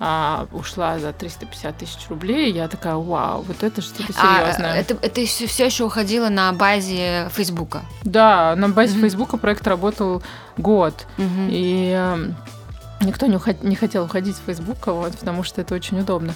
а, 0.00 0.48
ушла 0.50 0.98
за 0.98 1.12
350 1.12 1.78
тысяч 1.78 2.08
рублей, 2.08 2.52
я 2.52 2.66
такая, 2.66 2.96
вау, 2.96 3.42
вот 3.42 3.62
это 3.62 3.80
что-то 3.80 4.12
серьезное. 4.12 4.72
А, 4.72 4.76
это, 4.76 4.98
это 5.00 5.24
все 5.24 5.66
еще 5.66 5.84
уходило 5.84 6.30
на 6.30 6.52
базе 6.52 7.28
Фейсбука? 7.32 7.82
Да, 8.02 8.56
на 8.56 8.68
базе 8.68 8.98
Фейсбука 8.98 9.36
проект 9.36 9.68
работал 9.68 10.20
год. 10.56 11.06
mm 11.16 11.48
И 11.50 11.94
э, 11.96 12.32
никто 13.02 13.26
не, 13.26 13.36
уход- 13.36 13.62
не 13.62 13.76
хотел 13.76 14.04
уходить 14.06 14.34
с 14.34 14.40
Фейсбука, 14.40 14.92
вот, 14.92 15.16
потому 15.16 15.44
что 15.44 15.60
это 15.60 15.76
очень 15.76 16.00
удобно. 16.00 16.34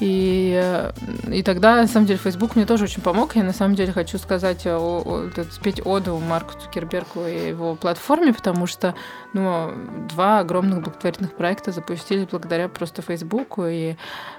И, 0.00 0.52
э, 0.62 0.92
и 1.32 1.42
тогда, 1.42 1.76
на 1.76 1.88
самом 1.88 2.06
деле, 2.06 2.18
Facebook 2.18 2.54
мне 2.54 2.66
тоже 2.66 2.84
очень 2.84 3.02
помог. 3.02 3.34
Я, 3.36 3.42
на 3.42 3.52
самом 3.52 3.74
деле, 3.74 3.92
хочу 3.92 4.18
сказать, 4.18 4.66
о, 4.66 5.02
о, 5.04 5.30
спеть 5.50 5.80
оду 5.84 6.18
Марку 6.18 6.54
Цукербергу 6.60 7.26
и 7.26 7.48
его 7.48 7.74
платформе, 7.74 8.32
потому 8.32 8.66
что 8.66 8.94
ну, 9.32 9.72
два 10.08 10.40
огромных 10.40 10.82
благотворительных 10.82 11.34
проекта 11.34 11.72
запустили 11.72 12.26
благодаря 12.30 12.68
просто 12.68 13.02
Фейсбуку. 13.02 13.66
И, 13.66 13.96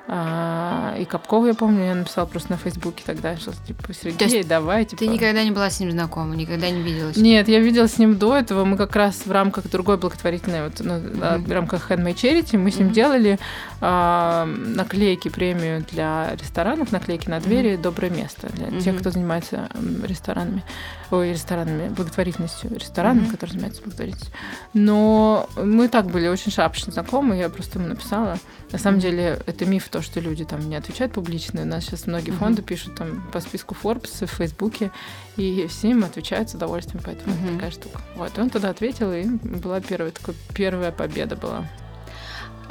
а, 0.07 0.95
и 0.97 1.05
Капкова, 1.05 1.47
я 1.47 1.53
помню, 1.53 1.85
я 1.85 1.95
написала 1.95 2.25
просто 2.25 2.51
на 2.51 2.57
Фейсбуке 2.57 3.03
тогда, 3.05 3.35
что 3.37 3.51
типа, 3.67 3.93
Сергей, 3.93 4.43
давай. 4.43 4.85
Типа... 4.85 4.99
Ты 4.99 5.07
никогда 5.07 5.43
не 5.43 5.51
была 5.51 5.69
с 5.69 5.79
ним 5.79 5.91
знакома, 5.91 6.35
никогда 6.35 6.69
не 6.69 6.81
виделась? 6.81 7.17
Нет, 7.17 7.47
я 7.47 7.59
виделась 7.59 7.93
с 7.93 7.97
ним 7.97 8.17
до 8.17 8.35
этого. 8.35 8.65
Мы 8.65 8.77
как 8.77 8.95
раз 8.95 9.25
в 9.25 9.31
рамках 9.31 9.69
другой 9.69 9.97
благотворительной, 9.97 10.63
вот, 10.63 10.79
ну, 10.79 10.93
mm-hmm. 10.93 11.45
в 11.45 11.51
рамках 11.51 11.91
Handmade 11.91 12.15
Charity, 12.15 12.57
мы 12.57 12.71
с 12.71 12.77
ним 12.77 12.87
mm-hmm. 12.87 12.93
делали 12.93 13.39
а, 13.81 14.45
наклейки, 14.45 15.29
премию 15.53 15.83
для 15.91 16.35
ресторанов, 16.35 16.91
наклейки 16.91 17.27
на 17.29 17.39
двери 17.39 17.71
mm-hmm. 17.71 17.81
«Доброе 17.81 18.09
место» 18.09 18.49
для 18.49 18.67
mm-hmm. 18.67 18.81
тех, 18.81 18.99
кто 18.99 19.11
занимается 19.11 19.69
ресторанами 20.03 20.63
ой, 21.11 21.31
ресторанами, 21.31 21.89
благотворительностью, 21.89 22.71
ресторанами, 22.77 23.25
mm-hmm. 23.25 23.31
которые 23.31 23.53
занимаются 23.53 23.81
благотворительностью. 23.81 24.35
Но 24.73 25.49
мы 25.55 25.87
так 25.87 26.05
были 26.05 26.27
очень 26.27 26.51
шапочно 26.51 26.91
знакомы, 26.91 27.37
я 27.37 27.49
просто 27.49 27.79
ему 27.79 27.87
написала. 27.87 28.37
На 28.71 28.77
самом 28.77 28.99
деле 28.99 29.39
это 29.47 29.65
миф, 29.65 29.89
то, 29.89 30.01
что 30.03 30.19
люди 30.19 30.45
там 30.45 30.69
не 30.69 30.75
отвечают 30.75 31.13
публично. 31.13 31.63
У 31.63 31.65
нас 31.65 31.85
сейчас 31.85 32.05
многие 32.05 32.31
mm-hmm. 32.31 32.37
фонды 32.37 32.61
пишут 32.61 32.95
там 32.95 33.23
по 33.31 33.39
списку 33.39 33.75
Forbes 33.81 34.25
в 34.25 34.29
Фейсбуке, 34.29 34.91
и 35.35 35.65
все 35.67 35.89
им 35.89 36.03
отвечают 36.03 36.51
с 36.51 36.53
удовольствием, 36.53 37.01
поэтому 37.03 37.33
mm-hmm. 37.33 37.55
такая 37.55 37.71
штука. 37.71 38.01
Вот, 38.15 38.37
и 38.37 38.41
он 38.41 38.49
туда 38.51 38.69
ответил, 38.69 39.11
и 39.11 39.23
была 39.23 39.81
первая, 39.81 40.11
такая 40.11 40.35
первая 40.53 40.91
победа 40.91 41.35
была. 41.35 41.65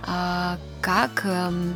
А, 0.06 0.58
как 0.80 1.24
эм... 1.24 1.74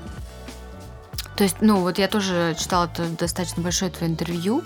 То 1.43 1.47
есть, 1.47 1.57
ну, 1.61 1.81
вот 1.81 1.99
я 1.99 2.07
тоже 2.07 2.55
читала 2.57 2.85
это 2.85 3.05
достаточно 3.19 3.65
большое 3.65 3.91
твое 3.91 4.13
интервью, 4.13 4.63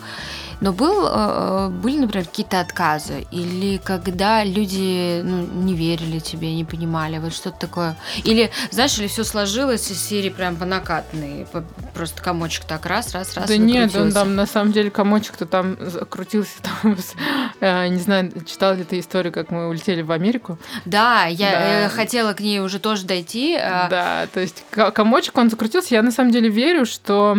но 0.61 0.73
был, 0.73 1.07
э, 1.07 1.11
э, 1.13 1.69
были, 1.69 1.99
например, 1.99 2.27
какие-то 2.27 2.61
отказы? 2.61 3.27
Или 3.31 3.79
когда 3.79 4.45
люди 4.45 5.21
ну, 5.23 5.47
не 5.47 5.75
верили 5.75 6.19
тебе, 6.19 6.55
не 6.55 6.65
понимали, 6.65 7.19
вот 7.19 7.35
что-то 7.35 7.59
такое? 7.59 7.97
Или, 8.25 8.51
знаешь, 8.71 8.99
или 8.99 9.07
все 9.07 9.25
сложилось 9.25 9.91
из 9.91 10.03
серии 10.03 10.31
прям 10.31 10.57
по 10.57 10.65
накатанной? 10.65 11.47
Просто 11.95 12.23
комочек 12.23 12.65
так 12.65 12.87
раз, 12.87 13.13
раз, 13.13 13.35
раз. 13.35 13.49
Да 13.49 13.57
нет, 13.57 13.95
он 13.95 14.13
там 14.13 14.35
на 14.35 14.47
самом 14.47 14.73
деле 14.73 14.91
комочек-то 14.91 15.47
там 15.47 15.77
крутился. 16.09 16.55
Там, 16.83 16.97
э, 17.61 17.89
не 17.89 18.01
знаю, 18.01 18.33
читал 18.47 18.75
ли 18.75 18.85
ты 18.85 18.99
историю, 18.99 19.33
как 19.33 19.51
мы 19.51 19.69
улетели 19.69 20.03
в 20.03 20.11
Америку? 20.11 20.59
Да, 20.85 21.25
я 21.27 21.51
да. 21.51 21.89
хотела 21.89 22.33
к 22.33 22.41
ней 22.41 22.61
уже 22.61 22.79
тоже 22.79 23.05
дойти. 23.05 23.59
Да, 23.59 24.27
то 24.33 24.41
есть 24.41 24.65
комочек, 24.71 25.37
он 25.37 25.51
закрутился. 25.51 25.95
Я 25.95 26.03
на 26.03 26.11
самом 26.11 26.31
деле 26.31 26.49
верю, 26.49 26.87
что 26.87 27.39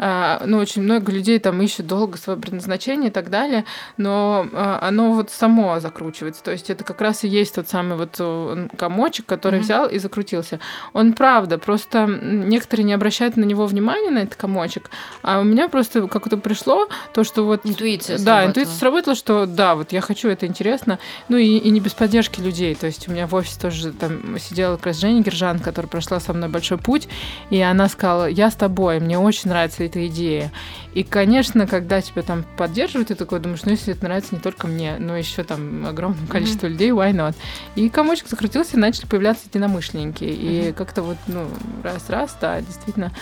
ну, 0.00 0.58
очень 0.58 0.82
много 0.82 1.12
людей 1.12 1.38
там 1.38 1.60
ищут 1.60 1.86
долго 1.86 2.16
свое 2.16 2.38
предназначение 2.38 3.10
и 3.10 3.12
так 3.12 3.28
далее, 3.28 3.64
но 3.98 4.46
а, 4.52 4.78
оно 4.82 5.12
вот 5.12 5.30
само 5.30 5.78
закручивается. 5.80 6.42
То 6.42 6.52
есть 6.52 6.70
это 6.70 6.84
как 6.84 7.00
раз 7.00 7.24
и 7.24 7.28
есть 7.28 7.54
тот 7.54 7.68
самый 7.68 7.98
вот 7.98 8.16
э, 8.18 8.68
комочек, 8.78 9.26
который 9.26 9.60
mm-hmm. 9.60 9.62
взял 9.62 9.88
и 9.88 9.98
закрутился. 9.98 10.58
Он 10.92 11.12
правда, 11.12 11.58
просто 11.58 12.06
некоторые 12.06 12.84
не 12.84 12.94
обращают 12.94 13.36
на 13.36 13.44
него 13.44 13.66
внимания, 13.66 14.10
на 14.10 14.20
этот 14.20 14.36
комочек, 14.36 14.90
а 15.22 15.40
у 15.40 15.44
меня 15.44 15.68
просто 15.68 16.06
как-то 16.08 16.38
пришло 16.38 16.88
то, 17.12 17.22
что 17.22 17.44
вот... 17.44 17.60
Интуиция 17.64 18.16
Да, 18.16 18.22
сработала. 18.22 18.48
интуиция 18.48 18.74
сработала, 18.74 19.16
что 19.16 19.46
да, 19.46 19.74
вот 19.74 19.92
я 19.92 20.00
хочу, 20.00 20.28
это 20.28 20.46
интересно. 20.46 20.98
Ну 21.28 21.36
и, 21.36 21.58
и 21.58 21.70
не 21.70 21.80
без 21.80 21.92
поддержки 21.92 22.40
людей. 22.40 22.74
То 22.74 22.86
есть 22.86 23.08
у 23.08 23.12
меня 23.12 23.26
в 23.26 23.34
офисе 23.34 23.60
тоже 23.60 23.92
там 23.92 24.38
сидела 24.38 24.76
как 24.76 24.86
раз 24.86 25.00
Женя 25.00 25.22
Гержан, 25.22 25.58
которая 25.58 25.90
прошла 25.90 26.20
со 26.20 26.32
мной 26.32 26.48
большой 26.48 26.78
путь, 26.78 27.08
и 27.50 27.60
она 27.60 27.88
сказала, 27.88 28.28
я 28.28 28.50
с 28.50 28.54
тобой, 28.54 29.00
мне 29.00 29.18
очень 29.18 29.50
нравится 29.50 29.89
эта 29.90 30.06
идея. 30.06 30.52
И, 30.94 31.02
конечно, 31.02 31.66
когда 31.66 32.00
тебя 32.00 32.22
там 32.22 32.44
поддерживают, 32.56 33.08
ты 33.08 33.14
такой 33.14 33.40
думаешь, 33.40 33.62
ну, 33.64 33.72
если 33.72 33.92
это 33.94 34.04
нравится 34.04 34.34
не 34.34 34.40
только 34.40 34.66
мне, 34.66 34.96
но 34.98 35.16
еще 35.16 35.44
там 35.44 35.86
огромному 35.86 36.26
количеству 36.26 36.66
mm-hmm. 36.66 36.72
людей, 36.72 36.90
why 36.90 37.12
not? 37.12 37.34
И 37.74 37.88
комочек 37.88 38.28
закрутился, 38.28 38.76
и 38.76 38.80
начали 38.80 39.06
появляться 39.06 39.46
единомышленники. 39.46 40.24
Mm-hmm. 40.24 40.70
И 40.70 40.72
как-то 40.72 41.02
вот, 41.02 41.18
ну, 41.26 41.48
раз-раз, 41.82 42.36
да, 42.40 42.60
действительно. 42.60 43.12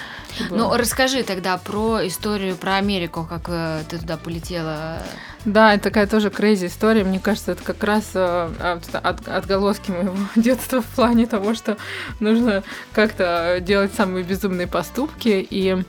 Ну, 0.51 0.75
расскажи 0.77 1.23
тогда 1.23 1.57
про 1.59 2.07
историю 2.07 2.57
про 2.57 2.77
Америку, 2.77 3.27
как 3.29 3.49
э, 3.49 3.83
ты 3.89 3.99
туда 3.99 4.17
полетела. 4.17 5.03
Да, 5.49 5.73
это 5.73 5.85
такая 5.85 6.07
тоже 6.07 6.29
crazy 6.29 6.67
история. 6.67 7.05
Мне 7.05 7.19
кажется, 7.19 7.53
это 7.53 7.65
как 7.65 7.83
раз 7.83 8.11
э, 8.13 8.77
от, 8.93 9.29
отголоски 9.29 9.91
моего 9.91 10.15
детства 10.37 10.83
в 10.83 10.87
плане 10.87 11.27
того, 11.27 11.55
что 11.55 11.79
нужно 12.21 12.63
как-то 12.93 13.59
делать 13.63 13.95
самые 13.95 14.25
безумные 14.25 14.67
поступки. 14.67 15.47
И 15.49 15.83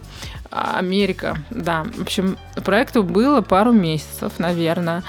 Америка, 0.50 1.38
да. 1.50 1.84
В 1.84 2.02
общем, 2.02 2.38
проекту 2.64 3.04
было 3.04 3.42
пару 3.42 3.74
месяцев, 3.74 4.40
наверное. 4.40 5.04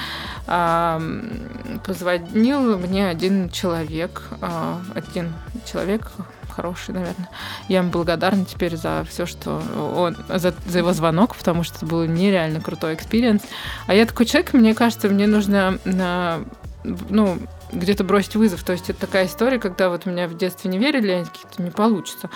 Позвонил 1.87 2.77
мне 2.77 3.09
один 3.09 3.51
человек, 3.51 4.23
а, 4.41 4.81
один 4.95 5.33
человек 5.65 6.11
хороший, 6.51 6.95
наверное. 6.95 7.29
Я 7.69 7.79
ему 7.79 7.91
благодарна 7.91 8.45
теперь 8.45 8.77
за 8.77 9.05
все, 9.09 9.27
что 9.27 9.63
он, 9.97 10.17
за, 10.29 10.55
за 10.67 10.79
его 10.79 10.93
звонок, 10.93 11.37
потому 11.37 11.63
что 11.63 11.77
это 11.77 11.87
был 11.87 12.05
нереально 12.05 12.61
крутой 12.61 12.95
experience. 12.95 13.43
А 13.87 13.95
я 13.95 14.07
такой 14.07 14.27
человек, 14.27 14.53
мне 14.53 14.75
кажется, 14.75 15.09
мне 15.09 15.27
нужно 15.27 15.79
на, 15.85 16.41
ну, 16.85 17.39
где-то 17.73 18.05
бросить 18.05 18.37
вызов. 18.37 18.63
То 18.63 18.73
есть 18.73 18.91
это 18.91 19.01
такая 19.01 19.27
история, 19.27 19.59
когда 19.59 19.89
вот 19.89 20.07
меня 20.07 20.29
в 20.29 20.37
детстве 20.37 20.71
не 20.71 20.79
верили, 20.79 21.11
они 21.13 21.25
такие, 21.25 21.47
не 21.59 21.71
получится. 21.71 22.31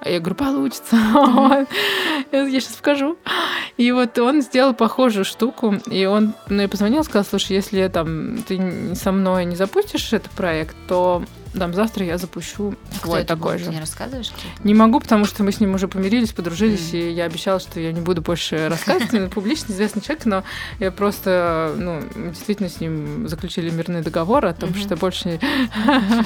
А 0.00 0.08
я 0.08 0.20
говорю, 0.20 0.36
получится. 0.36 0.96
Я 2.32 2.60
сейчас 2.60 2.74
покажу. 2.74 3.16
И 3.76 3.90
вот 3.92 4.18
он 4.18 4.42
сделал 4.42 4.74
похожую 4.74 5.24
штуку. 5.24 5.74
И 5.90 6.04
он 6.04 6.34
мне 6.48 6.68
позвонил, 6.68 7.02
сказал, 7.02 7.24
слушай, 7.24 7.56
если 7.56 7.88
там 7.88 8.42
ты 8.42 8.94
со 8.94 9.10
мной 9.10 9.44
не 9.46 9.56
запустишь 9.56 10.12
этот 10.12 10.30
проект, 10.32 10.76
то 10.86 11.24
там 11.58 11.74
завтра 11.74 12.04
я 12.04 12.18
запущу 12.18 12.74
свой 13.02 13.24
такой 13.24 13.58
же. 13.58 13.66
Ты 13.66 13.70
не 13.72 13.80
рассказываешь? 13.80 14.32
Не 14.64 14.74
могу, 14.74 15.00
потому 15.00 15.24
что 15.24 15.42
мы 15.42 15.52
с 15.52 15.60
ним 15.60 15.74
уже 15.74 15.88
помирились, 15.88 16.32
подружились, 16.32 16.92
mm. 16.92 16.98
и 16.98 17.12
я 17.12 17.24
обещала, 17.24 17.60
что 17.60 17.80
я 17.80 17.92
не 17.92 18.00
буду 18.00 18.22
больше 18.22 18.68
рассказывать. 18.70 19.30
Публично 19.32 19.72
известный 19.72 20.02
человек, 20.02 20.24
но 20.26 20.44
я 20.78 20.90
просто, 20.90 21.74
ну, 21.76 22.02
действительно 22.30 22.68
с 22.68 22.80
ним 22.80 23.28
заключили 23.28 23.70
мирный 23.70 24.02
договор 24.02 24.46
о 24.46 24.54
том, 24.54 24.74
что 24.74 24.96
больше 24.96 25.40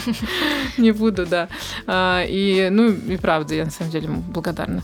не 0.77 0.93
буду, 0.93 1.27
да. 1.27 1.49
А, 1.87 2.25
и, 2.27 2.69
ну, 2.71 2.91
и 2.91 3.17
правда, 3.17 3.55
я 3.55 3.65
на 3.65 3.71
самом 3.71 3.91
деле 3.91 4.07
ему 4.07 4.21
благодарна. 4.21 4.83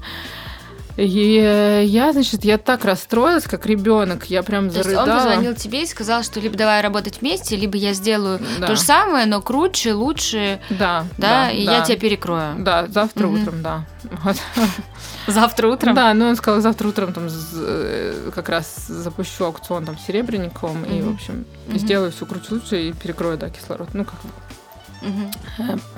И 0.96 1.82
я, 1.86 2.12
значит, 2.12 2.44
я 2.44 2.56
так 2.56 2.84
расстроилась, 2.86 3.44
как 3.44 3.66
ребенок, 3.66 4.26
я 4.30 4.42
прям 4.42 4.70
То 4.70 4.78
есть 4.78 4.84
зарыдала. 4.90 5.10
он 5.10 5.16
позвонил 5.24 5.54
тебе 5.54 5.82
и 5.82 5.86
сказал, 5.86 6.22
что 6.22 6.40
либо 6.40 6.56
давай 6.56 6.80
работать 6.80 7.20
вместе, 7.20 7.54
либо 7.56 7.76
я 7.76 7.92
сделаю 7.92 8.40
Да. 8.60 8.66
то 8.68 8.76
же 8.76 8.80
самое, 8.80 9.26
но 9.26 9.42
круче, 9.42 9.92
лучше, 9.92 10.58
Да, 10.70 11.04
да, 11.18 11.50
и 11.50 11.62
я 11.62 11.80
да. 11.80 11.84
тебя 11.84 11.96
перекрою. 11.98 12.54
Да, 12.60 12.86
завтра 12.88 13.26
Мгм. 13.26 13.42
утром, 13.42 13.62
да. 13.62 13.84
Вот. 14.24 14.36
Завтра 15.26 15.68
утром? 15.68 15.94
Да, 15.94 16.14
ну 16.14 16.28
он 16.28 16.36
сказал, 16.36 16.60
завтра 16.60 16.86
утром 16.88 17.12
там 17.12 17.28
э, 17.54 18.30
как 18.34 18.48
раз 18.48 18.86
запущу 18.86 19.44
аукцион 19.44 19.84
там 19.84 19.98
с 19.98 20.06
Серебренниковым 20.06 20.84
и, 20.84 21.02
в 21.02 21.10
общем, 21.12 21.44
Мгм. 21.66 21.78
сделаю 21.78 22.12
все 22.12 22.24
круче 22.26 22.46
лучше 22.54 22.80
и 22.88 22.92
перекрою, 22.92 23.36
да, 23.36 23.50
кислород. 23.50 23.88
Ну, 23.92 24.04
как 24.04 24.14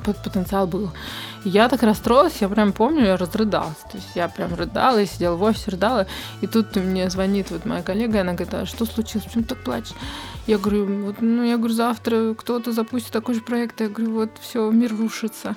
пот- 0.05 0.23
потенциал 0.23 0.67
был. 0.67 0.91
Я 1.45 1.69
так 1.69 1.83
расстроилась, 1.83 2.41
я 2.41 2.49
прям 2.49 2.73
помню, 2.73 3.05
я 3.05 3.17
разрыдалась. 3.17 3.77
То 3.91 3.97
есть 3.97 4.11
я 4.15 4.29
прям 4.29 4.55
рыдала, 4.55 4.99
я 4.99 5.07
сидела 5.07 5.37
в 5.37 5.43
офисе, 5.43 5.71
рыдала. 5.71 6.07
И 6.41 6.47
тут 6.47 6.77
мне 6.77 7.09
звонит 7.11 7.51
вот 7.51 7.65
моя 7.65 7.83
коллега, 7.83 8.19
и 8.19 8.21
она 8.21 8.33
говорит, 8.33 8.55
а 8.55 8.67
что 8.67 8.85
случилось, 8.87 9.25
почему 9.27 9.45
ты 9.45 9.51
так 9.51 9.65
плачешь? 9.65 9.95
Я 10.47 10.59
говорю, 10.59 11.05
вот, 11.05 11.17
ну, 11.21 11.43
я 11.45 11.57
говорю, 11.59 11.75
завтра 11.75 12.35
кто-то 12.35 12.73
запустит 12.73 13.13
такой 13.13 13.35
же 13.35 13.41
проект. 13.41 13.81
Я 13.81 13.89
говорю, 13.89 14.13
вот, 14.15 14.31
все, 14.41 14.71
мир 14.71 14.97
рушится. 14.97 15.57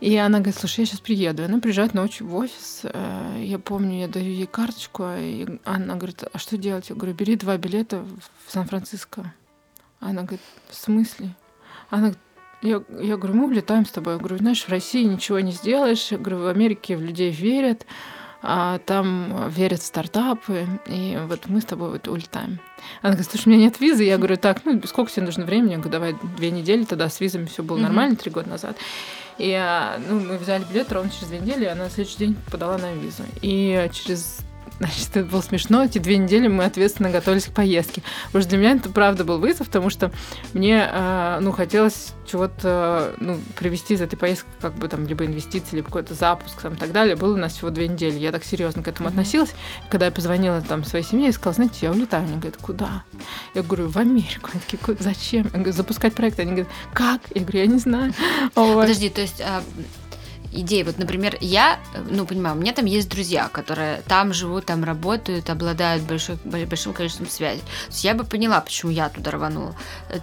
И 0.00 0.14
она 0.16 0.38
говорит, 0.40 0.56
слушай, 0.58 0.80
я 0.80 0.86
сейчас 0.86 1.00
приеду. 1.00 1.42
И 1.42 1.46
она 1.46 1.58
приезжает 1.58 1.94
ночью 1.94 2.26
в 2.26 2.34
офис. 2.36 2.80
э, 2.84 3.42
Я 3.44 3.58
помню, 3.58 4.00
я 4.00 4.08
даю 4.08 4.30
ей 4.30 4.46
карточку, 4.46 5.04
и 5.18 5.58
она 5.64 5.94
говорит, 5.94 6.22
а 6.30 6.38
что 6.38 6.58
делать? 6.58 6.90
Я 6.90 6.94
говорю, 6.96 7.14
бери 7.14 7.36
два 7.36 7.56
билета 7.56 8.04
в 8.46 8.52
Сан-Франциско. 8.52 9.32
Она 9.98 10.22
говорит, 10.22 10.42
в 10.68 10.74
смысле? 10.74 11.34
Она 11.88 12.00
говорит, 12.02 12.18
я, 12.62 12.82
я 13.00 13.16
говорю, 13.16 13.34
мы 13.34 13.46
улетаем 13.46 13.84
с 13.84 13.90
тобой. 13.90 14.14
Я 14.14 14.18
говорю, 14.18 14.38
знаешь, 14.38 14.64
в 14.64 14.68
России 14.68 15.04
ничего 15.04 15.40
не 15.40 15.52
сделаешь. 15.52 16.08
Я 16.10 16.18
говорю, 16.18 16.38
в 16.38 16.46
Америке 16.46 16.96
в 16.96 17.02
людей 17.02 17.30
верят, 17.30 17.86
а 18.42 18.78
там 18.78 19.48
верят 19.48 19.80
в 19.80 19.86
стартапы. 19.86 20.66
И 20.86 21.18
вот 21.28 21.46
мы 21.46 21.60
с 21.60 21.64
тобой 21.64 21.90
вот 21.90 22.08
улетаем. 22.08 22.58
Она 23.02 23.12
говорит, 23.12 23.30
слушай, 23.30 23.48
у 23.48 23.50
меня 23.50 23.64
нет 23.64 23.80
визы. 23.80 24.04
Я 24.04 24.18
говорю, 24.18 24.36
так, 24.36 24.64
ну 24.64 24.80
сколько 24.84 25.10
тебе 25.10 25.26
нужно 25.26 25.44
времени? 25.44 25.72
Я 25.72 25.78
говорю, 25.78 25.92
давай 25.92 26.16
две 26.36 26.50
недели, 26.50 26.84
тогда 26.84 27.08
с 27.08 27.20
визами 27.20 27.46
все 27.46 27.62
было 27.62 27.78
нормально 27.78 28.16
три 28.16 28.30
года 28.30 28.48
назад. 28.48 28.76
И 29.38 29.52
а, 29.52 29.98
ну, 30.08 30.18
мы 30.20 30.38
взяли 30.38 30.64
билет 30.64 30.90
ровно 30.92 31.10
через 31.10 31.28
две 31.28 31.40
недели, 31.40 31.64
и 31.64 31.68
она 31.68 31.84
на 31.84 31.90
следующий 31.90 32.18
день 32.18 32.36
подала 32.50 32.78
нам 32.78 32.98
визу. 32.98 33.22
И 33.42 33.88
через 33.92 34.45
Значит, 34.78 35.08
это 35.16 35.24
было 35.24 35.40
смешно. 35.40 35.84
Эти 35.84 35.98
две 35.98 36.18
недели 36.18 36.48
мы 36.48 36.64
ответственно 36.64 37.10
готовились 37.10 37.46
к 37.46 37.52
поездке. 37.52 38.02
Потому 38.26 38.42
что 38.42 38.50
для 38.50 38.58
меня 38.58 38.70
это 38.72 38.90
правда 38.90 39.24
был 39.24 39.38
вызов, 39.38 39.68
потому 39.68 39.88
что 39.88 40.12
мне, 40.52 40.86
э, 40.90 41.38
ну, 41.40 41.52
хотелось 41.52 42.12
чего-то, 42.26 43.14
ну, 43.18 43.40
привести 43.58 43.94
из 43.94 44.02
этой 44.02 44.16
поездки, 44.16 44.46
как 44.60 44.74
бы 44.74 44.88
там, 44.88 45.06
либо 45.06 45.24
инвестиции, 45.24 45.76
либо 45.76 45.86
какой-то 45.86 46.12
запуск, 46.14 46.60
там, 46.60 46.74
и 46.74 46.76
так 46.76 46.92
далее. 46.92 47.16
Было 47.16 47.34
у 47.34 47.36
нас 47.38 47.54
всего 47.54 47.70
две 47.70 47.88
недели. 47.88 48.18
Я 48.18 48.32
так 48.32 48.44
серьезно 48.44 48.82
к 48.82 48.88
этому 48.88 49.08
Мгм. 49.08 49.18
относилась. 49.18 49.54
Когда 49.88 50.06
я 50.06 50.12
позвонила 50.12 50.60
там 50.60 50.84
своей 50.84 51.04
семье 51.04 51.30
и 51.30 51.32
сказала, 51.32 51.54
знаете, 51.54 51.78
я 51.82 51.90
улетаю. 51.92 52.24
Они 52.24 52.32
говорят, 52.34 52.56
куда? 52.60 53.04
Я 53.54 53.62
говорю, 53.62 53.88
в 53.88 53.96
Америку. 53.96 54.50
Они 54.52 54.60
такие, 54.60 54.78
«Ку- 54.78 54.96
зачем? 55.02 55.44
Я 55.44 55.50
говорю, 55.50 55.72
запускать 55.72 56.14
проект. 56.14 56.38
Они 56.38 56.50
говорят, 56.50 56.68
как? 56.92 57.22
Я 57.34 57.40
говорю, 57.42 57.58
я 57.60 57.66
не 57.66 57.78
знаю. 57.78 58.12
Вот. 58.54 58.82
Подожди, 58.82 59.08
то 59.08 59.20
есть 59.22 59.40
а, 59.40 59.62
идея, 60.56 60.84
вот, 60.84 60.98
например, 60.98 61.36
я, 61.40 61.78
э, 61.94 61.98
ну, 62.10 62.26
понимаю, 62.26 62.56
у 62.56 62.58
меня 62.58 62.72
там 62.72 62.84
есть 62.84 63.08
друзья, 63.08 63.48
которые 63.52 64.02
там 64.08 64.32
живут, 64.32 64.66
там 64.66 64.84
работают, 64.84 65.48
обладают 65.50 66.02
большой, 66.04 66.36
бо- 66.44 66.66
большим 66.66 66.92
количеством 66.92 67.28
связей. 67.28 67.60
То 67.60 67.90
есть 67.92 68.04
я 68.04 68.14
бы 68.14 68.24
поняла, 68.24 68.60
почему 68.60 68.90
я 68.90 69.08
туда 69.08 69.30
рванула. 69.30 69.74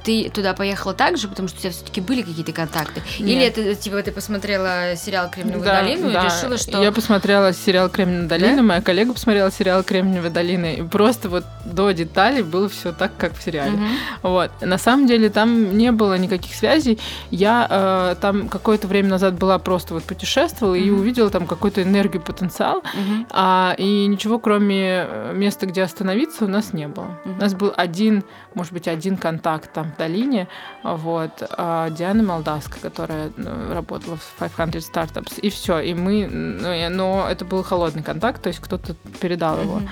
Ты 0.03 0.29
туда 0.29 0.53
поехала 0.53 0.93
так 0.93 1.17
же, 1.17 1.27
потому 1.27 1.47
что 1.47 1.57
у 1.57 1.61
тебя 1.61 1.71
все-таки 1.71 2.01
были 2.01 2.21
какие-то 2.21 2.51
контакты? 2.51 3.01
Или 3.19 3.35
Нет. 3.35 3.57
это, 3.57 3.75
типа, 3.75 4.01
ты 4.03 4.11
посмотрела 4.11 4.95
сериал 4.95 5.29
«Кремниевую 5.29 5.65
Да, 5.65 5.81
долину» 5.81 6.11
да. 6.11 6.23
и 6.23 6.25
решила, 6.25 6.57
что... 6.57 6.81
Я 6.81 6.91
посмотрела 6.91 7.53
сериал 7.53 7.89
Кремниевая 7.89 8.27
долина, 8.29 8.57
Да? 8.57 8.63
моя 8.63 8.81
коллега 8.81 9.13
посмотрела 9.13 9.51
сериал 9.51 9.83
Кремниевая 9.83 10.31
долина, 10.31 10.73
и 10.73 10.81
просто 10.83 11.29
вот 11.29 11.45
до 11.65 11.91
деталей 11.91 12.41
было 12.43 12.67
все 12.69 12.91
так, 12.91 13.15
как 13.17 13.37
в 13.37 13.43
сериале. 13.43 13.71
Мгм. 13.71 13.89
Вот. 14.23 14.51
На 14.61 14.77
самом 14.77 15.07
деле 15.07 15.29
там 15.29 15.77
не 15.77 15.91
было 15.91 16.17
никаких 16.17 16.53
связей. 16.55 16.99
Я 17.31 17.67
э, 17.69 18.15
там 18.21 18.49
какое-то 18.49 18.87
время 18.87 19.09
назад 19.09 19.35
была 19.35 19.59
просто 19.59 19.93
вот 19.93 20.03
путешествовала 20.23 20.75
и 20.75 20.89
Мгм. 20.89 20.99
увидела 21.01 21.29
там 21.29 21.45
какую-то 21.47 21.83
энергию, 21.83 22.21
потенциал. 22.21 22.81
Мгм. 22.93 23.27
А, 23.31 23.75
и 23.77 24.05
ничего, 24.07 24.39
кроме 24.39 25.05
э, 25.07 25.33
места, 25.35 25.65
где 25.65 25.83
остановиться, 25.83 26.45
у 26.45 26.47
нас 26.47 26.71
не 26.73 26.87
было. 26.87 27.19
Мгм. 27.25 27.37
У 27.37 27.41
нас 27.41 27.53
был 27.53 27.73
один, 27.75 28.23
может 28.53 28.71
быть, 28.73 28.87
один 28.87 29.17
контакт 29.17 29.73
там 29.73 29.91
в 29.91 29.97
долине. 29.97 30.47
Вот. 30.83 31.31
а, 31.57 31.89
Диана 31.89 32.23
Молдавская, 32.23 32.79
которая 32.81 33.31
ну, 33.37 33.73
работала 33.73 34.15
в 34.15 34.39
500 34.39 34.75
Startups. 34.93 35.39
И 35.41 35.49
все. 35.49 35.79
И 35.79 35.93
мы... 35.93 36.27
Ну, 36.27 36.89
но 36.89 37.27
это 37.29 37.43
был 37.45 37.63
холодный 37.63 38.03
контакт, 38.03 38.41
то 38.41 38.47
есть 38.47 38.59
кто-то 38.59 38.95
передал 39.19 39.59
его. 39.61 39.75
Мгм. 39.75 39.89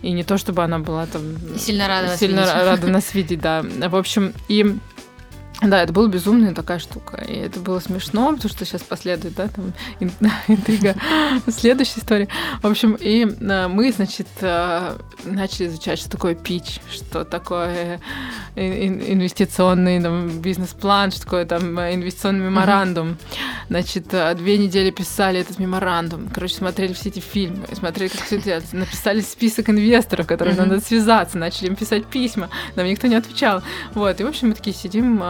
И 0.00 0.12
не 0.12 0.22
то, 0.24 0.38
чтобы 0.38 0.62
она 0.62 0.78
была 0.78 1.06
там... 1.06 1.22
И 1.54 1.58
сильно 1.58 1.88
рада 1.88 2.16
Сильно 2.16 2.40
видеть. 2.40 2.54
ра- 2.54 2.64
рада 2.64 2.86
нас 2.86 3.14
видеть, 3.14 3.40
да. 3.40 3.62
В 3.88 3.96
общем, 3.96 4.32
и... 4.48 4.76
Да, 5.60 5.82
это 5.82 5.92
была 5.92 6.06
безумная 6.06 6.54
такая 6.54 6.78
штука. 6.78 7.16
И 7.16 7.34
это 7.34 7.58
было 7.58 7.80
смешно, 7.80 8.32
потому 8.32 8.48
что 8.48 8.64
сейчас 8.64 8.82
последует, 8.82 9.34
да, 9.34 9.48
там 9.48 9.72
ин- 9.98 10.12
интрига 10.48 10.94
следующей 11.48 11.98
истории. 11.98 12.28
В 12.62 12.66
общем, 12.66 12.94
и 12.94 13.26
э, 13.26 13.66
мы, 13.66 13.90
значит, 13.90 14.28
э, 14.40 14.96
начали 15.24 15.66
изучать, 15.66 15.98
что 15.98 16.10
такое 16.10 16.36
пич, 16.36 16.78
что 16.92 17.24
такое 17.24 18.00
ин- 18.54 19.02
инвестиционный 19.04 20.00
там, 20.00 20.28
бизнес-план, 20.40 21.10
что 21.10 21.22
такое 21.22 21.44
там 21.44 21.76
э, 21.80 21.94
инвестиционный 21.94 22.44
меморандум. 22.44 23.16
Значит, 23.68 24.14
э, 24.14 24.34
две 24.36 24.58
недели 24.58 24.90
писали 24.92 25.40
этот 25.40 25.58
меморандум. 25.58 26.28
Короче, 26.32 26.54
смотрели 26.54 26.92
все 26.92 27.08
эти 27.08 27.18
фильмы, 27.18 27.64
смотрели, 27.72 28.10
как 28.10 28.22
все 28.22 28.36
это 28.36 28.44
делается. 28.44 28.76
Написали 28.76 29.20
список 29.22 29.70
инвесторов, 29.70 30.28
которым 30.28 30.54
надо 30.56 30.80
связаться, 30.80 31.36
начали 31.36 31.66
им 31.66 31.74
писать 31.74 32.06
письма. 32.06 32.48
Нам 32.76 32.86
никто 32.86 33.08
не 33.08 33.16
отвечал. 33.16 33.60
Вот, 33.94 34.20
и, 34.20 34.24
в 34.24 34.28
общем, 34.28 34.50
мы 34.50 34.54
такие 34.54 34.76
сидим 34.76 35.20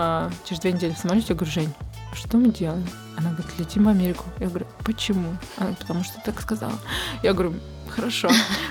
через 0.44 0.60
две 0.60 0.72
недели 0.72 0.92
в 0.92 0.98
самолете. 0.98 1.26
Я 1.30 1.34
говорю, 1.34 1.52
Жень, 1.52 1.74
что 2.12 2.36
мы 2.38 2.50
делаем? 2.50 2.86
Она 3.16 3.30
говорит, 3.30 3.58
летим 3.58 3.84
в 3.84 3.88
Америку. 3.88 4.24
Я 4.38 4.48
говорю, 4.48 4.66
почему? 4.84 5.36
Она, 5.56 5.74
потому 5.78 6.04
что 6.04 6.20
так 6.24 6.40
сказала. 6.40 6.74
Я 7.22 7.32
говорю, 7.32 7.54
хорошо. 7.98 8.28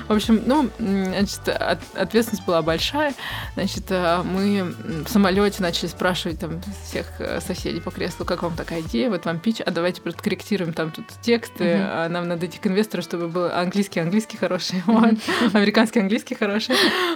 В 0.07 0.13
общем, 0.13 0.41
ну, 0.45 0.69
значит, 0.79 1.47
от- 1.49 1.79
ответственность 1.95 2.45
была 2.45 2.61
большая. 2.61 3.13
Значит, 3.55 3.85
э, 3.89 4.21
мы 4.23 4.73
в 5.05 5.09
самолете 5.09 5.61
начали 5.61 5.87
спрашивать 5.87 6.39
там 6.39 6.61
всех 6.85 7.07
э, 7.19 7.39
соседей 7.41 7.81
по 7.81 7.91
креслу, 7.91 8.25
как 8.25 8.43
вам 8.43 8.55
такая 8.55 8.81
идея, 8.81 9.09
вот 9.09 9.25
вам 9.25 9.39
пич, 9.39 9.57
а 9.65 9.71
давайте 9.71 10.01
просто 10.01 10.21
корректируем 10.23 10.73
там 10.73 10.91
тут 10.91 11.05
тексты, 11.21 11.75
Мгм. 11.77 11.85
а 11.89 12.09
нам 12.09 12.27
надо 12.27 12.45
идти 12.45 12.57
к 12.57 12.67
инвестору, 12.67 13.03
чтобы 13.03 13.27
был 13.27 13.45
английский, 13.51 13.99
английский 13.99 14.37
хороший, 14.37 14.81
вот, 14.85 15.15
американский, 15.53 15.99
английский 15.99 16.35
хороший, 16.35 16.75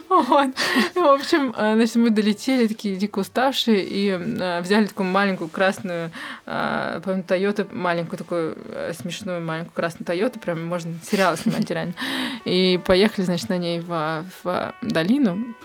вот. 0.10 0.50
В 0.96 1.14
общем, 1.14 1.54
э, 1.58 1.76
значит, 1.76 1.96
мы 1.96 2.10
долетели 2.10 2.68
такие 2.68 2.96
дико 2.96 3.20
уставшие 3.20 3.84
и 3.88 4.16
взяли 4.62 4.86
такую 4.88 5.08
маленькую 5.10 5.50
красную, 5.50 6.12
помню, 6.46 7.24
Тойоту, 7.24 7.68
маленькую 7.72 8.18
такую 8.18 8.58
смешную 9.00 9.42
маленькую 9.42 9.74
красную 9.74 10.06
Тойоту, 10.06 10.40
прям 10.40 10.66
можно 10.66 10.94
сериал 11.10 11.38
снимать 11.38 11.70
реально. 11.70 11.94
И 12.46 12.80
поехали, 12.86 13.26
значит, 13.26 13.50
на 13.50 13.58
ней 13.58 13.80
в, 13.80 14.26
в 14.44 14.74
долину, 14.82 15.56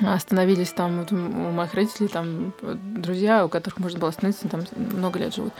остановились 0.00 0.70
там 0.70 1.06
у 1.10 1.50
моих 1.52 1.74
родителей, 1.74 2.08
там 2.08 2.52
друзья, 2.96 3.44
у 3.44 3.48
которых 3.48 3.78
можно 3.78 3.98
было 3.98 4.08
остановиться, 4.08 4.48
там 4.48 4.62
много 4.76 5.18
лет 5.18 5.34
живут. 5.34 5.52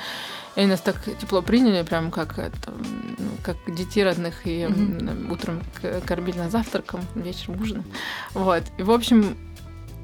И 0.56 0.60
они 0.60 0.68
нас 0.68 0.80
так 0.80 0.96
тепло 1.18 1.40
приняли, 1.40 1.82
прям 1.82 2.10
как, 2.10 2.38
это, 2.38 2.72
ну, 3.18 3.30
как 3.42 3.56
детей 3.74 4.04
родных, 4.04 4.46
и 4.46 4.62
м, 4.62 5.30
утром 5.30 5.62
кормили 6.06 6.36
на 6.38 6.50
завтраком, 6.50 7.00
вечером 7.14 7.60
ужином. 7.60 7.84
Вот. 8.34 8.62
И, 8.76 8.82
в 8.82 8.90
общем, 8.90 9.36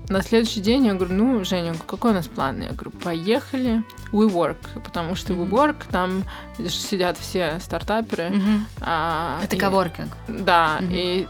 на 0.08 0.22
следующий 0.22 0.60
день 0.60 0.86
я 0.86 0.94
говорю, 0.94 1.14
ну, 1.14 1.44
Женя, 1.44 1.74
какой 1.86 2.12
у 2.12 2.14
нас 2.14 2.26
план? 2.26 2.60
Я 2.62 2.70
говорю, 2.72 2.90
поехали 2.92 3.82
WeWork, 4.12 4.80
потому 4.82 5.14
что 5.14 5.34
Мгм. 5.34 5.44
WeWork, 5.54 5.76
там 5.90 6.24
сидят 6.68 7.18
все 7.18 7.58
стартаперы. 7.60 8.30
Мгм. 8.30 8.66
а, 8.80 9.40
Это 9.42 9.56
и- 9.56 9.58
коворкинг. 9.58 10.08
да, 10.28 10.78
Мгм. 10.80 10.90
и, 10.92 11.26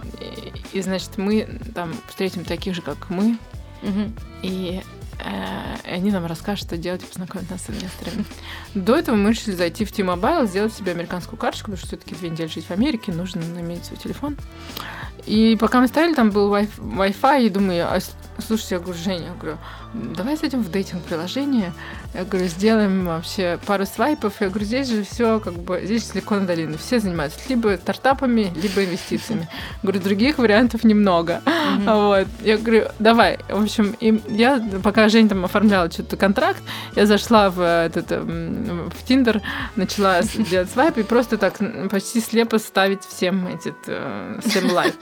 и, 0.72 0.78
и, 0.78 0.82
значит, 0.82 1.18
мы 1.18 1.58
там 1.74 1.92
встретим 2.08 2.44
таких 2.44 2.74
же, 2.74 2.82
как 2.82 3.10
мы, 3.10 3.36
Мгм. 3.82 4.14
и 4.42 4.80
э, 5.20 5.94
они 5.96 6.12
нам 6.12 6.26
расскажут, 6.26 6.64
что 6.66 6.76
делать, 6.76 7.02
и 7.02 7.06
познакомят 7.06 7.50
нас 7.50 7.62
с 7.64 7.70
инвесторами. 7.70 8.24
До 8.74 8.94
этого 8.94 9.16
мы 9.16 9.30
решили 9.30 9.56
зайти 9.56 9.84
в 9.84 9.90
T-Mobile, 9.90 10.46
сделать 10.46 10.72
себе 10.72 10.92
американскую 10.92 11.36
карточку, 11.36 11.72
потому 11.72 11.78
что 11.78 11.88
все-таки 11.88 12.14
две 12.14 12.30
недели 12.30 12.46
жить 12.46 12.66
в 12.66 12.70
Америке, 12.70 13.10
нужно 13.12 13.40
иметь 13.40 13.84
свой 13.84 13.98
телефон. 13.98 14.36
И 15.26 15.56
пока 15.60 15.80
мы 15.80 15.88
стояли, 15.88 16.14
там 16.14 16.30
был 16.30 16.54
Wi- 16.54 16.68
Wi-Fi, 16.78 17.44
и 17.46 17.48
думаю, 17.48 17.92
а 17.92 17.98
слушайте, 18.40 18.76
я 18.76 18.80
говорю, 18.80 18.98
Женя, 18.98 19.26
я 19.26 19.34
говорю, 19.34 19.58
давай 19.94 20.36
зайдем 20.36 20.62
в 20.62 20.70
дейтинг-приложение, 20.70 21.72
я 22.14 22.24
говорю, 22.24 22.46
сделаем 22.48 23.06
вообще 23.06 23.58
пару 23.66 23.86
свайпов, 23.86 24.40
я 24.40 24.48
говорю, 24.48 24.64
здесь 24.64 24.88
же 24.88 25.04
все 25.04 25.40
как 25.40 25.54
бы, 25.54 25.80
здесь 25.84 26.10
Силикон 26.10 26.46
долина, 26.46 26.78
все 26.78 27.00
занимаются 27.00 27.40
либо 27.48 27.76
стартапами, 27.76 28.52
либо 28.60 28.84
инвестициями. 28.84 29.48
Говорю, 29.82 30.00
других 30.00 30.38
вариантов 30.38 30.84
немного. 30.84 31.42
Вот. 31.84 32.26
Я 32.42 32.58
говорю, 32.58 32.88
давай. 32.98 33.38
В 33.48 33.62
общем, 33.62 33.94
и 34.00 34.20
я, 34.28 34.62
пока 34.82 35.08
Женя 35.08 35.28
там 35.28 35.44
оформляла 35.44 35.90
что-то 35.90 36.16
контракт, 36.16 36.62
я 36.96 37.06
зашла 37.06 37.50
в 37.50 37.60
этот, 37.60 38.10
в 38.10 39.04
Тиндер, 39.06 39.42
начала 39.76 40.22
делать 40.22 40.70
свайп 40.70 40.98
и 40.98 41.02
просто 41.02 41.38
так 41.38 41.58
почти 41.90 42.20
слепо 42.20 42.58
ставить 42.58 43.04
всем 43.04 43.46
эти, 43.46 43.74
э, 43.86 44.40
всем 44.44 44.72
лайк. 44.72 44.96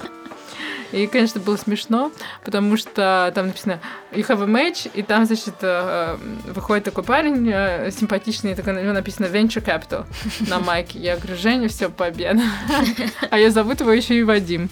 И, 0.92 1.06
конечно, 1.06 1.40
было 1.40 1.56
смешно, 1.56 2.12
потому 2.44 2.76
что 2.76 3.32
там 3.34 3.48
написано 3.48 3.80
«You 4.12 4.26
have 4.26 4.42
a 4.42 4.46
match», 4.46 4.90
и 4.92 5.02
там, 5.02 5.26
значит, 5.26 5.54
э, 5.60 6.16
выходит 6.46 6.84
такой 6.84 7.04
парень 7.04 7.50
э, 7.52 7.90
симпатичный, 7.90 8.54
такой, 8.54 8.72
на 8.72 8.80
него 8.80 8.92
написано 8.92 9.26
«Venture 9.26 9.64
Capital» 9.64 10.06
на 10.48 10.60
майке. 10.60 10.98
Я 10.98 11.16
говорю, 11.16 11.36
Женя, 11.36 11.68
все, 11.68 11.88
победа. 11.88 12.42
А 13.30 13.38
я 13.38 13.50
зовут 13.50 13.80
его 13.80 13.92
еще 13.92 14.14
и 14.16 14.22
Вадим. 14.22 14.70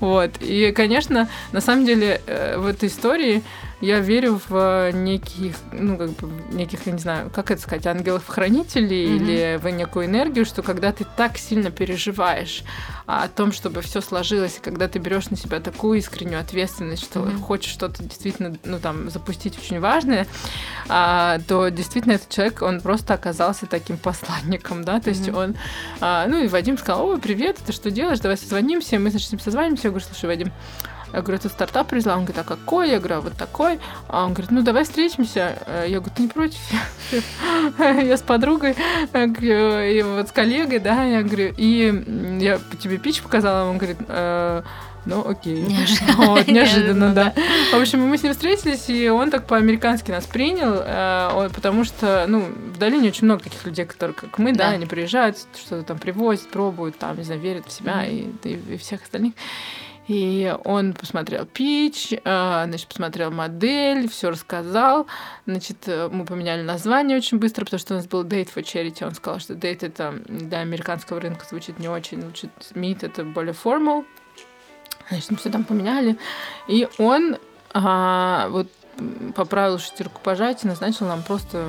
Вот. 0.00 0.30
И, 0.40 0.72
конечно, 0.72 1.28
на 1.52 1.60
самом 1.60 1.84
деле 1.84 2.20
э, 2.26 2.56
в 2.58 2.66
этой 2.66 2.88
истории 2.88 3.42
я 3.86 4.00
верю 4.00 4.40
в 4.48 4.90
неких, 4.92 5.54
ну, 5.72 5.96
как 5.96 6.10
бы, 6.10 6.28
неких, 6.52 6.86
я 6.86 6.92
не 6.92 6.98
знаю, 6.98 7.30
как 7.30 7.50
это 7.50 7.62
сказать, 7.62 7.86
ангелов-хранителей 7.86 9.06
mm-hmm. 9.06 9.16
или 9.16 9.58
в 9.62 9.68
некую 9.68 10.06
энергию, 10.06 10.44
что 10.44 10.62
когда 10.62 10.92
ты 10.92 11.06
так 11.16 11.38
сильно 11.38 11.70
переживаешь 11.70 12.64
о 13.06 13.28
том, 13.28 13.52
чтобы 13.52 13.82
все 13.82 14.00
сложилось, 14.00 14.56
и 14.58 14.60
когда 14.60 14.88
ты 14.88 14.98
берешь 14.98 15.30
на 15.30 15.36
себя 15.36 15.60
такую 15.60 16.00
искреннюю 16.00 16.40
ответственность, 16.40 17.04
что 17.04 17.20
mm-hmm. 17.20 17.40
хочешь 17.40 17.72
что-то 17.72 18.02
действительно, 18.02 18.56
ну, 18.64 18.80
там, 18.80 19.08
запустить 19.08 19.56
очень 19.56 19.78
важное, 19.78 20.26
а, 20.88 21.38
то 21.46 21.68
действительно 21.68 22.14
этот 22.14 22.28
человек, 22.28 22.62
он 22.62 22.80
просто 22.80 23.14
оказался 23.14 23.66
таким 23.66 23.98
посланником, 23.98 24.84
да, 24.84 25.00
то 25.00 25.10
mm-hmm. 25.10 25.14
есть 25.14 25.28
он, 25.28 25.56
а, 26.00 26.26
ну, 26.26 26.42
и 26.42 26.48
Вадим 26.48 26.76
сказал, 26.76 27.08
о, 27.08 27.18
привет, 27.18 27.58
ты 27.64 27.72
что 27.72 27.92
делаешь, 27.92 28.18
давай 28.18 28.36
созвонимся, 28.36 28.98
мы, 28.98 29.10
значит, 29.10 29.28
с 29.28 29.32
ним 29.32 29.40
созвонимся, 29.40 29.86
я 29.86 29.90
говорю, 29.90 30.04
слушай, 30.04 30.26
Вадим, 30.26 30.52
я 31.12 31.22
говорю, 31.22 31.38
ты 31.38 31.48
стартап 31.48 31.88
привезла? 31.88 32.16
Он 32.16 32.24
говорит, 32.24 32.38
а 32.38 32.44
какой? 32.44 32.90
Я 32.90 32.98
говорю, 32.98 33.16
а 33.16 33.20
вот 33.20 33.34
такой. 33.34 33.78
А 34.08 34.24
он 34.24 34.32
говорит, 34.32 34.50
ну 34.50 34.62
давай 34.62 34.84
встретимся. 34.84 35.58
Э, 35.66 35.84
я 35.88 35.98
говорю, 35.98 36.14
ты 36.14 36.22
не 36.22 36.28
против? 36.28 36.58
Я 37.78 38.16
с 38.16 38.22
подругой, 38.22 38.72
и 38.72 40.02
вот 40.02 40.28
с 40.28 40.32
коллегой, 40.32 40.78
да, 40.78 41.04
я 41.04 41.22
говорю, 41.22 41.54
и 41.56 42.38
я 42.40 42.58
тебе 42.80 42.98
пич 42.98 43.22
показала, 43.22 43.68
он 43.68 43.78
говорит, 43.78 43.98
«Э, 44.08 44.62
ну, 45.06 45.26
окей. 45.26 45.62
Неожиданно. 45.62 46.16
Вот, 46.26 46.48
неожиданно, 46.48 47.14
да. 47.14 47.32
В 47.72 47.80
общем, 47.80 48.00
мы 48.00 48.18
с 48.18 48.22
ним 48.22 48.32
встретились, 48.32 48.88
и 48.88 49.08
он 49.08 49.30
так 49.30 49.46
по-американски 49.46 50.10
нас 50.10 50.26
принял, 50.26 50.74
э, 50.74 51.48
потому 51.54 51.84
что, 51.84 52.24
ну, 52.26 52.40
в 52.74 52.78
долине 52.78 53.08
очень 53.08 53.24
много 53.24 53.44
таких 53.44 53.64
людей, 53.64 53.84
которые, 53.84 54.14
как 54.14 54.38
мы, 54.38 54.52
да, 54.52 54.70
они 54.70 54.86
приезжают, 54.86 55.38
что-то 55.56 55.84
там 55.84 55.98
привозят, 55.98 56.48
пробуют, 56.48 56.98
там, 56.98 57.16
не 57.16 57.22
знаю, 57.22 57.40
верят 57.40 57.66
в 57.68 57.72
себя 57.72 58.04
и, 58.04 58.26
и 58.42 58.76
всех 58.76 59.02
остальных. 59.02 59.34
И 60.08 60.54
он 60.64 60.92
посмотрел 60.92 61.46
пич, 61.46 62.14
а, 62.24 62.66
значит, 62.66 62.88
посмотрел 62.88 63.30
модель, 63.32 64.08
все 64.08 64.30
рассказал. 64.30 65.06
Значит, 65.46 65.78
э, 65.86 66.08
мы 66.10 66.24
поменяли 66.24 66.62
название 66.62 67.16
очень 67.16 67.38
быстро, 67.38 67.64
потому 67.64 67.80
что 67.80 67.94
у 67.94 67.96
нас 67.96 68.06
был 68.06 68.24
Date 68.24 68.48
for 68.54 68.62
Charity. 68.62 69.04
Он 69.04 69.14
сказал, 69.14 69.40
что 69.40 69.54
Date 69.54 69.84
это 69.86 70.14
для 70.28 70.60
американского 70.60 71.20
рынка 71.20 71.44
звучит 71.48 71.80
не 71.80 71.88
очень, 71.88 72.24
лучше 72.24 72.50
Meet 72.74 73.04
это 73.04 73.24
более 73.24 73.52
формал. 73.52 74.04
Значит, 75.08 75.30
мы 75.32 75.36
все 75.38 75.50
там 75.50 75.64
поменяли. 75.64 76.16
И 76.68 76.88
он 76.98 77.36
а, 77.74 78.48
вот 78.50 78.68
по 79.34 79.44
правилу 79.44 79.78
шестерку 79.78 80.20
пожатия 80.22 80.68
назначил 80.68 81.06
нам 81.06 81.22
просто 81.22 81.68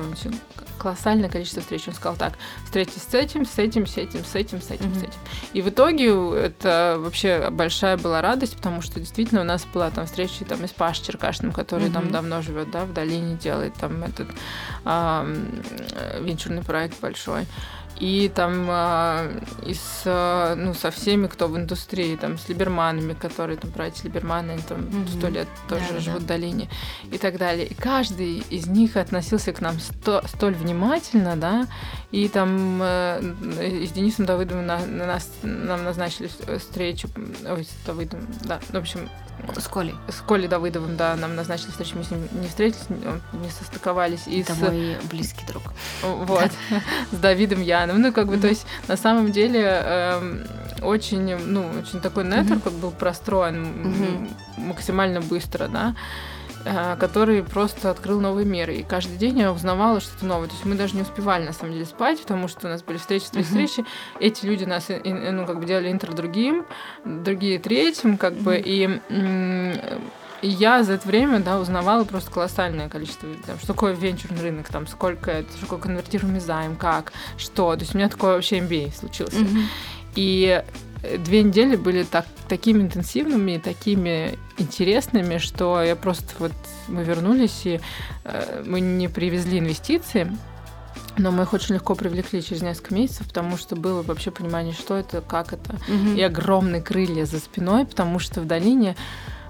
колоссальное 0.78 1.28
количество 1.28 1.60
встреч. 1.60 1.88
Он 1.88 1.94
сказал 1.94 2.16
так, 2.16 2.34
встретитесь 2.64 3.02
с 3.02 3.14
этим, 3.14 3.44
с 3.44 3.58
этим, 3.58 3.86
с 3.86 3.96
этим, 3.96 4.24
с 4.24 4.34
этим, 4.34 4.62
с 4.62 4.70
этим, 4.70 4.86
mm-hmm. 4.86 4.98
с 4.98 5.02
этим. 5.02 5.18
И 5.52 5.62
в 5.62 5.68
итоге 5.68 6.08
это 6.38 6.96
вообще 6.98 7.50
большая 7.50 7.96
была 7.96 8.22
радость, 8.22 8.56
потому 8.56 8.80
что 8.80 9.00
действительно 9.00 9.40
у 9.42 9.44
нас 9.44 9.66
была 9.74 9.90
там 9.90 10.06
встреча 10.06 10.44
там, 10.44 10.64
и 10.64 10.68
с 10.68 10.72
Пашей 10.72 11.04
Черкашным, 11.04 11.52
который 11.52 11.88
mm-hmm. 11.88 11.92
там 11.92 12.10
давно 12.10 12.42
живет, 12.42 12.70
да, 12.70 12.84
в 12.84 12.92
долине 12.92 13.36
делает 13.36 13.74
там 13.74 14.02
этот 14.04 14.28
э, 14.84 16.20
венчурный 16.20 16.62
проект 16.62 17.00
большой 17.00 17.46
и 18.00 18.30
там 18.34 18.66
э, 18.68 19.40
и 19.66 19.74
с, 19.74 20.02
э, 20.04 20.54
ну, 20.56 20.74
со 20.74 20.90
всеми, 20.90 21.26
кто 21.26 21.48
в 21.48 21.56
индустрии, 21.56 22.16
там, 22.16 22.38
с 22.38 22.48
либерманами, 22.48 23.14
которые 23.14 23.56
там 23.58 23.70
братья 23.70 24.04
либерманы, 24.04 24.52
они 24.52 24.62
там 24.62 24.88
сто 25.08 25.26
mm-hmm. 25.26 25.30
лет 25.30 25.48
тоже 25.68 25.84
да, 25.90 26.00
живут 26.00 26.20
да. 26.20 26.24
в 26.24 26.26
долине 26.26 26.68
и 27.10 27.18
так 27.18 27.38
далее. 27.38 27.66
И 27.66 27.74
каждый 27.74 28.38
из 28.50 28.66
них 28.66 28.96
относился 28.96 29.52
к 29.52 29.60
нам 29.60 29.78
сто, 29.80 30.22
столь 30.26 30.54
внимательно, 30.54 31.36
да, 31.36 31.66
и 32.10 32.28
там 32.28 32.80
э, 32.82 33.20
с 33.86 33.92
Денисом 33.92 34.24
Давыдовым 34.24 34.66
на, 34.66 34.78
на 34.86 35.06
нас, 35.06 35.30
нам 35.42 35.84
назначили 35.84 36.30
встречу, 36.58 37.08
ой, 37.46 37.64
с 37.64 37.86
Давыдом, 37.86 38.26
да, 38.44 38.60
в 38.70 38.74
общем, 38.76 39.08
с 39.56 39.68
Колей. 39.68 39.94
С 40.08 40.20
Колей 40.22 40.48
Давыдовым, 40.48 40.96
да, 40.96 41.14
нам 41.16 41.36
назначили 41.36 41.70
встречу, 41.70 41.96
мы 41.96 42.04
с 42.04 42.10
ним 42.10 42.26
не 42.32 42.48
встретились, 42.48 42.88
не 42.88 43.50
состыковались. 43.50 44.26
И 44.26 44.40
Это 44.40 44.54
с... 44.54 44.58
мой 44.58 44.96
близкий 45.10 45.46
друг. 45.46 45.62
Вот, 46.02 46.50
с 47.12 47.16
Давидом 47.16 47.62
Яном. 47.62 48.00
Ну, 48.00 48.12
как 48.12 48.26
бы, 48.26 48.38
то 48.38 48.48
есть, 48.48 48.66
на 48.88 48.96
самом 48.96 49.30
деле, 49.30 49.62
эм, 49.62 50.46
очень, 50.82 51.36
ну, 51.36 51.66
очень 51.80 52.00
такой 52.00 52.24
нетворк 52.24 52.72
был 52.72 52.90
простроен 52.90 54.28
максимально 54.56 55.20
быстро, 55.20 55.68
да. 55.68 55.94
Э, 56.64 56.96
который 56.98 57.42
просто 57.42 57.90
открыл 57.90 58.20
новый 58.20 58.44
мир. 58.44 58.70
И 58.70 58.82
каждый 58.82 59.16
день 59.16 59.38
я 59.38 59.52
узнавала 59.52 60.00
что-то 60.00 60.26
новое. 60.26 60.48
То 60.48 60.54
есть 60.54 60.64
мы 60.64 60.74
даже 60.74 60.96
не 60.96 61.02
успевали, 61.02 61.44
на 61.44 61.52
самом 61.52 61.72
деле, 61.72 61.84
спать, 61.86 62.20
потому 62.20 62.48
что 62.48 62.66
у 62.66 62.70
нас 62.70 62.82
были 62.82 62.98
встречи, 62.98 63.24
встречи, 63.24 63.46
встречи. 63.46 63.84
Эти 64.20 64.44
люди 64.44 64.64
нас, 64.64 64.88
ну, 64.88 65.46
как 65.46 65.60
бы 65.60 65.66
делали 65.66 65.90
интро 65.90 66.12
другим, 66.12 66.66
другие 67.04 67.58
третьим, 67.58 68.16
как 68.16 68.34
бы, 68.34 68.60
и 68.64 69.00
и 70.40 70.46
я 70.46 70.84
за 70.84 70.92
это 70.92 71.08
время, 71.08 71.40
да, 71.40 71.58
узнавала 71.58 72.04
просто 72.04 72.30
колоссальное 72.30 72.88
количество, 72.88 73.28
там, 73.44 73.58
что 73.58 73.66
такое 73.66 73.92
венчурный 73.92 74.40
рынок, 74.40 74.68
там, 74.68 74.86
сколько 74.86 75.32
это, 75.32 75.50
что 75.50 75.62
такое 75.62 75.80
конвертируемый 75.80 76.38
займ, 76.38 76.76
как, 76.76 77.12
что. 77.36 77.74
То 77.74 77.80
есть 77.80 77.96
у 77.96 77.98
меня 77.98 78.08
такое 78.08 78.34
вообще 78.34 78.58
MBA 78.58 78.96
случился. 78.96 79.38
Mm-hmm. 79.38 79.64
И 80.14 80.62
две 81.18 81.42
недели 81.42 81.76
были 81.76 82.02
так, 82.02 82.26
такими 82.48 82.82
интенсивными, 82.82 83.58
такими 83.58 84.38
интересными, 84.58 85.38
что 85.38 85.82
я 85.82 85.96
просто 85.96 86.26
вот 86.38 86.52
мы 86.88 87.04
вернулись 87.04 87.62
и 87.64 87.80
э, 88.24 88.64
мы 88.66 88.80
не 88.80 89.08
привезли 89.08 89.58
инвестиции, 89.58 90.30
но 91.16 91.30
мы 91.30 91.44
их 91.44 91.52
очень 91.52 91.74
легко 91.74 91.94
привлекли 91.94 92.42
через 92.42 92.62
несколько 92.62 92.94
месяцев, 92.94 93.26
потому 93.28 93.56
что 93.56 93.76
было 93.76 94.02
вообще 94.02 94.30
понимание, 94.30 94.72
что 94.72 94.96
это, 94.96 95.20
как 95.20 95.52
это, 95.52 95.74
mm-hmm. 95.88 96.16
и 96.16 96.22
огромные 96.22 96.82
крылья 96.82 97.24
за 97.24 97.38
спиной, 97.38 97.86
потому 97.86 98.18
что 98.18 98.40
в 98.40 98.46
долине 98.46 98.96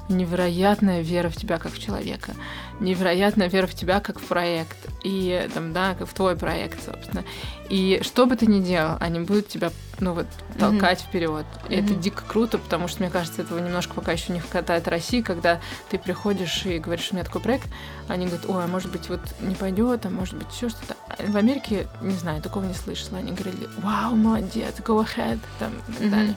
невероятная 0.09 1.03
вера 1.03 1.29
в 1.29 1.37
тебя 1.37 1.59
как 1.59 1.73
в 1.73 1.79
человека, 1.79 2.33
невероятная 2.81 3.49
вера 3.49 3.67
в 3.67 3.75
тебя 3.75 4.01
как 4.01 4.19
в 4.19 4.25
проект, 4.25 4.77
и 5.05 5.49
там, 5.53 5.73
да, 5.73 5.95
как 5.95 6.09
в 6.09 6.15
твой 6.15 6.37
проект, 6.37 6.83
собственно. 6.85 7.25
И 7.69 8.01
что 8.03 8.27
бы 8.27 8.37
ты 8.37 8.47
ни 8.47 8.61
делал, 8.61 8.97
они 8.99 9.21
будут 9.21 9.49
тебя, 9.49 9.71
ну 10.01 10.15
вот, 10.15 10.27
толкать 10.59 11.01
mm-hmm. 11.01 11.09
вперед. 11.09 11.47
И 11.69 11.73
mm-hmm. 11.73 11.85
это 11.85 11.95
дико 11.95 12.23
круто, 12.27 12.59
потому 12.59 12.89
что, 12.89 13.03
мне 13.03 13.11
кажется, 13.11 13.43
этого 13.43 13.59
немножко 13.59 13.95
пока 13.95 14.13
еще 14.13 14.33
не 14.33 14.41
хватает 14.41 14.89
России, 14.89 15.21
когда 15.21 15.61
ты 15.91 15.99
приходишь 15.99 16.65
и 16.65 16.79
говоришь, 16.79 17.09
у 17.11 17.15
меня 17.15 17.25
такой 17.25 17.43
проект, 17.43 17.69
они 18.09 18.27
говорят, 18.27 18.49
ой, 18.49 18.65
а 18.65 18.67
может 18.67 18.91
быть, 18.91 19.09
вот 19.11 19.21
не 19.41 19.55
пойдет, 19.55 20.07
а 20.07 20.11
может 20.11 20.37
быть, 20.37 20.49
еще 20.55 20.71
что-то. 20.71 20.97
В 21.31 21.37
Америке, 21.37 21.89
не 22.01 22.15
знаю, 22.15 22.41
такого 22.41 22.65
не 22.65 22.75
слышала. 22.75 23.19
Они 23.19 23.33
говорили, 23.33 23.69
вау, 23.83 24.15
молодец, 24.15 24.77
go 24.79 25.05
ahead, 25.05 25.39
там, 25.59 25.73
и 25.89 25.93
так 25.93 26.03
mm-hmm. 26.03 26.11
далее. 26.11 26.37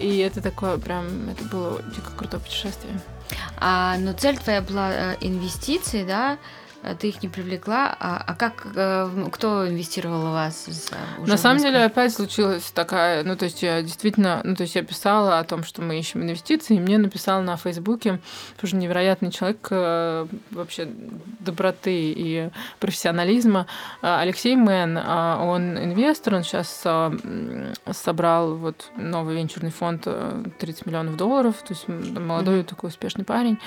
И 0.00 0.18
это 0.18 0.40
такое 0.40 0.78
прям, 0.78 1.28
это 1.28 1.44
было 1.44 1.82
дико 1.82 2.10
крутое 2.16 2.42
путешествие. 2.42 3.00
А, 3.58 3.96
но 3.98 4.12
цель 4.12 4.38
твоя 4.38 4.62
была 4.62 4.90
э, 4.92 5.16
инвестиции, 5.20 6.04
да? 6.04 6.38
Э, 6.82 6.94
ты 6.94 7.08
их 7.08 7.22
не 7.22 7.28
привлекла. 7.28 7.96
А, 7.98 8.22
а 8.26 8.34
как 8.34 8.66
э, 8.74 9.28
кто 9.32 9.68
инвестировал 9.68 10.20
в 10.28 10.32
вас? 10.32 10.90
На 11.26 11.36
самом 11.36 11.60
деле 11.60 11.84
опять 11.84 12.12
случилась 12.12 12.70
такая, 12.70 13.24
ну 13.24 13.36
то 13.36 13.44
есть 13.44 13.62
я 13.62 13.82
действительно, 13.82 14.40
ну 14.44 14.54
то 14.54 14.62
есть 14.62 14.74
я 14.74 14.82
писала 14.82 15.38
о 15.38 15.44
том, 15.44 15.64
что 15.64 15.82
мы 15.82 15.98
ищем 15.98 16.22
инвестиции, 16.22 16.76
и 16.76 16.80
мне 16.80 16.98
написал 16.98 17.42
на 17.42 17.56
Фейсбуке 17.56 18.20
тоже 18.60 18.76
невероятный 18.76 19.30
человек 19.30 19.66
э, 19.70 20.26
вообще 20.50 20.88
доброты 21.40 21.92
и 21.92 22.50
профессионализма 22.78 23.66
Алексей 24.00 24.56
Мэн. 24.56 24.96
Он 24.96 25.78
инвестор, 25.78 26.34
он 26.34 26.42
сейчас 26.44 26.84
собрал 27.92 28.56
вот 28.56 28.90
новый 28.96 29.36
венчурный 29.36 29.70
фонд 29.70 30.06
30 30.58 30.86
миллионов 30.86 31.16
долларов, 31.16 31.56
то 31.56 31.74
есть 31.74 31.88
молодой 31.88 32.60
mm-hmm. 32.60 32.64
такой 32.64 32.88
успешный 32.88 33.24
парень. 33.24 33.58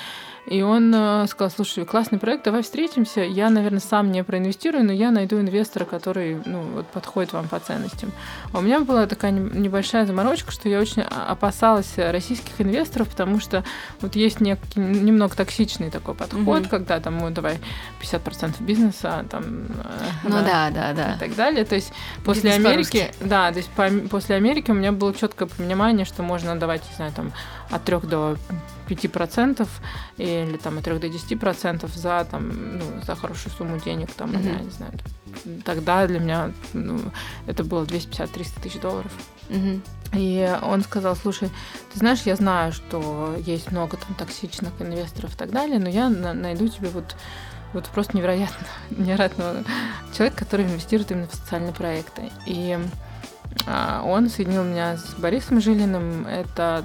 И 0.47 0.62
он 0.62 1.27
сказал, 1.27 1.51
слушай, 1.51 1.86
классный 1.86 2.19
проект, 2.19 2.45
давай 2.45 2.63
встретимся 2.63 3.21
я, 3.21 3.49
наверное, 3.49 3.80
сам 3.80 4.12
не 4.12 4.23
проинвестирую, 4.23 4.84
но 4.84 4.91
я 4.91 5.12
найду 5.12 5.39
инвестора, 5.39 5.86
который 5.86 6.41
ну, 6.45 6.62
вот, 6.62 6.88
подходит 6.88 7.34
вам 7.34 7.47
по 7.47 7.60
ценностям. 7.60 8.12
А 8.51 8.60
у 8.60 8.62
меня 8.62 8.80
была 8.80 9.06
такая 9.06 9.32
небольшая 9.32 10.06
заморочка, 10.06 10.51
что 10.51 10.67
я 10.67 10.80
очень 10.80 11.04
опасалась 11.04 11.93
российских 11.97 12.60
инвесторов, 12.60 13.10
потому 13.10 13.39
что 13.39 13.63
вот 14.01 14.15
есть 14.15 14.41
некий, 14.41 14.80
немного 14.80 15.36
токсичный 15.36 15.89
такой 15.91 16.15
подход, 16.15 16.63
mm-hmm. 16.63 16.69
когда 16.69 16.99
там, 16.99 17.19
ну, 17.19 17.30
давай 17.30 17.60
50% 18.01 18.63
бизнеса, 18.63 19.25
там... 19.30 19.43
Э, 19.43 20.10
ну 20.23 20.38
да, 20.41 20.69
да, 20.71 20.93
да. 20.93 21.13
И 21.15 21.19
так 21.19 21.36
далее. 21.36 21.65
То 21.65 21.75
есть 21.75 21.93
после 22.26 22.53
Америки... 22.53 23.11
Да, 23.20 23.51
то 23.51 23.57
есть 23.57 23.70
по, 23.70 23.89
после 24.09 24.36
Америки 24.36 24.72
у 24.72 24.74
меня 24.74 24.91
было 24.91 25.13
четкое 25.13 25.47
понимание, 25.47 26.05
что 26.05 26.24
можно 26.24 26.59
давать, 26.59 26.82
не 26.89 26.95
знаю, 26.95 27.11
там 27.13 27.32
от 27.72 27.84
3 27.84 27.99
до 28.01 28.38
5% 28.88 29.67
или 30.17 30.57
там 30.57 30.78
от 30.78 30.84
3 30.84 30.99
до 30.99 31.07
10% 31.07 31.88
за, 31.97 32.28
там, 32.30 32.78
ну, 32.78 32.84
за 33.05 33.15
хорошую 33.15 33.53
сумму 33.53 33.80
денег, 33.80 34.11
там, 34.11 34.32
mm-hmm. 34.32 34.57
я 34.57 34.59
не 34.59 34.69
знаю. 34.69 34.93
Тогда 35.63 36.07
для 36.07 36.19
меня 36.19 36.51
ну, 36.74 36.99
это 37.47 37.63
было 37.63 37.86
250-300 37.86 38.61
тысяч 38.61 38.80
долларов. 38.80 39.11
Mm-hmm. 39.49 39.82
И 40.13 40.57
он 40.61 40.84
сказал, 40.84 41.15
слушай, 41.15 41.49
ты 41.93 41.99
знаешь, 41.99 42.22
я 42.24 42.36
знаю, 42.36 42.74
что 42.74 43.36
есть 43.45 43.72
много 43.72 43.97
там 43.97 44.13
токсичных 44.15 44.74
инвесторов 44.80 45.34
и 45.34 45.38
так 45.38 45.51
далее, 45.51 45.80
но 45.80 45.89
я 45.89 46.09
найду 46.09 46.67
тебе 46.67 46.89
вот 46.89 47.15
вот 47.74 47.86
просто 47.86 48.17
невероятно, 48.17 48.67
невероятного 48.89 49.63
человека, 50.13 50.39
который 50.43 50.65
инвестирует 50.65 51.11
именно 51.11 51.28
в 51.28 51.36
социальные 51.36 51.74
проекты. 51.74 52.30
И 52.45 52.78
он 53.68 54.30
соединил 54.30 54.64
меня 54.64 54.97
с 54.97 55.14
Борисом 55.16 55.62
Жилиным. 55.62 56.26
Это 56.26 56.84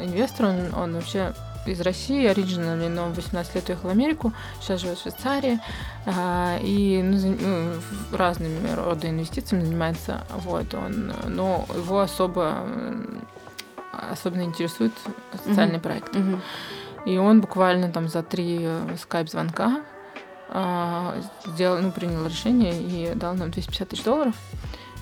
инвестор, 0.00 0.46
он, 0.46 0.74
он 0.74 0.94
вообще 0.94 1.32
из 1.66 1.80
России, 1.80 2.26
оригинально, 2.26 2.88
но 2.88 3.08
18 3.10 3.54
лет 3.54 3.68
уехал 3.68 3.88
в 3.88 3.92
Америку, 3.92 4.32
сейчас 4.60 4.80
живет 4.80 4.98
в 4.98 5.02
Швейцарии, 5.02 5.60
а, 6.06 6.58
и 6.60 7.02
ну, 7.02 7.36
ну, 7.40 8.16
разными 8.16 8.74
рода 8.74 9.08
инвестициями 9.08 9.64
занимается. 9.64 10.24
Вот, 10.30 10.72
он, 10.74 11.12
но 11.26 11.66
его 11.74 12.00
особо 12.00 12.66
особенно 13.92 14.42
интересует 14.42 14.92
социальный 15.44 15.76
mm-hmm. 15.76 15.80
проект. 15.80 16.14
Mm-hmm. 16.14 16.40
И 17.06 17.18
он 17.18 17.40
буквально 17.40 17.90
там 17.90 18.08
за 18.08 18.22
три 18.22 18.68
скайп-звонка 19.00 19.82
а, 20.50 21.16
сделал, 21.46 21.78
ну, 21.78 21.90
принял 21.90 22.24
решение 22.26 22.80
и 22.80 23.14
дал 23.14 23.34
нам 23.34 23.50
250 23.50 23.88
тысяч 23.88 24.04
долларов. 24.04 24.34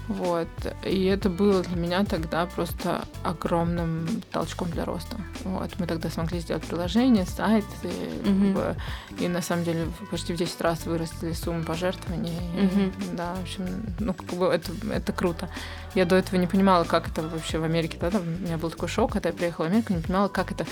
Вот. 0.08 0.48
И 0.84 1.04
это 1.04 1.28
было 1.28 1.62
для 1.62 1.76
меня 1.76 2.04
тогда 2.04 2.46
просто 2.46 3.04
огромным 3.24 4.22
толчком 4.30 4.70
для 4.70 4.84
роста. 4.84 5.16
Вот. 5.44 5.70
Мы 5.78 5.86
тогда 5.86 6.08
смогли 6.10 6.40
сделать 6.40 6.64
приложение, 6.64 7.26
сайт, 7.26 7.64
и, 7.82 7.86
mm-hmm. 7.86 8.76
и 9.20 9.28
на 9.28 9.42
самом 9.42 9.64
деле 9.64 9.86
почти 10.10 10.32
в 10.32 10.36
10 10.36 10.60
раз 10.60 10.86
выросли 10.86 11.32
суммы 11.32 11.64
пожертвований. 11.64 12.38
Mm-hmm. 12.56 13.16
Да, 13.16 13.34
в 13.34 13.42
общем, 13.42 13.64
ну, 13.98 14.14
как 14.14 14.38
бы 14.38 14.46
это, 14.46 14.70
это 14.92 15.12
круто. 15.12 15.48
Я 15.96 16.04
до 16.04 16.14
этого 16.16 16.38
не 16.38 16.46
понимала, 16.46 16.84
как 16.84 17.08
это 17.08 17.22
вообще 17.22 17.58
в 17.58 17.64
Америке. 17.64 17.96
Да, 17.98 18.10
там, 18.10 18.20
у 18.20 18.46
меня 18.46 18.58
был 18.58 18.70
такой 18.70 18.86
шок, 18.86 19.12
когда 19.12 19.30
я 19.30 19.34
приехала 19.34 19.64
в 19.64 19.68
Америку, 19.68 19.94
не 19.94 20.02
понимала, 20.02 20.28
как 20.28 20.52
это 20.52 20.66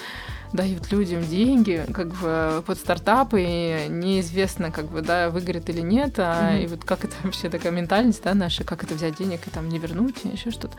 дают 0.53 0.93
людям 0.93 1.25
деньги 1.25 1.85
как 1.93 2.09
бы 2.15 2.63
под 2.65 2.79
стартапы, 2.79 3.43
и 3.43 3.89
неизвестно, 3.89 4.71
как 4.71 4.91
бы, 4.91 5.01
да, 5.01 5.31
выгорит 5.31 5.69
или 5.71 5.81
нет, 5.81 6.19
а 6.19 6.53
mm-hmm. 6.53 6.65
и 6.65 6.67
вот 6.67 6.85
как 6.85 7.05
это 7.07 7.15
вообще 7.25 7.49
такая 7.49 7.73
ментальность, 7.73 8.23
да, 8.23 8.35
наша, 8.35 8.65
как 8.65 8.85
это 8.85 8.95
взять 8.95 9.17
денег 9.17 9.47
и 9.47 9.51
там 9.51 9.69
не 9.71 9.79
вернуть, 9.79 10.17
и 10.25 10.29
еще 10.29 10.51
что-то. 10.51 10.77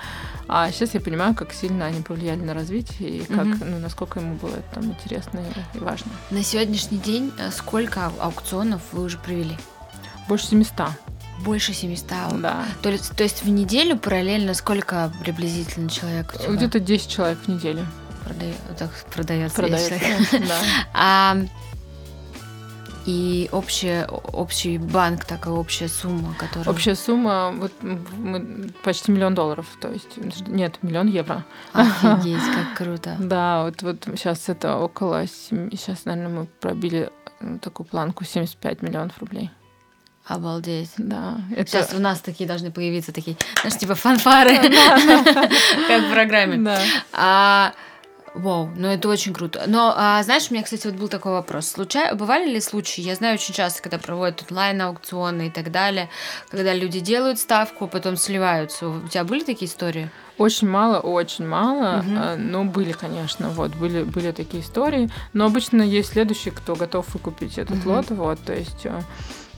А 0.47 0.71
сейчас 0.71 0.93
я 0.93 1.01
понимаю, 1.01 1.33
как 1.33 1.51
сильно 1.51 1.85
они 1.85 2.03
повлияли 2.03 2.39
на 2.39 2.53
развитие, 2.53 3.09
и 3.09 3.25
как, 3.25 3.47
mm-hmm. 3.47 3.65
ну, 3.65 3.79
насколько 3.79 4.19
ему 4.19 4.35
было 4.35 4.51
это 4.51 4.75
там 4.75 4.85
интересно 4.85 5.39
и, 5.39 5.77
и 5.77 5.81
важно. 5.81 6.11
На 6.29 6.43
сегодняшний 6.43 6.99
день 6.99 7.33
э, 7.39 7.49
сколько 7.49 8.11
аукционов 8.19 8.81
вы 8.91 9.03
уже 9.03 9.17
провели? 9.17 9.57
Больше 10.29 10.47
700. 10.47 10.91
Больше 11.43 11.73
700. 11.73 12.41
Да. 12.41 12.65
То 12.81 12.89
есть, 12.89 13.15
то 13.15 13.23
есть 13.23 13.43
в 13.43 13.49
неделю 13.49 13.97
параллельно 13.97 14.53
сколько 14.53 15.11
приблизительно 15.21 15.89
человек? 15.89 16.33
Где-то 16.47 16.79
10 16.79 17.09
человек 17.09 17.39
в 17.39 17.47
неделю 17.47 17.85
продает, 18.23 18.57
так 18.77 18.89
продается. 19.13 19.55
Продается, 19.57 20.39
да. 20.39 20.59
А, 20.93 21.37
и 23.05 23.49
общая, 23.51 24.07
общий 24.07 24.79
банк, 24.79 25.25
такая 25.25 25.53
общая 25.53 25.87
сумма, 25.87 26.33
которая... 26.39 26.67
Общая 26.69 26.95
сумма, 26.95 27.51
вот 27.55 27.71
мы, 27.81 28.71
почти 28.83 29.11
миллион 29.11 29.35
долларов, 29.35 29.67
то 29.79 29.91
есть, 29.91 30.17
нет, 30.47 30.79
миллион 30.81 31.07
евро. 31.07 31.45
Офигеть, 31.73 32.41
как 32.41 32.77
круто. 32.77 33.15
Да, 33.19 33.63
вот, 33.65 33.81
вот 33.83 34.03
сейчас 34.17 34.49
это 34.49 34.77
около, 34.77 35.27
сейчас, 35.27 36.05
наверное, 36.05 36.39
мы 36.39 36.45
пробили 36.45 37.11
такую 37.61 37.85
планку 37.85 38.23
75 38.23 38.81
миллионов 38.81 39.19
рублей. 39.19 39.51
Обалдеть. 40.25 40.91
Да. 40.97 41.37
Это... 41.55 41.69
Сейчас 41.69 41.93
у 41.93 41.99
нас 41.99 42.19
такие 42.19 42.47
должны 42.47 42.71
появиться 42.71 43.11
такие, 43.11 43.37
знаешь, 43.61 43.77
типа 43.77 43.93
фанфары, 43.95 44.57
как 45.87 46.03
в 46.03 46.13
программе. 46.13 46.57
Да. 46.57 46.81
А 47.13 47.73
Вау, 48.35 48.69
ну 48.75 48.89
это 48.89 49.07
очень 49.07 49.33
круто. 49.33 49.63
Но, 49.65 49.93
а, 49.95 50.21
знаешь, 50.23 50.47
у 50.49 50.53
меня, 50.53 50.63
кстати, 50.63 50.87
вот 50.87 50.97
был 50.97 51.07
такой 51.07 51.31
вопрос. 51.31 51.67
Случай... 51.67 52.13
Бывали 52.13 52.49
ли 52.49 52.59
случаи, 52.59 53.01
я 53.01 53.15
знаю 53.15 53.35
очень 53.35 53.53
часто, 53.53 53.81
когда 53.81 53.97
проводят 53.97 54.43
онлайн-аукционы 54.49 55.47
и 55.47 55.49
так 55.49 55.71
далее, 55.71 56.09
когда 56.49 56.73
люди 56.73 56.99
делают 56.99 57.39
ставку, 57.39 57.87
потом 57.87 58.17
сливаются. 58.17 58.89
У 58.89 59.07
тебя 59.07 59.23
были 59.23 59.43
такие 59.45 59.71
истории? 59.71 60.09
Очень 60.37 60.69
мало, 60.69 60.99
очень 60.99 61.47
мало. 61.47 61.99
Угу. 61.99 62.41
Но 62.41 62.65
были, 62.65 62.91
конечно, 62.91 63.49
вот, 63.49 63.75
были, 63.75 64.03
были 64.03 64.31
такие 64.31 64.63
истории. 64.63 65.09
Но 65.33 65.45
обычно 65.45 65.81
есть 65.81 66.09
следующий, 66.09 66.51
кто 66.51 66.75
готов 66.75 67.13
выкупить 67.13 67.57
этот 67.57 67.79
угу. 67.79 67.91
лот, 67.91 68.09
вот, 68.09 68.39
то 68.39 68.53
есть 68.53 68.85
э, 68.85 69.01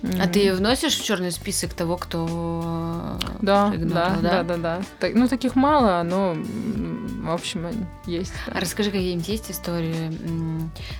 Mm-hmm. 0.01 0.21
А 0.21 0.27
ты 0.27 0.53
вносишь 0.53 0.95
в 0.95 1.03
черный 1.03 1.31
список 1.31 1.73
того, 1.73 1.97
кто 1.97 3.17
да, 3.41 3.73
да, 3.75 3.77
да, 3.77 4.17
да, 4.21 4.43
да, 4.43 4.57
да. 4.57 4.81
Так, 4.99 5.15
ну 5.15 5.27
таких 5.27 5.55
мало, 5.55 6.03
но 6.03 6.35
в 6.35 7.31
общем 7.31 7.67
есть. 8.05 8.31
Да. 8.45 8.53
А 8.55 8.59
расскажи, 8.61 8.91
какие-нибудь 8.91 9.27
есть 9.27 9.49
истории, 9.49 10.11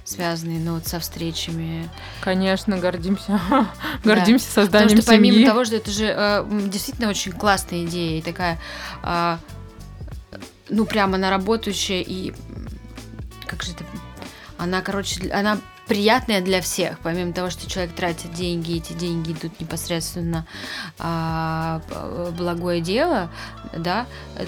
связанные 0.03 0.59
ну, 0.59 0.75
вот 0.75 0.88
со 0.88 0.99
встречами? 0.99 1.88
Конечно, 2.21 2.78
гордимся, 2.78 3.39
гордимся 4.03 4.49
созданием 4.49 4.89
Потому 4.89 5.01
что 5.03 5.11
семьи. 5.13 5.32
помимо 5.32 5.47
того, 5.47 5.63
что 5.63 5.75
это 5.75 5.91
же 5.91 6.05
э, 6.05 6.45
действительно 6.65 7.09
очень 7.09 7.34
классная 7.34 7.86
идея 7.86 8.17
и 8.17 8.21
такая, 8.23 8.59
э, 9.03 9.38
ну 10.70 10.86
прямо 10.86 11.15
она 11.15 11.30
работающая 11.30 12.01
и 12.01 12.34
как 13.45 13.63
же 13.63 13.72
это, 13.72 13.84
она, 14.57 14.82
короче, 14.82 15.30
она 15.32 15.57
приятное 15.88 16.41
для 16.41 16.61
всех, 16.61 16.99
помимо 16.99 17.32
того, 17.32 17.49
что 17.49 17.70
человек 17.70 17.93
тратит 17.95 18.34
деньги, 18.34 18.78
эти 18.78 18.91
деньги 18.93 19.32
идут 19.32 19.59
непосредственно 19.59 20.45
а, 20.99 21.82
благое 22.38 22.82
дело, 22.82 23.30
да, 23.76 24.05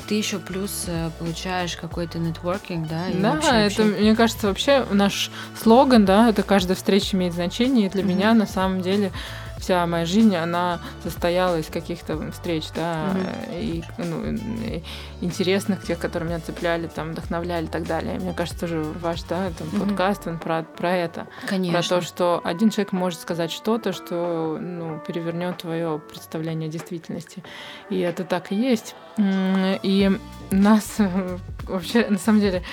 ты 0.07 0.15
еще 0.15 0.39
плюс 0.39 0.83
э, 0.87 1.11
получаешь 1.17 1.77
какой-то 1.77 2.19
нетворкинг, 2.19 2.87
да. 2.89 3.07
И 3.07 3.17
да, 3.17 3.33
вообще, 3.33 3.49
это, 3.49 3.83
вообще... 3.83 4.01
мне 4.01 4.15
кажется, 4.15 4.47
вообще 4.47 4.85
наш 4.91 5.31
слоган, 5.61 6.03
да, 6.03 6.29
это 6.29 6.43
каждая 6.43 6.75
встреча 6.75 7.15
имеет 7.15 7.33
значение, 7.33 7.87
и 7.87 7.89
для 7.89 8.03
mm-hmm. 8.03 8.05
меня 8.05 8.33
на 8.33 8.45
самом 8.45 8.81
деле 8.81 9.11
вся 9.59 9.85
моя 9.85 10.05
жизнь, 10.05 10.35
она 10.35 10.79
состояла 11.03 11.59
из 11.59 11.67
каких-то 11.67 12.31
встреч, 12.31 12.65
да, 12.75 13.09
mm-hmm. 13.13 13.61
и, 13.61 13.83
ну, 13.97 14.25
и 14.65 14.83
интересных, 15.21 15.83
тех, 15.83 15.99
которые 15.99 16.29
меня 16.29 16.39
цепляли, 16.39 16.87
там, 16.87 17.11
вдохновляли 17.11 17.65
и 17.65 17.69
так 17.69 17.85
далее. 17.85 18.19
Мне 18.19 18.33
кажется, 18.33 18.61
тоже 18.61 18.81
ваш, 18.81 19.23
да, 19.23 19.51
там, 19.57 19.67
mm-hmm. 19.67 19.87
подкаст, 19.87 20.27
он 20.27 20.39
про, 20.39 20.63
про 20.63 20.95
это. 20.95 21.27
Конечно. 21.47 21.79
Про 21.79 21.87
то, 21.87 22.01
что 22.01 22.41
один 22.43 22.69
человек 22.69 22.91
может 22.91 23.19
сказать 23.19 23.51
что-то, 23.51 23.93
что, 23.93 24.57
ну, 24.59 24.99
перевернет 25.05 25.57
твое 25.57 25.99
представление 25.99 26.69
о 26.69 26.71
действительности. 26.71 27.43
И 27.89 27.99
это 27.99 28.23
так 28.23 28.51
и 28.51 28.55
есть. 28.55 28.95
И 29.17 30.11
нас 30.51 30.97
вообще, 31.63 32.07
на 32.09 32.17
самом 32.17 32.41
деле, 32.41 32.63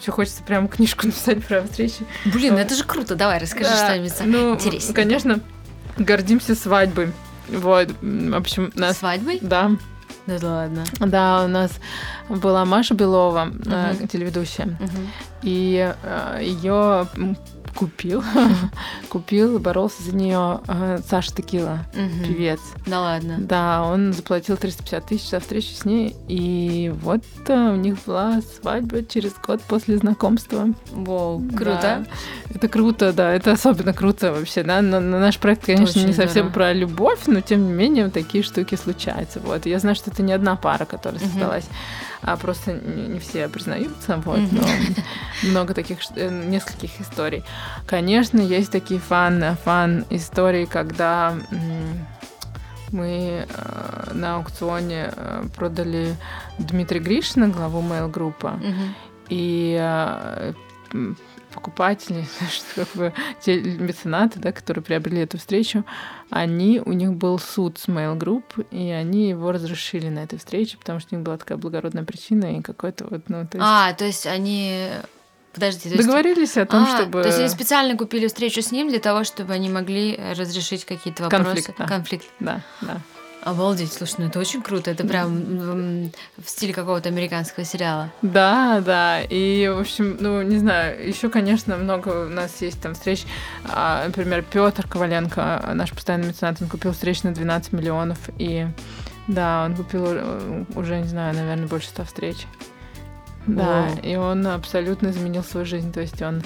что 0.00 0.12
хочется 0.12 0.42
прям 0.42 0.68
книжку 0.68 1.06
написать 1.06 1.44
про 1.44 1.62
встречи. 1.62 2.06
Блин, 2.24 2.56
это 2.56 2.74
же 2.74 2.84
круто. 2.84 3.14
Давай, 3.16 3.38
расскажи 3.38 3.70
да, 3.70 3.86
что-нибудь 3.86 4.12
ну, 4.24 4.54
интересное. 4.54 4.94
Конечно, 4.94 5.40
гордимся 5.98 6.54
свадьбой. 6.54 7.12
Вот, 7.48 7.88
в 8.00 8.34
общем, 8.36 8.72
нас... 8.74 8.98
Свадьбой? 8.98 9.38
Да. 9.40 9.72
Да 10.26 10.38
ладно. 10.42 10.84
Да, 11.00 11.44
у 11.44 11.48
нас 11.48 11.72
была 12.28 12.64
Маша 12.64 12.94
Белова, 12.94 13.48
uh-huh. 13.48 14.06
телеведущая, 14.06 14.66
uh-huh. 14.66 15.06
и 15.42 15.94
э, 16.02 16.38
ее 16.42 17.08
купил, 17.74 18.22
купил 19.08 19.56
и 19.56 19.58
боролся 19.58 20.02
за 20.02 20.14
нее 20.14 20.60
э, 20.66 20.98
Саша 21.08 21.34
Текила, 21.34 21.86
угу. 21.92 22.26
певец. 22.26 22.60
Да 22.86 23.00
ладно. 23.00 23.36
Да, 23.38 23.82
он 23.82 24.12
заплатил 24.12 24.56
350 24.56 25.06
тысяч 25.06 25.30
за 25.30 25.40
встречу 25.40 25.74
с 25.74 25.84
ней, 25.84 26.16
и 26.28 26.92
вот 27.02 27.22
э, 27.48 27.70
у 27.72 27.76
них 27.76 27.96
была 28.06 28.40
свадьба 28.40 29.02
через 29.04 29.34
год 29.34 29.60
после 29.62 29.96
знакомства. 29.98 30.68
Вау, 30.92 31.42
круто. 31.56 31.80
Да. 31.82 32.06
Это 32.54 32.68
круто, 32.68 33.12
да, 33.12 33.32
это 33.32 33.52
особенно 33.52 33.92
круто 33.92 34.32
вообще, 34.32 34.62
да. 34.62 34.82
Но, 34.82 35.00
но 35.00 35.18
наш 35.18 35.38
проект, 35.38 35.64
конечно, 35.64 36.00
Очень 36.00 36.08
не 36.08 36.12
совсем 36.12 36.48
здорово. 36.48 36.52
про 36.52 36.72
любовь, 36.72 37.20
но 37.26 37.40
тем 37.40 37.66
не 37.66 37.72
менее 37.72 38.10
такие 38.10 38.42
штуки 38.44 38.74
случаются. 38.74 39.40
Вот, 39.40 39.66
я 39.66 39.78
знаю, 39.78 39.96
что 39.96 40.10
это 40.10 40.22
не 40.22 40.32
одна 40.32 40.56
пара, 40.56 40.84
которая 40.84 41.20
создалась, 41.20 41.66
а 42.22 42.36
просто 42.36 42.72
не, 42.72 43.08
не 43.08 43.18
все 43.18 43.48
признаются, 43.48 44.16
вот. 44.24 44.40
Но 44.52 44.62
много 45.42 45.74
таких, 45.74 45.98
э, 46.16 46.28
нескольких 46.46 47.00
историй. 47.00 47.44
Конечно, 47.86 48.40
есть 48.40 48.70
такие 48.70 49.00
фан, 49.00 49.56
фан 49.64 50.04
истории, 50.10 50.64
когда 50.64 51.34
мы 52.92 53.46
э, 53.48 54.12
на 54.14 54.36
аукционе 54.36 55.12
э, 55.14 55.44
продали 55.56 56.16
Дмитрия 56.58 57.00
Гришина, 57.00 57.48
главу 57.48 57.82
Mail 57.82 58.10
группа, 58.10 58.58
угу. 58.58 58.94
и 59.28 59.76
э, 59.80 60.52
покупатели, 61.52 62.24
как 62.74 62.88
бы 62.94 63.12
те 63.40 63.60
меценаты, 63.60 64.38
да, 64.38 64.52
которые 64.52 64.82
приобрели 64.82 65.22
эту 65.22 65.38
встречу, 65.38 65.84
они, 66.30 66.80
у 66.84 66.92
них 66.92 67.12
был 67.14 67.38
суд 67.38 67.78
с 67.78 67.88
Mail 67.88 68.18
Group, 68.18 68.66
и 68.70 68.90
они 68.90 69.28
его 69.28 69.52
разрешили 69.52 70.08
на 70.08 70.20
этой 70.20 70.38
встрече, 70.38 70.78
потому 70.78 71.00
что 71.00 71.14
у 71.14 71.18
них 71.18 71.24
была 71.24 71.36
такая 71.36 71.58
благородная 71.58 72.04
причина 72.04 72.58
и 72.58 72.62
какой-то 72.62 73.06
вот, 73.08 73.28
ну, 73.28 73.46
то 73.46 73.58
есть... 73.58 73.68
А, 73.68 73.92
то 73.94 74.04
есть 74.04 74.26
они 74.26 74.90
Подожди, 75.52 75.90
то 75.90 75.96
Договорились 75.96 76.56
о 76.56 76.66
том, 76.66 76.84
а, 76.84 76.96
чтобы... 76.96 77.22
То 77.22 77.28
есть 77.28 77.40
они 77.40 77.48
специально 77.48 77.96
купили 77.96 78.28
встречу 78.28 78.62
с 78.62 78.70
ним 78.70 78.88
для 78.88 79.00
того, 79.00 79.24
чтобы 79.24 79.52
они 79.52 79.68
могли 79.68 80.18
разрешить 80.36 80.84
какие-то 80.84 81.24
вопросы. 81.24 81.44
Конфликт. 81.44 81.78
Да. 81.78 81.86
Конфликт. 81.86 82.26
Да, 82.38 82.60
да. 82.80 83.00
Обалдеть, 83.42 83.92
слушай, 83.92 84.16
ну 84.18 84.26
это 84.26 84.38
очень 84.38 84.60
круто. 84.60 84.90
Это 84.90 85.06
прям 85.06 86.10
в 86.36 86.48
стиле 86.48 86.74
какого-то 86.74 87.08
американского 87.08 87.64
сериала. 87.64 88.12
Да, 88.20 88.82
да. 88.84 89.22
И, 89.22 89.66
в 89.74 89.80
общем, 89.80 90.18
ну, 90.20 90.42
не 90.42 90.58
знаю, 90.58 91.08
еще, 91.08 91.30
конечно, 91.30 91.76
много 91.76 92.26
у 92.26 92.28
нас 92.28 92.60
есть 92.60 92.82
там 92.82 92.92
встреч. 92.92 93.24
А, 93.64 94.04
например, 94.06 94.42
Петр 94.42 94.86
Коваленко, 94.86 95.70
наш 95.74 95.90
постоянный 95.90 96.28
меценат, 96.28 96.60
он 96.60 96.68
купил 96.68 96.92
встреч 96.92 97.22
на 97.22 97.32
12 97.32 97.72
миллионов. 97.72 98.18
И 98.36 98.66
да, 99.26 99.64
он 99.64 99.74
купил 99.74 100.04
э, 100.06 100.64
уже, 100.74 100.98
не 100.98 101.08
знаю, 101.08 101.34
наверное, 101.34 101.66
больше 101.66 101.88
100 101.88 102.04
встреч. 102.04 102.46
Да, 103.46 103.86
О. 103.86 104.06
и 104.06 104.16
он 104.16 104.46
абсолютно 104.46 105.08
изменил 105.08 105.42
свою 105.42 105.66
жизнь. 105.66 105.92
То 105.92 106.00
есть 106.00 106.20
он 106.22 106.42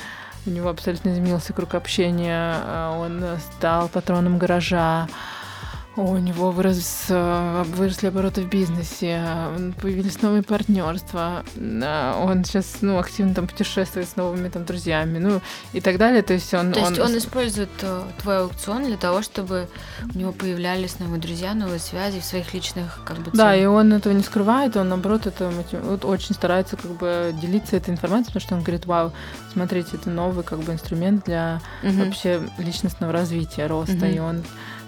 у 0.46 0.50
него 0.50 0.68
абсолютно 0.68 1.10
изменился 1.10 1.52
круг 1.52 1.74
общения, 1.74 2.54
а, 2.56 2.98
он 2.98 3.24
стал 3.56 3.88
патроном 3.88 4.38
гаража, 4.38 5.08
у 5.96 6.16
него 6.16 6.50
вырос, 6.50 7.06
э, 7.08 7.64
выросли 7.68 8.08
обороты 8.08 8.42
в 8.42 8.48
бизнесе, 8.48 9.22
появились 9.80 10.20
новые 10.22 10.42
партнерства. 10.42 11.44
Он 11.56 12.44
сейчас 12.44 12.78
ну, 12.80 12.98
активно 12.98 13.34
там 13.34 13.46
путешествует 13.46 14.08
с 14.08 14.16
новыми 14.16 14.48
там 14.48 14.64
друзьями, 14.64 15.18
ну 15.18 15.40
и 15.72 15.80
так 15.80 15.98
далее. 15.98 16.22
То 16.22 16.32
есть 16.32 16.52
он, 16.52 16.72
То 16.72 16.80
есть 16.80 16.98
он, 16.98 17.10
он 17.10 17.18
использует 17.18 17.70
э, 17.82 18.02
твой 18.20 18.38
аукцион 18.38 18.84
для 18.84 18.96
того, 18.96 19.22
чтобы 19.22 19.68
у 20.12 20.18
него 20.18 20.32
появлялись 20.32 20.98
новые 20.98 21.20
друзья, 21.20 21.54
новые 21.54 21.78
связи 21.78 22.18
в 22.20 22.24
своих 22.24 22.52
личных 22.54 23.00
как 23.04 23.18
бы. 23.18 23.30
Да, 23.32 23.54
и 23.54 23.64
он 23.64 23.92
этого 23.92 24.12
не 24.12 24.22
скрывает, 24.22 24.76
он 24.76 24.88
наоборот 24.88 25.26
это 25.26 25.52
вот, 25.82 26.04
очень 26.04 26.34
старается 26.34 26.76
как 26.76 26.90
бы 26.92 27.32
делиться 27.40 27.76
этой 27.76 27.90
информацией, 27.90 28.34
потому 28.34 28.40
что 28.40 28.54
он 28.56 28.62
говорит, 28.62 28.86
вау, 28.86 29.12
смотрите, 29.52 29.90
это 29.94 30.10
новый 30.10 30.44
как 30.44 30.58
бы 30.58 30.72
инструмент 30.72 31.24
для 31.24 31.60
угу. 31.84 32.04
вообще 32.04 32.42
личностного 32.58 33.12
развития, 33.12 33.66
роста, 33.66 33.94
угу. 33.94 34.06
и 34.06 34.18
он 34.18 34.42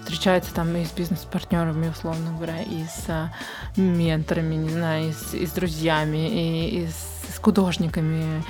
встречается 0.07 0.53
там 0.53 0.73
и 0.77 0.85
с 0.85 0.91
бизнес-партнерами, 0.91 1.89
условно 1.89 2.31
говоря, 2.31 2.61
и 2.61 2.85
с 2.85 3.09
а, 3.09 3.33
менторами, 3.75 4.55
не 4.55 4.69
знаю, 4.69 5.09
и 5.09 5.11
с, 5.11 5.33
и 5.33 5.45
с 5.45 5.51
друзьями, 5.51 6.29
и, 6.29 6.83
и 6.83 6.87
с, 6.87 7.35
с 7.35 7.39
художниками. 7.39 8.41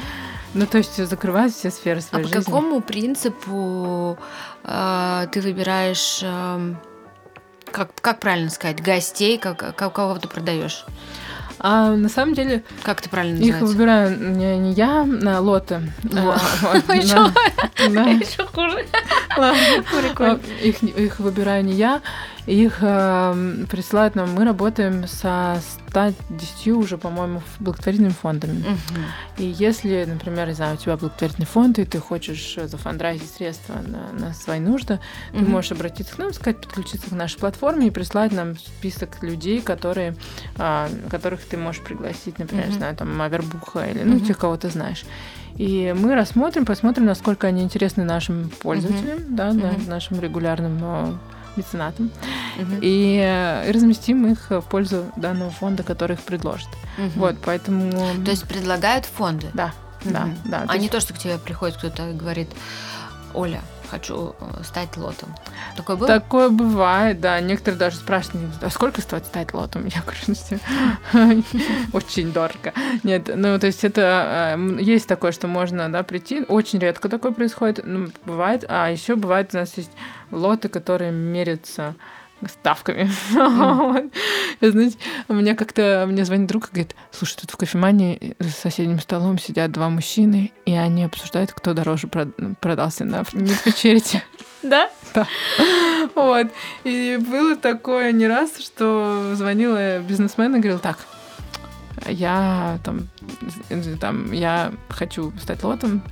Ну, 0.53 0.67
то 0.67 0.77
есть 0.77 1.03
закрывает 1.03 1.51
все 1.53 1.71
сферы 1.71 2.01
своей 2.01 2.25
а 2.25 2.27
жизни. 2.27 2.41
А 2.41 2.43
по 2.43 2.45
какому 2.45 2.81
принципу 2.81 4.19
э, 4.63 5.27
ты 5.31 5.41
выбираешь, 5.41 6.19
э, 6.21 6.75
как, 7.71 7.89
как 8.01 8.19
правильно 8.19 8.51
сказать, 8.51 8.81
гостей, 8.81 9.39
как, 9.39 9.75
как 9.75 9.93
кого 9.93 10.19
ты 10.19 10.27
продаешь? 10.27 10.85
А 11.59 11.91
на 11.91 12.09
самом 12.09 12.33
деле... 12.33 12.63
Как 12.83 13.01
ты 13.01 13.09
правильно 13.09 13.37
называется? 13.37 13.65
Их 13.65 13.71
выбираю 13.71 14.35
не, 14.35 14.57
не 14.57 14.73
я, 14.73 15.07
а 15.25 15.39
лоты. 15.39 15.81
Еще 17.77 18.45
хуже. 18.45 18.85
Прикольно. 20.01 20.39
Их 20.61 21.19
выбираю 21.19 21.63
не 21.63 21.73
я, 21.73 22.01
их 22.47 22.77
э, 22.81 23.65
присылают 23.69 24.15
нам. 24.15 24.33
Мы 24.33 24.45
работаем 24.45 25.05
со 25.05 25.59
110 25.89 26.67
уже, 26.69 26.97
по-моему, 26.97 27.41
благотворительными 27.59 28.13
фондами. 28.13 28.61
Угу. 28.61 28.99
И 29.39 29.45
если, 29.45 30.05
например, 30.05 30.47
не 30.47 30.53
знаю, 30.53 30.75
у 30.75 30.77
тебя 30.77 30.95
благотворительный 30.95 31.45
фонд, 31.45 31.77
и 31.79 31.83
ты 31.83 31.99
хочешь 31.99 32.55
зафандрайзить 32.55 33.29
средства 33.29 33.75
на, 33.85 34.17
на 34.17 34.33
свои 34.33 34.59
нужды, 34.59 34.99
угу. 35.33 35.39
ты 35.39 35.45
можешь 35.45 35.73
обратиться 35.73 36.15
к 36.15 36.17
нам, 36.19 36.33
сказать, 36.33 36.61
подключиться 36.61 37.09
к 37.09 37.13
нашей 37.13 37.37
платформе 37.37 37.87
и 37.87 37.91
прислать 37.91 38.31
нам 38.31 38.57
список 38.57 39.21
людей, 39.23 39.61
которые, 39.61 40.15
э, 40.57 40.87
которых 41.09 41.41
ты 41.41 41.57
можешь 41.57 41.81
пригласить, 41.83 42.39
например, 42.39 42.69
угу. 42.69 42.75
знаю, 42.75 42.95
там, 42.95 43.21
Авербуха 43.21 43.85
или, 43.87 44.03
ну, 44.03 44.17
угу. 44.17 44.25
тех, 44.25 44.37
кого 44.37 44.55
ты 44.55 44.69
знаешь. 44.69 45.03
И 45.57 45.93
мы 45.97 46.15
рассмотрим, 46.15 46.65
посмотрим, 46.65 47.05
насколько 47.05 47.47
они 47.47 47.63
интересны 47.63 48.03
нашим 48.03 48.51
пользователям, 48.61 49.17
mm-hmm. 49.17 49.35
да, 49.35 49.49
mm-hmm. 49.49 49.89
нашим 49.89 50.19
регулярным 50.19 51.19
меценатам, 51.57 52.11
и, 52.81 53.19
э, 53.21 53.69
и 53.69 53.71
разместим 53.71 54.27
их 54.27 54.49
в 54.49 54.61
пользу 54.61 55.05
данного 55.15 55.51
фонда, 55.51 55.83
который 55.83 56.13
их 56.13 56.21
предложит. 56.21 56.69
Вот, 57.15 57.35
поэтому... 57.43 57.91
То 58.23 58.31
есть 58.31 58.47
предлагают 58.47 59.05
фонды? 59.05 59.47
Да, 59.53 59.73
да, 60.03 60.29
да. 60.45 60.63
А 60.63 60.67
то 60.67 60.73
не 60.77 60.85
есть... 60.85 60.91
то, 60.91 60.99
что 60.99 61.13
к 61.13 61.17
тебе 61.17 61.37
приходит 61.37 61.77
кто-то 61.77 62.09
и 62.09 62.13
говорит, 62.13 62.49
Оля, 63.33 63.61
хочу 63.89 64.35
э, 64.39 64.63
стать 64.63 64.95
лотом. 64.97 65.35
Такое 65.75 65.95
было? 65.95 66.07
Такое 66.07 66.49
бывает, 66.49 67.19
да. 67.19 67.39
Некоторые 67.39 67.79
даже 67.79 67.97
спрашивают, 67.97 68.51
а 68.61 68.69
сколько 68.69 69.01
стоит 69.01 69.25
стать 69.25 69.53
лотом? 69.53 69.87
Я 69.87 70.01
говорю, 70.01 71.43
очень 71.93 72.31
дорого. 72.31 72.73
Нет, 73.03 73.29
ну, 73.33 73.57
то 73.59 73.67
есть 73.67 73.83
это 73.83 74.55
э, 74.57 74.81
есть 74.81 75.07
такое, 75.07 75.31
что 75.31 75.47
можно, 75.47 75.91
да, 75.91 76.03
прийти. 76.03 76.43
Очень 76.47 76.79
редко 76.79 77.09
такое 77.09 77.31
происходит, 77.31 77.81
ну, 77.83 78.09
бывает. 78.25 78.65
А 78.67 78.89
еще 78.89 79.15
бывает, 79.15 79.49
у 79.53 79.57
нас 79.57 79.75
есть 79.77 79.91
лоты, 80.31 80.69
которые 80.69 81.11
мерятся 81.11 81.95
ставками. 82.45 83.09
Mm. 83.33 84.11
Знаете, 84.61 84.97
у 85.27 85.33
меня 85.33 85.55
как-то 85.55 86.05
мне 86.07 86.25
звонит 86.25 86.47
друг 86.47 86.67
и 86.67 86.71
говорит, 86.71 86.95
слушай, 87.11 87.35
тут 87.41 87.51
в 87.51 87.57
кофемании 87.57 88.35
за 88.39 88.51
соседним 88.51 88.99
столом 88.99 89.39
сидят 89.39 89.71
два 89.71 89.89
мужчины, 89.89 90.51
и 90.65 90.73
они 90.73 91.03
обсуждают, 91.03 91.51
кто 91.51 91.73
дороже 91.73 92.07
продался 92.07 93.05
на 93.05 93.23
Нитфичерити. 93.33 94.23
Да? 94.63 94.89
Да. 95.13 95.27
Вот. 96.15 96.47
И 96.83 97.17
было 97.19 97.55
такое 97.55 98.11
не 98.11 98.27
раз, 98.27 98.57
что 98.59 99.33
звонила 99.35 99.99
бизнесмен 99.99 100.55
и 100.55 100.59
говорил, 100.59 100.79
так, 100.79 100.97
я 102.07 102.79
там, 102.83 103.07
там, 103.99 104.31
я 104.31 104.71
хочу 104.89 105.31
стать 105.41 105.63
лотом, 105.63 106.03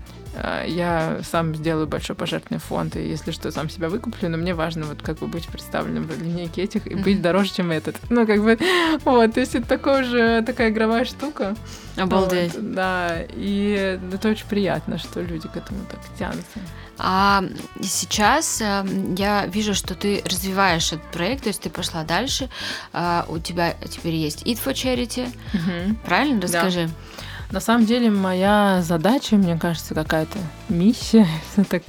я 0.68 1.20
сам 1.24 1.56
сделаю 1.56 1.88
большой 1.88 2.16
пожертвованный 2.16 2.60
фонд, 2.60 2.96
и 2.96 3.08
если 3.08 3.32
что, 3.32 3.52
сам 3.52 3.70
себя 3.70 3.90
выкуплю, 3.90 4.30
но 4.30 4.38
мне 4.38 4.54
важно 4.54 4.86
вот 4.86 5.02
как 5.02 5.20
бы 5.20 5.28
быть 5.28 5.48
представленным 5.48 6.04
в 6.04 6.22
линейке 6.22 6.64
этих 6.64 6.88
и 6.88 6.96
быть 6.96 7.22
дороже, 7.22 7.54
чем 7.54 7.72
этот. 7.72 7.96
Ну, 8.10 8.26
как 8.26 8.44
бы, 8.44 8.58
вот, 9.06 9.34
то 9.34 9.40
есть 9.40 9.56
это 9.56 9.68
такая 9.68 10.04
же 10.04 10.44
такая 10.46 10.70
игровая 10.70 11.06
штука. 11.06 11.56
Обалдеть. 11.98 12.54
Вот, 12.54 12.74
да, 12.74 13.18
и 13.30 14.00
это 14.12 14.30
очень 14.30 14.48
приятно, 14.48 14.98
что 14.98 15.22
люди 15.22 15.48
к 15.48 15.56
этому 15.56 15.80
так 15.90 16.00
тянутся. 16.18 16.60
А 16.98 17.44
сейчас 17.82 18.62
э, 18.62 18.86
я 19.18 19.46
вижу, 19.48 19.74
что 19.74 19.96
ты 19.96 20.22
развиваешь 20.26 20.94
этот 20.94 21.06
проект, 21.12 21.44
то 21.44 21.50
есть 21.50 21.62
ты 21.62 21.70
пошла 21.70 22.04
дальше. 22.04 22.50
Э, 22.94 23.24
у 23.28 23.38
тебя 23.38 23.76
теперь 23.90 24.16
есть 24.16 24.44
Eat 24.44 24.60
for 24.64 24.74
Charity. 24.74 25.28
Угу. 25.54 25.98
Правильно? 26.06 26.42
Расскажи. 26.42 26.88
Да. 26.88 27.24
На 27.52 27.60
самом 27.60 27.86
деле 27.86 28.10
моя 28.10 28.82
задача, 28.82 29.36
мне 29.36 29.58
кажется, 29.58 29.93
какая-то 29.93 30.38
миссия, 30.70 31.28
если 31.50 31.64
так 31.64 31.84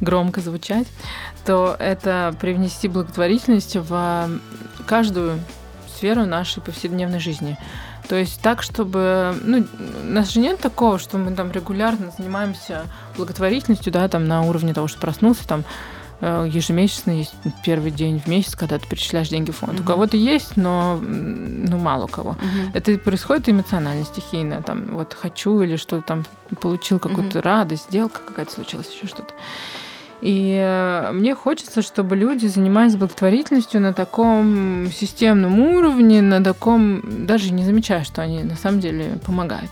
громко 0.00 0.40
звучать, 0.40 0.86
то 1.44 1.76
это 1.78 2.34
привнести 2.40 2.88
благотворительность 2.88 3.76
в 3.76 4.30
каждую 4.86 5.38
сферу 5.96 6.26
нашей 6.26 6.62
повседневной 6.62 7.20
жизни. 7.20 7.56
То 8.08 8.16
есть 8.16 8.40
так, 8.42 8.62
чтобы... 8.62 9.34
Ну, 9.42 9.64
у 10.02 10.06
нас 10.12 10.30
же 10.32 10.40
нет 10.40 10.58
такого, 10.58 10.98
что 10.98 11.18
мы 11.18 11.32
там 11.32 11.52
регулярно 11.52 12.12
занимаемся 12.16 12.82
благотворительностью, 13.16 13.92
да, 13.92 14.08
там 14.08 14.26
на 14.26 14.42
уровне 14.42 14.74
того, 14.74 14.88
что 14.88 14.98
проснулся, 14.98 15.46
там 15.46 15.64
ежемесячно 16.22 17.10
есть 17.10 17.34
первый 17.64 17.90
день 17.90 18.20
в 18.20 18.28
месяц, 18.28 18.54
когда 18.54 18.78
ты 18.78 18.86
перечисляешь 18.86 19.28
деньги 19.28 19.50
в 19.50 19.56
фонд. 19.56 19.74
Угу. 19.74 19.82
У 19.82 19.86
кого-то 19.86 20.16
есть, 20.16 20.56
но 20.56 20.96
ну, 21.02 21.78
мало 21.78 22.04
у 22.04 22.08
кого. 22.08 22.30
Угу. 22.30 22.70
Это 22.74 22.96
происходит 22.98 23.48
эмоционально, 23.48 24.04
стихийно. 24.04 24.62
Там, 24.62 24.86
вот 24.92 25.14
хочу 25.14 25.60
или 25.62 25.76
что-то 25.76 26.02
там 26.02 26.24
получил 26.60 26.98
какую-то 27.00 27.40
угу. 27.40 27.48
радость, 27.48 27.88
сделка 27.88 28.20
какая-то 28.24 28.52
случилась, 28.52 28.92
еще 28.92 29.06
что-то. 29.06 29.34
И 30.20 30.56
э, 30.56 31.10
мне 31.12 31.34
хочется, 31.34 31.82
чтобы 31.82 32.14
люди 32.14 32.46
занимались 32.46 32.94
благотворительностью 32.94 33.80
на 33.80 33.92
таком 33.92 34.88
системном 34.92 35.58
уровне, 35.58 36.22
на 36.22 36.42
таком, 36.42 37.26
даже 37.26 37.52
не 37.52 37.64
замечая, 37.64 38.04
что 38.04 38.22
они 38.22 38.44
на 38.44 38.54
самом 38.54 38.78
деле 38.78 39.18
помогают. 39.26 39.70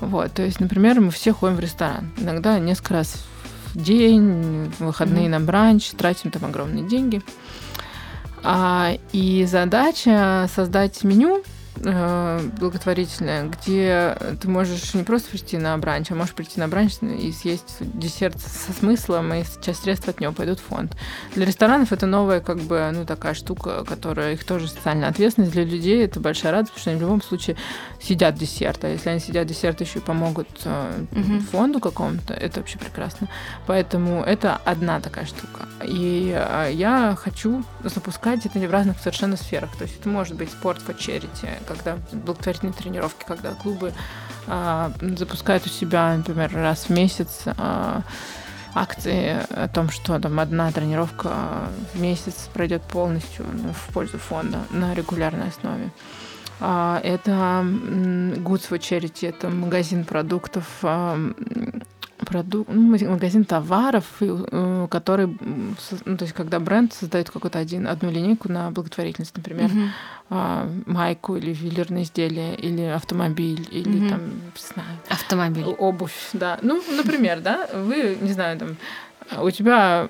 Вот, 0.00 0.32
то 0.32 0.42
есть, 0.42 0.60
например, 0.60 1.00
мы 1.00 1.10
все 1.10 1.32
ходим 1.32 1.56
в 1.56 1.60
ресторан. 1.60 2.10
Иногда 2.18 2.58
несколько 2.58 2.94
раз 2.94 3.24
день, 3.78 4.72
выходные 4.78 5.26
mm-hmm. 5.26 5.30
на 5.30 5.40
бранч, 5.40 5.90
тратим 5.90 6.30
там 6.30 6.44
огромные 6.44 6.86
деньги. 6.86 7.22
А, 8.42 8.92
и 9.12 9.44
задача 9.46 10.48
создать 10.54 11.02
меню 11.04 11.42
э, 11.84 12.40
благотворительное, 12.58 13.48
где 13.48 14.16
ты 14.40 14.48
можешь 14.48 14.94
не 14.94 15.04
просто 15.04 15.30
прийти 15.30 15.58
на 15.58 15.76
бранч, 15.78 16.10
а 16.10 16.14
можешь 16.14 16.34
прийти 16.34 16.60
на 16.60 16.68
бранч 16.68 16.94
и 17.02 17.32
съесть 17.32 17.76
десерт 17.80 18.40
со 18.40 18.72
смыслом, 18.72 19.32
и 19.34 19.44
часть 19.62 19.82
средств 19.82 20.08
от 20.08 20.20
него 20.20 20.32
пойдут 20.32 20.60
в 20.60 20.64
фонд. 20.64 20.96
Для 21.34 21.46
ресторанов 21.46 21.92
это 21.92 22.06
новая, 22.06 22.40
как 22.40 22.58
бы, 22.58 22.90
ну, 22.92 23.04
такая 23.04 23.34
штука, 23.34 23.84
которая 23.84 24.34
их 24.34 24.44
тоже 24.44 24.68
социальная 24.68 25.08
ответственность. 25.08 25.52
Для 25.52 25.64
людей 25.64 26.04
это 26.04 26.20
большая 26.20 26.52
радость, 26.52 26.72
потому 26.72 26.80
что 26.80 26.90
они 26.90 26.98
в 26.98 27.02
любом 27.02 27.22
случае 27.22 27.56
сидят 28.00 28.34
десерт. 28.36 28.84
А 28.84 28.88
если 28.88 29.10
они 29.10 29.20
сидят 29.20 29.46
десерт, 29.46 29.80
еще 29.80 29.98
и 29.98 30.02
помогут 30.02 30.48
угу. 30.64 31.40
фонду 31.50 31.80
какому-то, 31.80 32.34
это 32.34 32.60
вообще 32.60 32.78
прекрасно. 32.78 33.28
Поэтому 33.66 34.22
это 34.22 34.60
одна 34.64 35.00
такая 35.00 35.26
штука. 35.26 35.68
И 35.84 36.34
э, 36.34 36.70
я 36.72 37.16
хочу 37.18 37.64
запускать 37.84 38.46
это 38.46 38.58
в 38.58 38.70
разных 38.70 38.98
совершенно 38.98 39.36
сферах. 39.36 39.76
То 39.76 39.84
есть 39.84 40.00
это 40.00 40.08
может 40.08 40.36
быть 40.36 40.50
спорт 40.50 40.82
по 40.82 40.92
charity, 40.92 41.48
когда 41.68 41.98
благотворительные 42.12 42.72
тренировки, 42.72 43.24
когда 43.26 43.52
клубы 43.52 43.92
э, 44.46 44.90
запускают 45.00 45.66
у 45.66 45.68
себя, 45.68 46.16
например, 46.16 46.50
раз 46.54 46.84
в 46.84 46.90
месяц 46.90 47.42
э, 47.44 48.00
акции 48.74 49.36
о 49.50 49.68
том, 49.68 49.90
что 49.90 50.18
там 50.18 50.40
одна 50.40 50.72
тренировка 50.72 51.68
в 51.92 52.00
месяц 52.00 52.48
пройдет 52.52 52.82
полностью 52.82 53.44
ну, 53.52 53.72
в 53.72 53.92
пользу 53.92 54.18
фонда 54.18 54.58
на 54.70 54.94
регулярной 54.94 55.48
основе. 55.48 55.90
А, 56.60 57.00
это 57.04 57.32
Goods 57.62 58.68
for 58.68 58.78
Charity, 58.78 59.28
это 59.28 59.48
магазин 59.48 60.04
продуктов 60.04 60.64
продукт, 62.26 62.70
ну, 62.72 62.96
магазин 63.10 63.44
товаров, 63.44 64.04
э, 64.20 64.86
который, 64.90 65.36
ну, 65.40 66.16
то 66.16 66.24
есть, 66.24 66.34
когда 66.34 66.60
бренд 66.60 66.92
создает 66.92 67.30
какую-то 67.30 67.58
один, 67.58 67.86
одну 67.86 68.10
линейку 68.10 68.50
на 68.50 68.70
благотворительность, 68.70 69.36
например, 69.36 69.70
uh-huh. 70.30 70.84
майку 70.86 71.36
или 71.36 71.50
ювелирное 71.50 72.02
изделие, 72.02 72.54
или 72.56 72.82
автомобиль, 72.82 73.66
или 73.70 74.02
uh-huh. 74.02 74.08
там, 74.08 74.20
не 74.20 74.72
знаю, 74.74 74.98
автомобиль, 75.08 75.64
обувь, 75.64 76.30
да, 76.32 76.58
ну, 76.62 76.82
например, 76.96 77.40
да, 77.40 77.68
вы, 77.72 78.18
не 78.20 78.32
знаю, 78.32 78.58
там 78.58 78.76
у 79.36 79.50
тебя 79.50 80.08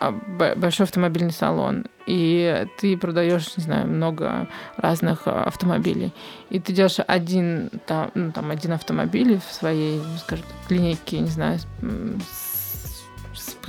а, 0.00 0.12
большой 0.56 0.84
автомобильный 0.84 1.32
салон, 1.32 1.86
и 2.06 2.66
ты 2.78 2.96
продаешь, 2.96 3.56
не 3.56 3.64
знаю, 3.64 3.86
много 3.86 4.48
разных 4.76 5.22
а, 5.26 5.44
автомобилей, 5.44 6.12
и 6.50 6.60
ты 6.60 6.72
делаешь 6.72 6.98
один, 7.06 7.70
там, 7.86 8.10
ну, 8.14 8.32
там, 8.32 8.50
один 8.50 8.72
автомобиль 8.72 9.40
в 9.40 9.52
своей, 9.52 10.00
скажем, 10.18 10.44
линейке, 10.68 11.20
не 11.20 11.30
знаю, 11.30 11.58
с 11.58 12.47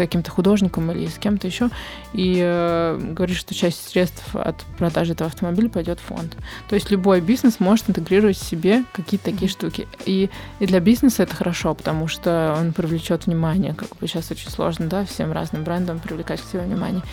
каким-то 0.04 0.32
художником 0.32 0.92
или 0.92 1.08
с 1.08 1.18
кем-то 1.18 1.48
еще, 1.48 1.70
и 2.14 2.40
э, 2.42 3.00
говоришь, 3.14 3.38
что 3.38 3.54
часть 3.54 3.90
средств 3.90 4.36
от 4.36 4.56
продажи 4.78 5.14
этого 5.14 5.30
автомобиля 5.30 5.70
пойдет 5.70 6.00
в 6.00 6.04
фонд. 6.04 6.36
То 6.68 6.76
есть 6.76 6.90
любой 6.92 7.22
бизнес 7.22 7.60
может 7.60 7.90
интегрировать 7.90 8.38
в 8.38 8.44
себе 8.44 8.84
какие-то 8.94 9.26
такие 9.26 9.48
mm-hmm. 9.48 9.52
штуки. 9.52 9.88
И, 10.06 10.30
и 10.60 10.66
для 10.66 10.80
бизнеса 10.80 11.24
это 11.24 11.36
хорошо, 11.36 11.74
потому 11.74 12.08
что 12.08 12.56
он 12.60 12.74
привлечет 12.74 13.26
внимание, 13.26 13.74
как 13.74 13.96
бы 13.98 14.08
сейчас 14.08 14.32
очень 14.32 14.50
сложно, 14.50 14.88
да, 14.88 15.06
всем 15.06 15.32
разным 15.32 15.64
брендам 15.64 16.00
привлекать 16.00 16.42
к 16.42 16.50
себе 16.50 16.62
внимание. 16.62 17.04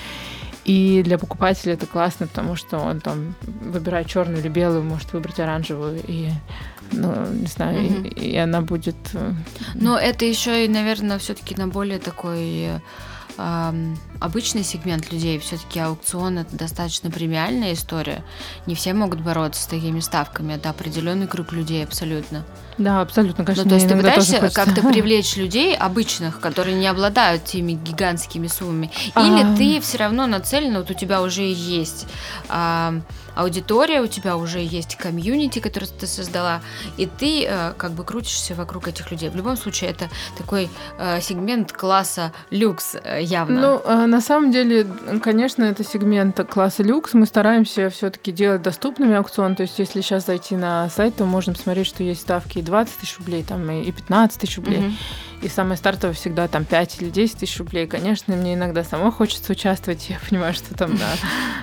И 0.66 1.02
для 1.04 1.16
покупателя 1.16 1.74
это 1.74 1.86
классно, 1.86 2.26
потому 2.26 2.56
что 2.56 2.78
он 2.78 3.00
там 3.00 3.34
выбирает 3.72 4.08
черную 4.08 4.40
или 4.40 4.48
белую, 4.48 4.82
может 4.82 5.12
выбрать 5.12 5.38
оранжевую, 5.38 6.02
и, 6.08 6.30
ну, 6.90 7.14
не 7.30 7.46
знаю, 7.46 7.78
mm-hmm. 7.78 8.08
и, 8.14 8.30
и 8.30 8.36
она 8.36 8.62
будет... 8.62 8.96
Э, 9.14 9.32
Но 9.74 9.96
это 9.96 10.24
еще 10.24 10.64
и, 10.64 10.68
наверное, 10.68 11.18
все-таки 11.18 11.54
на 11.54 11.68
более 11.68 12.00
такой 12.00 12.80
обычный 13.38 14.64
сегмент 14.64 15.12
людей, 15.12 15.38
все-таки 15.38 15.78
аукцион 15.80 16.38
это 16.38 16.56
достаточно 16.56 17.10
премиальная 17.10 17.74
история. 17.74 18.24
Не 18.66 18.74
все 18.74 18.94
могут 18.94 19.20
бороться 19.20 19.62
с 19.62 19.66
такими 19.66 20.00
ставками, 20.00 20.54
это 20.54 20.70
определенный 20.70 21.26
круг 21.26 21.52
людей 21.52 21.84
абсолютно. 21.84 22.44
Да, 22.78 23.00
абсолютно, 23.00 23.44
конечно. 23.44 23.64
Ну, 23.64 23.70
то 23.70 23.76
есть 23.76 23.88
ты 23.88 23.96
пытаешься 23.96 24.50
как-то 24.50 24.82
привлечь 24.82 25.36
людей 25.36 25.76
обычных, 25.76 26.40
которые 26.40 26.76
не 26.76 26.86
обладают 26.86 27.44
теми 27.44 27.72
гигантскими 27.72 28.46
суммами, 28.48 28.90
или 29.16 29.56
ты 29.56 29.80
все 29.80 29.98
равно 29.98 30.26
нацелен, 30.26 30.76
вот 30.76 30.90
у 30.90 30.94
тебя 30.94 31.22
уже 31.22 31.42
есть 31.42 32.06
аудитория, 33.36 34.00
у 34.00 34.06
тебя 34.06 34.36
уже 34.36 34.60
есть 34.60 34.96
комьюнити, 34.96 35.60
который 35.60 35.88
ты 35.88 36.06
создала, 36.06 36.60
и 36.96 37.06
ты 37.06 37.44
э, 37.46 37.72
как 37.76 37.92
бы 37.92 38.04
крутишься 38.04 38.54
вокруг 38.54 38.88
этих 38.88 39.10
людей. 39.10 39.28
В 39.28 39.36
любом 39.36 39.56
случае, 39.56 39.90
это 39.90 40.08
такой 40.36 40.68
э, 40.98 41.20
сегмент 41.20 41.72
класса 41.72 42.32
люкс 42.50 42.96
э, 43.02 43.22
явно. 43.22 43.60
Ну, 43.60 43.82
э, 43.84 44.06
на 44.06 44.20
самом 44.20 44.50
деле, 44.50 44.86
конечно, 45.22 45.64
это 45.64 45.84
сегмент 45.84 46.40
класса 46.48 46.82
люкс. 46.82 47.14
Мы 47.14 47.26
стараемся 47.26 47.90
все-таки 47.90 48.32
делать 48.32 48.62
доступными 48.62 49.14
аукцион. 49.14 49.54
То 49.54 49.62
есть, 49.62 49.78
если 49.78 50.00
сейчас 50.00 50.26
зайти 50.26 50.56
на 50.56 50.88
сайт, 50.90 51.16
то 51.16 51.24
можем 51.24 51.54
смотреть, 51.54 51.86
что 51.86 52.02
есть 52.02 52.22
ставки 52.22 52.58
и 52.58 52.62
20 52.62 52.96
тысяч 52.96 53.18
рублей, 53.18 53.42
там 53.42 53.70
и 53.70 53.92
15 53.92 54.40
тысяч 54.40 54.56
рублей. 54.56 54.78
Mm-hmm. 54.78 54.92
И 55.42 55.48
самое 55.48 55.76
стартовое 55.76 56.14
всегда 56.14 56.48
там 56.48 56.64
5 56.64 57.02
или 57.02 57.10
10 57.10 57.38
тысяч 57.38 57.58
рублей. 57.58 57.86
Конечно, 57.86 58.34
мне 58.34 58.54
иногда 58.54 58.82
самой 58.84 59.12
хочется 59.12 59.52
участвовать. 59.52 60.06
Я 60.08 60.18
понимаю, 60.28 60.54
что 60.54 60.74
там 60.74 60.94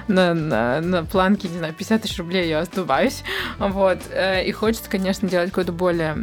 на, 0.08 0.34
на, 0.34 0.34
на, 0.34 0.82
на 0.82 1.04
планке, 1.04 1.48
не 1.48 1.58
знаю, 1.64 1.74
50 1.74 2.02
тысяч 2.02 2.18
рублей 2.18 2.50
я 2.50 2.60
оступаюсь. 2.60 3.24
Вот. 3.60 4.00
Э, 4.12 4.44
и 4.44 4.52
хочется, 4.52 4.90
конечно, 4.90 5.28
делать 5.28 5.50
какой-то 5.50 5.72
более 5.72 6.16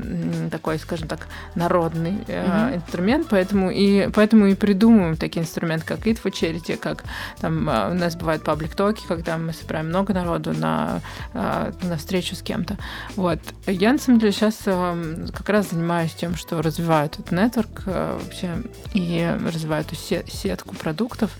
такой, 0.51 0.78
скажем 0.78 1.09
так, 1.09 1.28
народный 1.55 2.18
mm-hmm. 2.26 2.76
инструмент. 2.76 3.26
Поэтому 3.30 3.70
и, 3.70 4.09
поэтому 4.14 4.47
и 4.47 4.55
придумываем 4.55 5.16
такие 5.16 5.43
инструменты, 5.43 5.86
как 5.86 6.07
Eat 6.07 6.20
for 6.22 6.30
Charity, 6.32 6.76
как 6.76 7.05
там 7.41 7.68
э, 7.68 7.91
у 7.91 7.95
нас 7.95 8.16
бывают 8.16 8.45
паблик 8.45 8.74
токи, 8.74 9.03
когда 9.07 9.36
мы 9.38 9.53
собираем 9.53 9.88
много 9.88 10.14
народу 10.14 10.53
на, 10.53 11.01
на 11.32 11.97
встречу 11.97 12.34
с 12.34 12.43
кем-то. 12.43 12.76
Вот. 13.16 13.38
Я, 13.66 13.93
на 13.93 13.99
самом 13.99 14.20
деле, 14.20 14.32
сейчас 14.32 14.57
как 14.64 15.49
раз 15.49 15.70
занимаюсь 15.70 16.12
тем, 16.12 16.36
что 16.36 16.62
развиваю 16.62 17.07
этот 17.07 17.30
э, 17.86 18.18
вообще 18.22 18.62
и 18.95 19.36
развиваю 19.45 19.82
эту 19.82 19.95
сетку 19.95 20.74
продуктов. 20.74 21.30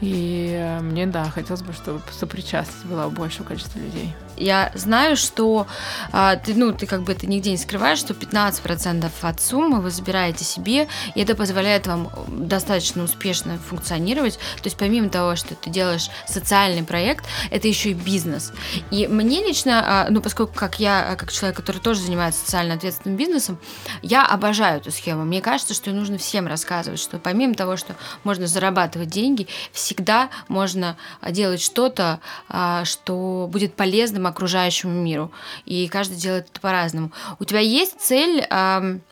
И 0.00 0.54
э, 0.56 0.80
мне, 0.80 1.06
да, 1.06 1.24
хотелось 1.30 1.62
бы, 1.62 1.72
чтобы 1.72 2.00
сопричастность 2.10 2.86
была 2.86 3.06
у 3.06 3.10
большего 3.10 3.46
количества 3.46 3.78
людей. 3.78 4.14
Я 4.40 4.72
знаю, 4.74 5.16
что 5.16 5.66
а, 6.12 6.36
ты, 6.36 6.54
ну, 6.54 6.72
ты 6.72 6.86
как 6.86 7.02
бы 7.02 7.12
это 7.12 7.26
нигде 7.26 7.50
не 7.50 7.58
скрываешь, 7.58 7.98
что 7.98 8.14
15% 8.14 9.10
от 9.20 9.40
суммы 9.40 9.82
вы 9.82 9.90
забираете 9.90 10.44
себе, 10.44 10.88
и 11.14 11.20
это 11.20 11.34
позволяет 11.34 11.86
вам 11.86 12.10
достаточно 12.26 13.02
успешно 13.02 13.58
функционировать. 13.58 14.38
То 14.56 14.64
есть 14.64 14.78
помимо 14.78 15.10
того, 15.10 15.36
что 15.36 15.54
ты 15.54 15.68
делаешь 15.68 16.08
социальный 16.26 16.82
проект, 16.82 17.26
это 17.50 17.68
еще 17.68 17.90
и 17.90 17.94
бизнес. 17.94 18.52
И 18.90 19.06
мне 19.06 19.44
лично, 19.44 19.82
а, 19.84 20.06
ну, 20.08 20.22
поскольку 20.22 20.54
как 20.54 20.80
я, 20.80 21.16
как 21.16 21.30
человек, 21.30 21.58
который 21.58 21.82
тоже 21.82 22.00
занимается 22.00 22.40
социально 22.40 22.74
ответственным 22.74 23.18
бизнесом, 23.18 23.58
я 24.00 24.24
обожаю 24.24 24.80
эту 24.80 24.90
схему. 24.90 25.24
Мне 25.24 25.42
кажется, 25.42 25.74
что 25.74 25.90
нужно 25.90 26.16
всем 26.16 26.46
рассказывать, 26.46 26.98
что 26.98 27.18
помимо 27.18 27.54
того, 27.54 27.76
что 27.76 27.94
можно 28.24 28.46
зарабатывать 28.46 29.10
деньги, 29.10 29.48
всегда 29.72 30.30
можно 30.48 30.96
делать 31.28 31.60
что-то, 31.60 32.20
а, 32.48 32.86
что 32.86 33.46
будет 33.50 33.74
полезным 33.74 34.29
окружающему 34.30 34.92
миру. 34.92 35.30
И 35.66 35.88
каждый 35.88 36.16
делает 36.16 36.48
это 36.50 36.60
по-разному. 36.60 37.12
У 37.38 37.44
тебя 37.44 37.60
есть 37.60 38.00
цель 38.00 38.46
эм, 38.48 39.02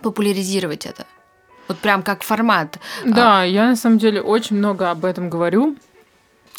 популяризировать 0.00 0.86
это? 0.86 1.06
Вот 1.68 1.78
прям 1.78 2.02
как 2.02 2.22
формат. 2.22 2.78
Да, 3.04 3.42
я 3.42 3.66
на 3.66 3.76
самом 3.76 3.98
деле 3.98 4.20
очень 4.20 4.56
много 4.56 4.90
об 4.90 5.04
этом 5.04 5.30
говорю 5.30 5.76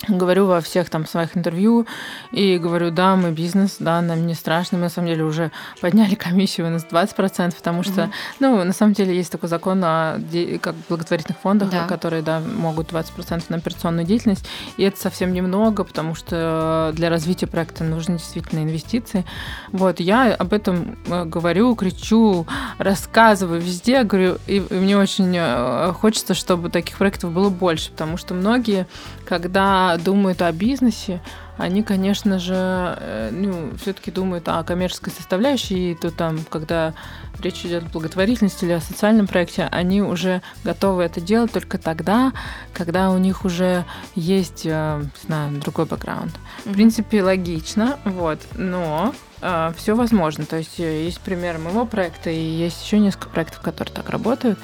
говорю 0.08 0.46
во 0.46 0.62
всех 0.62 0.90
там 0.90 1.06
своих 1.06 1.38
интервью 1.38 1.88
и 2.32 2.58
говорю, 2.58 2.92
да, 2.92 3.16
мы 3.16 3.32
бизнес, 3.32 3.78
да, 3.80 4.02
нам 4.02 4.28
не 4.28 4.34
страшно, 4.34 4.78
мы 4.78 4.86
на 4.86 4.90
самом 4.90 5.08
деле 5.08 5.24
уже 5.24 5.52
подняли 5.82 6.16
комиссию 6.16 6.70
на 6.70 6.78
20%, 6.78 7.56
потому 7.56 7.84
что, 7.84 8.02
mm 8.02 8.12
ну, 8.40 8.64
на 8.64 8.74
самом 8.74 8.94
деле 8.94 9.16
есть 9.16 9.32
такой 9.32 9.50
закон 9.50 9.82
о 9.84 10.20
как 10.62 10.76
благотворительных 10.90 11.40
фондах, 11.40 11.70
да. 11.70 11.88
которые, 11.88 12.22
да, 12.22 12.40
могут 12.40 12.92
20% 12.92 13.44
на 13.50 13.58
операционную 13.58 14.06
деятельность, 14.06 14.46
и 14.78 14.84
это 14.84 15.00
совсем 15.00 15.34
немного, 15.34 15.84
потому 15.84 16.16
что 16.16 16.92
для 16.94 17.10
развития 17.10 17.48
проекта 17.48 17.84
нужны 17.84 18.18
действительно 18.18 18.60
инвестиции. 18.60 19.26
Вот, 19.72 20.00
я 20.00 20.34
об 20.34 20.54
этом 20.54 20.98
э, 21.08 21.26
говорю, 21.26 21.76
кричу, 21.76 22.46
рассказываю 22.78 23.62
везде, 23.62 24.04
говорю, 24.04 24.38
и 24.48 24.64
мне 24.70 24.98
очень 24.98 25.34
э, 25.36 25.94
хочется, 25.94 26.34
чтобы 26.34 26.70
таких 26.70 26.98
проектов 26.98 27.32
было 27.32 27.50
больше, 27.50 27.92
потому 27.92 28.18
что 28.18 28.34
многие, 28.34 28.88
когда 29.26 29.85
думают 29.98 30.42
о 30.42 30.52
бизнесе, 30.52 31.22
они, 31.58 31.84
конечно 31.84 32.38
же, 32.38 32.54
э, 32.54 33.30
ну, 33.32 33.72
все-таки 33.82 34.12
думают 34.12 34.48
о 34.50 34.64
коммерческой 34.64 35.12
составляющей, 35.12 35.92
и 35.92 35.96
то 35.96 36.12
там, 36.12 36.40
когда 36.50 36.94
речь 37.40 37.66
идет 37.66 37.84
о 37.86 37.90
благотворительности 37.90 38.66
или 38.66 38.74
о 38.74 38.82
социальном 38.82 39.28
проекте, 39.28 39.68
они 39.72 40.02
уже 40.02 40.42
готовы 40.64 41.04
это 41.04 41.22
делать 41.22 41.54
только 41.54 41.78
тогда, 41.78 42.34
когда 42.74 43.12
у 43.12 43.18
них 43.18 43.46
уже 43.46 43.86
есть, 44.16 44.64
э, 44.66 45.02
не 45.02 45.28
знаю, 45.28 45.62
другой 45.62 45.86
бэкграунд. 45.86 46.34
Mm-hmm. 46.34 46.70
В 46.70 46.74
принципе, 46.74 47.24
логично, 47.24 48.00
вот, 48.04 48.40
но 48.56 49.16
э, 49.42 49.72
все 49.78 49.96
возможно. 49.96 50.46
То 50.46 50.58
есть 50.58 50.78
есть 50.78 51.22
пример 51.22 51.58
моего 51.58 51.86
проекта, 51.86 52.30
и 52.30 52.40
есть 52.40 52.84
еще 52.84 53.00
несколько 53.00 53.30
проектов, 53.30 53.62
которые 53.62 53.94
так 53.96 54.10
работают. 54.10 54.60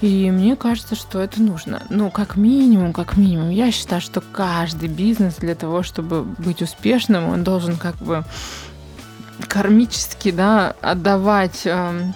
И 0.00 0.30
мне 0.30 0.54
кажется, 0.54 0.94
что 0.94 1.20
это 1.20 1.42
нужно. 1.42 1.82
Ну, 1.90 2.10
как 2.10 2.36
минимум, 2.36 2.92
как 2.92 3.16
минимум. 3.16 3.50
Я 3.50 3.72
считаю, 3.72 4.00
что 4.00 4.20
каждый 4.20 4.88
бизнес 4.88 5.36
для 5.36 5.54
того, 5.54 5.82
чтобы 5.82 6.22
быть 6.22 6.62
успешным, 6.62 7.28
он 7.28 7.42
должен 7.42 7.76
как 7.76 7.96
бы 7.96 8.24
кармически, 9.48 10.30
да, 10.30 10.74
отдавать 10.80 11.62
э, 11.64 12.12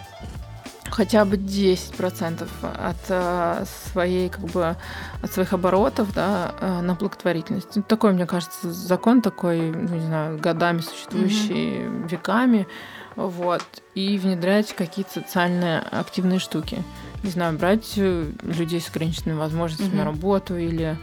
хотя 0.92 1.24
бы 1.24 1.36
10% 1.36 2.46
от 2.62 2.96
э, 3.08 3.64
своей, 3.92 4.28
как 4.28 4.44
бы, 4.44 4.76
от 5.22 5.32
своих 5.32 5.52
оборотов, 5.52 6.12
да, 6.14 6.54
э, 6.60 6.80
на 6.82 6.94
благотворительность. 6.94 7.74
Ну, 7.74 7.82
такой, 7.82 8.12
мне 8.12 8.26
кажется, 8.26 8.70
закон 8.70 9.22
такой, 9.22 9.70
ну, 9.70 9.94
не 9.94 10.06
знаю, 10.06 10.38
годами 10.38 10.80
существующий, 10.80 11.78
mm-hmm. 11.78 12.08
веками, 12.08 12.68
вот, 13.16 13.64
и 13.94 14.18
внедрять 14.18 14.74
какие-то 14.74 15.12
социальные 15.14 15.80
активные 15.80 16.38
штуки. 16.38 16.84
Не 17.22 17.30
знаю, 17.30 17.56
брать 17.58 17.94
э, 17.96 18.30
людей 18.42 18.80
с 18.80 18.88
ограниченными 18.88 19.38
возможностями 19.38 19.92
mm-hmm. 19.92 19.96
на 19.96 20.04
работу 20.04 20.56
или 20.56 20.98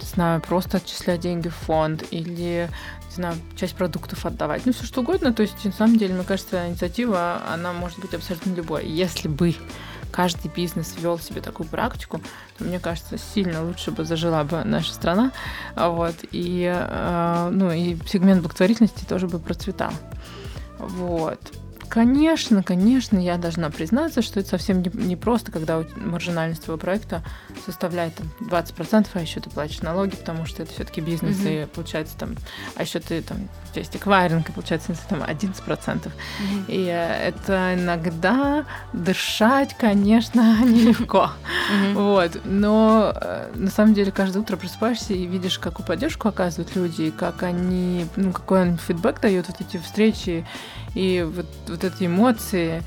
не 0.00 0.06
знаю, 0.06 0.40
просто 0.40 0.78
отчислять 0.78 1.20
деньги 1.20 1.48
в 1.48 1.54
фонд 1.54 2.04
или 2.10 2.68
не 3.12 3.14
знаю, 3.14 3.36
часть 3.56 3.74
продуктов 3.74 4.24
отдавать. 4.26 4.66
Ну, 4.66 4.72
все 4.72 4.84
что 4.84 5.02
угодно. 5.02 5.32
То 5.32 5.42
есть, 5.42 5.64
на 5.64 5.72
самом 5.72 5.98
деле, 5.98 6.14
мне 6.14 6.24
кажется, 6.24 6.68
инициатива, 6.68 7.42
она 7.52 7.72
может 7.72 7.98
быть 8.00 8.14
абсолютно 8.14 8.54
любой. 8.54 8.86
Если 8.86 9.28
бы 9.28 9.54
каждый 10.10 10.50
бизнес 10.50 10.94
вел 10.98 11.18
себе 11.18 11.40
такую 11.40 11.68
практику, 11.68 12.20
то, 12.58 12.64
мне 12.64 12.78
кажется, 12.78 13.18
сильно 13.18 13.64
лучше 13.64 13.90
бы 13.90 14.04
зажила 14.04 14.44
бы 14.44 14.64
наша 14.64 14.92
страна. 14.92 15.32
Вот. 15.76 16.14
И, 16.30 16.72
э, 16.74 17.48
ну, 17.52 17.70
и 17.70 17.96
сегмент 18.06 18.42
благотворительности 18.42 19.04
тоже 19.04 19.28
бы 19.28 19.38
процветал. 19.38 19.92
Вот. 20.78 21.40
Конечно, 21.92 22.62
конечно, 22.62 23.18
я 23.18 23.36
должна 23.36 23.68
признаться, 23.68 24.22
что 24.22 24.40
это 24.40 24.48
совсем 24.48 24.80
не, 24.80 24.90
не 24.94 25.14
просто, 25.14 25.52
когда 25.52 25.84
маржинальность 25.96 26.64
твоего 26.64 26.80
проекта 26.80 27.22
составляет 27.66 28.14
там, 28.14 28.30
20%, 28.48 29.08
а 29.12 29.20
еще 29.20 29.40
ты 29.40 29.50
платишь 29.50 29.82
налоги, 29.82 30.16
потому 30.16 30.46
что 30.46 30.62
это 30.62 30.72
все-таки 30.72 31.02
бизнес, 31.02 31.36
mm-hmm. 31.40 31.64
и 31.64 31.66
получается 31.66 32.16
там, 32.16 32.34
а 32.76 32.82
еще 32.84 32.98
ты 32.98 33.20
там, 33.20 33.46
у 33.76 33.78
есть 33.78 33.96
эквайринг, 33.96 34.48
и 34.48 34.52
получается 34.52 34.94
там 35.08 35.22
11%. 35.22 35.62
Mm-hmm. 35.66 36.10
И 36.68 36.86
э, 36.86 37.28
это 37.28 37.74
иногда 37.74 38.64
дышать, 38.92 39.76
конечно, 39.76 40.60
нелегко. 40.64 41.30
Mm-hmm. 41.72 41.92
Вот. 41.94 42.40
Но 42.44 43.12
э, 43.14 43.50
на 43.54 43.70
самом 43.70 43.94
деле 43.94 44.12
каждое 44.12 44.40
утро 44.40 44.56
просыпаешься 44.56 45.14
и 45.14 45.26
видишь, 45.26 45.58
какую 45.58 45.86
поддержку 45.86 46.28
оказывают 46.28 46.74
люди, 46.76 47.10
как 47.10 47.42
они, 47.42 48.06
ну, 48.16 48.32
какой 48.32 48.62
он 48.62 48.78
фидбэк 48.78 49.20
дают 49.20 49.48
вот 49.48 49.60
эти 49.60 49.76
встречи, 49.76 50.46
и 50.94 51.26
вот, 51.28 51.46
вот 51.68 51.84
эти 51.84 52.06
эмоции, 52.06 52.82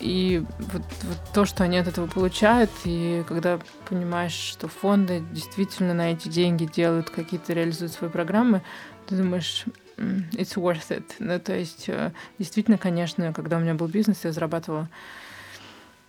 и 0.00 0.44
вот, 0.58 0.82
вот 1.02 1.18
то, 1.32 1.44
что 1.44 1.64
они 1.64 1.78
от 1.78 1.88
этого 1.88 2.06
получают, 2.06 2.70
и 2.84 3.24
когда 3.26 3.58
понимаешь, 3.88 4.32
что 4.32 4.68
фонды 4.68 5.22
действительно 5.32 5.94
на 5.94 6.12
эти 6.12 6.28
деньги 6.28 6.64
делают 6.64 7.10
какие-то, 7.10 7.52
реализуют 7.52 7.92
свои 7.92 8.10
программы, 8.10 8.62
ты 9.06 9.16
думаешь, 9.16 9.64
it's 9.96 10.56
worth 10.56 10.90
it. 10.90 11.04
Ну, 11.18 11.38
то 11.40 11.54
есть, 11.54 11.88
э, 11.88 12.12
действительно, 12.38 12.78
конечно, 12.78 13.32
когда 13.32 13.56
у 13.56 13.60
меня 13.60 13.74
был 13.74 13.88
бизнес, 13.88 14.24
я 14.24 14.32
зарабатывала 14.32 14.88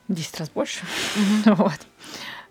10 0.07 0.39
раз 0.39 0.49
больше. 0.49 0.81
Mm-hmm. 1.15 1.55
вот. 1.55 1.79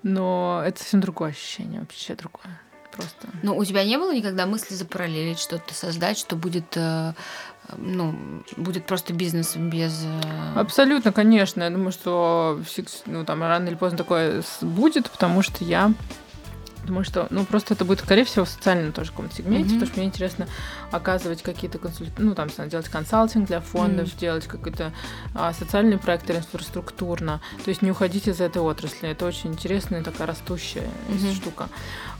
Но 0.02 0.62
это 0.64 0.78
совсем 0.80 1.00
другое 1.00 1.30
ощущение, 1.30 1.80
вообще 1.80 2.14
другое. 2.14 2.60
Просто. 2.92 3.28
Ну, 3.42 3.56
у 3.56 3.64
тебя 3.64 3.84
не 3.84 3.98
было 3.98 4.14
никогда 4.14 4.46
мысли 4.46 4.74
запараллелить, 4.74 5.38
что-то 5.38 5.74
создать, 5.74 6.16
что 6.16 6.34
будет 6.34 6.76
э, 6.76 7.12
ну, 7.76 8.42
будет 8.56 8.86
просто 8.86 9.12
бизнес 9.12 9.56
без... 9.56 10.04
Э, 10.04 10.58
Абсолютно, 10.60 11.12
конечно. 11.12 11.62
Я 11.62 11.70
думаю, 11.70 11.92
что 11.92 12.60
ну, 13.06 13.24
там, 13.24 13.42
рано 13.42 13.68
или 13.68 13.74
поздно 13.74 13.98
такое 13.98 14.42
будет, 14.60 15.10
потому 15.10 15.42
что 15.42 15.64
я 15.64 15.92
Потому 16.86 17.04
что, 17.04 17.26
ну, 17.30 17.44
просто 17.44 17.74
это 17.74 17.84
будет, 17.84 18.00
скорее 18.00 18.24
всего, 18.24 18.44
в 18.44 18.48
социальном 18.48 18.92
тоже 18.92 19.10
каком-то 19.10 19.34
сегменте, 19.34 19.70
mm-hmm. 19.70 19.74
потому 19.74 19.86
что 19.86 19.98
мне 19.98 20.06
интересно 20.06 20.46
оказывать 20.90 21.42
какие-то 21.42 21.78
консультации, 21.78 22.22
ну, 22.22 22.34
там, 22.34 22.48
делать 22.68 22.88
консалтинг 22.88 23.46
для 23.46 23.60
фондов, 23.60 24.08
mm-hmm. 24.08 24.20
делать 24.20 24.46
какой-то 24.46 24.92
а, 25.34 25.52
социальный 25.52 25.98
проект 25.98 26.30
инфраструктурно, 26.30 27.40
то 27.64 27.68
есть 27.68 27.82
не 27.82 27.90
уходить 27.90 28.28
из 28.28 28.40
этой 28.40 28.62
отрасли. 28.62 29.08
Это 29.08 29.26
очень 29.26 29.50
интересная 29.50 30.02
такая 30.02 30.26
растущая 30.26 30.88
mm-hmm. 31.08 31.34
штука. 31.34 31.68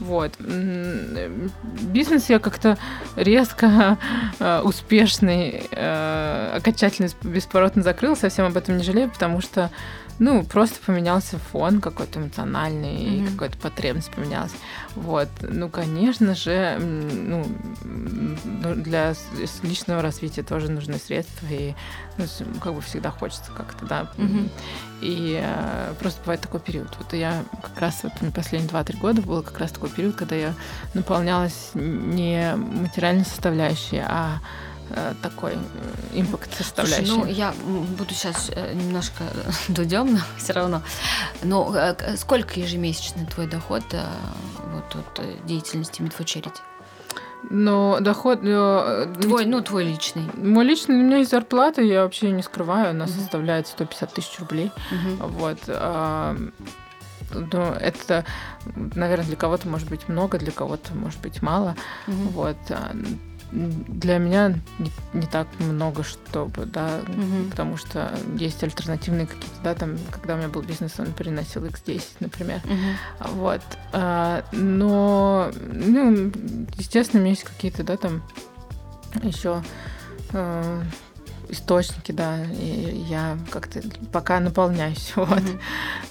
Вот. 0.01 0.33
Бизнес 0.39 2.29
я 2.29 2.39
как-то 2.39 2.77
резко 3.15 3.99
э, 4.39 4.61
успешный, 4.63 5.69
э, 5.71 6.53
окончательно 6.57 7.09
бесповоротно 7.23 7.83
закрыл, 7.83 8.17
совсем 8.17 8.47
об 8.47 8.57
этом 8.57 8.77
не 8.77 8.83
жалею, 8.83 9.11
потому 9.11 9.41
что 9.41 9.71
ну, 10.19 10.45
просто 10.45 10.79
поменялся 10.85 11.39
фон 11.39 11.81
какой-то 11.81 12.21
эмоциональный, 12.21 12.97
mm-hmm. 12.97 13.33
какая-то 13.33 13.59
потребность 13.59 14.11
поменялась. 14.11 14.53
Вот. 14.95 15.29
Ну, 15.43 15.69
конечно 15.69 16.35
же, 16.35 16.79
ну, 16.79 17.45
ну, 17.83 18.75
для 18.75 19.15
личного 19.63 20.01
развития 20.03 20.43
тоже 20.43 20.71
нужны 20.71 20.99
средства, 20.99 21.47
и 21.51 21.75
ну, 22.17 22.25
как 22.61 22.75
бы 22.75 22.81
всегда 22.81 23.11
хочется 23.11 23.51
как-то, 23.57 23.85
да. 23.85 24.11
Mm-hmm. 24.17 24.51
И 25.03 25.41
э, 25.43 25.95
просто 25.99 26.21
бывает 26.23 26.41
такой 26.41 26.61
период. 26.61 26.89
Вот 26.99 27.13
я 27.13 27.45
как 27.63 27.79
раз 27.79 28.03
вот 28.03 28.13
последние 28.33 28.71
2-3 28.71 28.99
года 28.99 29.23
был 29.23 29.43
как 29.43 29.59
раз 29.59 29.73
такой 29.73 29.91
период, 29.91 30.17
когда 30.17 30.37
я 30.37 30.55
наполнялась 30.95 31.71
не 31.75 32.57
материальной 32.57 33.25
составляющей, 33.25 34.03
а 34.03 34.41
такой 35.23 35.53
э, 35.55 35.57
импакт 36.21 36.55
составляющий. 36.55 37.07
Слушай, 37.07 37.19
ну, 37.19 37.27
я 37.27 37.53
буду 37.99 38.15
сейчас 38.15 38.51
э, 38.55 38.75
немножко 38.75 39.25
дудем, 39.69 40.19
все 40.39 40.53
равно. 40.53 40.83
Но 41.43 41.75
сколько 42.17 42.59
ежемесячный 42.61 43.27
твой 43.27 43.47
доход 43.47 43.83
вот 44.73 44.97
от 44.97 45.47
деятельности 45.47 46.01
Charity? 46.01 46.59
Но 47.49 48.01
доход... 48.01 48.41
Твой, 48.41 49.45
ну, 49.45 49.61
твой 49.61 49.85
личный. 49.85 50.29
Мой 50.35 50.65
личный, 50.65 50.97
у 50.97 51.03
меня 51.03 51.19
есть 51.19 51.31
зарплата, 51.31 51.81
я 51.81 52.03
вообще 52.03 52.31
не 52.33 52.43
скрываю, 52.43 52.91
она 52.91 53.05
угу. 53.05 53.13
составляет 53.13 53.69
150 53.69 54.15
тысяч 54.15 54.39
рублей. 54.41 54.73
Угу. 54.91 55.29
Вот. 55.29 55.59
Но 57.33 57.77
это, 57.81 58.25
наверное, 58.95 59.27
для 59.27 59.37
кого-то 59.37 59.69
может 59.69 59.89
быть 59.89 60.09
много, 60.09 60.39
для 60.39 60.53
кого-то 60.53 60.95
может 60.95 61.21
быть 61.21 61.43
мало. 61.43 61.77
Угу. 62.07 62.29
Вот 62.31 62.57
а, 62.71 62.95
для 63.53 64.19
меня 64.19 64.59
не, 64.79 64.91
не 65.13 65.27
так 65.27 65.47
много, 65.59 66.03
чтобы, 66.03 66.67
да, 66.67 67.01
угу. 67.03 67.51
потому 67.51 67.77
что 67.77 68.13
есть 68.37 68.63
альтернативные 68.63 69.27
какие-то, 69.27 69.61
да, 69.63 69.75
там, 69.75 69.97
когда 70.11 70.35
у 70.35 70.39
меня 70.39 70.49
был 70.49 70.63
бизнес, 70.63 70.99
он 70.99 71.13
переносил 71.13 71.65
X10, 71.65 72.03
например. 72.21 72.61
Угу. 72.65 73.35
Вот. 73.35 73.63
А, 73.93 74.45
но, 74.53 75.51
ну, 75.61 76.33
естественно, 76.77 77.21
у 77.21 77.25
меня 77.25 77.35
есть 77.35 77.45
какие-то, 77.45 77.83
да, 77.85 77.97
там 77.97 78.23
еще 79.23 79.63
э, 80.33 80.83
источники, 81.49 82.13
да, 82.13 82.45
и 82.45 83.05
я 83.09 83.39
как-то 83.51 83.81
пока 84.13 84.41
наполняюсь, 84.41 85.13
вот. 85.17 85.29
Mm-hmm. 85.29 85.61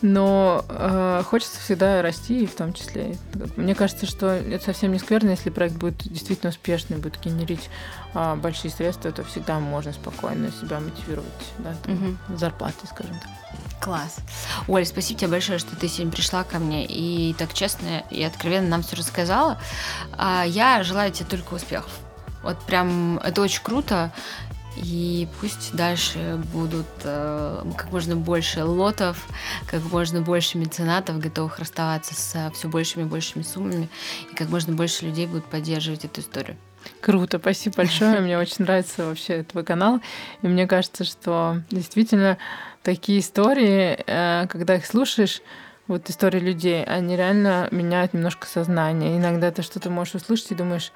Но 0.01 0.65
э, 0.69 1.23
хочется 1.25 1.59
всегда 1.59 2.01
расти, 2.01 2.43
и 2.43 2.47
в 2.47 2.55
том 2.55 2.73
числе. 2.73 3.17
Мне 3.55 3.75
кажется, 3.75 4.05
что 4.05 4.27
это 4.27 4.63
совсем 4.63 4.91
не 4.91 4.99
скверно, 4.99 5.31
если 5.31 5.49
проект 5.49 5.75
будет 5.75 5.97
действительно 5.97 6.49
успешный, 6.49 6.97
будет 6.97 7.19
генерить 7.21 7.69
э, 8.13 8.35
большие 8.35 8.71
средства, 8.71 9.11
то 9.11 9.23
всегда 9.23 9.59
можно 9.59 9.93
спокойно 9.93 10.51
себя 10.51 10.79
мотивировать, 10.79 11.53
да, 11.59 11.73
там, 11.83 11.95
mm-hmm. 11.95 12.37
зарплатой, 12.37 12.87
скажем 12.89 13.15
так. 13.19 13.29
Класс. 13.81 14.17
Оля, 14.67 14.85
спасибо 14.85 15.19
тебе 15.19 15.31
большое, 15.31 15.59
что 15.59 15.75
ты 15.75 15.87
сегодня 15.87 16.11
пришла 16.11 16.43
ко 16.43 16.59
мне 16.59 16.85
и 16.85 17.33
так 17.37 17.53
честно 17.53 18.03
и 18.09 18.23
откровенно 18.23 18.67
нам 18.69 18.81
все 18.81 18.95
рассказала. 18.95 19.59
А 20.17 20.43
я 20.43 20.81
желаю 20.83 21.11
тебе 21.11 21.25
только 21.25 21.53
успехов. 21.53 21.91
Вот 22.45 22.59
прям 22.59 23.17
это 23.17 23.41
очень 23.41 23.63
круто. 23.63 24.11
И 24.75 25.27
пусть 25.39 25.75
дальше 25.75 26.41
будут 26.53 26.85
э, 27.03 27.63
как 27.77 27.91
можно 27.91 28.15
больше 28.15 28.63
лотов, 28.63 29.25
как 29.67 29.83
можно 29.83 30.21
больше 30.21 30.57
меценатов, 30.57 31.19
готовых 31.19 31.59
расставаться 31.59 32.13
с 32.13 32.51
все 32.53 32.67
большими 32.67 33.03
и 33.03 33.05
большими 33.05 33.43
суммами, 33.43 33.89
и 34.31 34.35
как 34.35 34.49
можно 34.49 34.73
больше 34.73 35.05
людей 35.05 35.27
будут 35.27 35.45
поддерживать 35.45 36.05
эту 36.05 36.21
историю. 36.21 36.57
Круто, 37.01 37.39
спасибо 37.39 37.77
большое. 37.77 38.19
Мне 38.19 38.37
очень 38.37 38.65
нравится 38.65 39.05
вообще 39.05 39.43
твой 39.43 39.63
канал. 39.63 40.01
И 40.41 40.47
мне 40.47 40.67
кажется, 40.67 41.03
что 41.03 41.61
действительно 41.71 42.37
такие 42.83 43.19
истории, 43.19 43.97
э, 44.05 44.47
когда 44.47 44.75
их 44.75 44.85
слушаешь, 44.85 45.41
вот 45.87 46.09
истории 46.09 46.39
людей, 46.39 46.83
они 46.83 47.15
реально 47.15 47.67
меняют 47.71 48.13
немножко 48.13 48.47
сознание. 48.47 49.17
Иногда 49.17 49.51
ты 49.51 49.61
что-то 49.61 49.89
можешь 49.89 50.15
услышать 50.15 50.51
и 50.51 50.55
думаешь, 50.55 50.91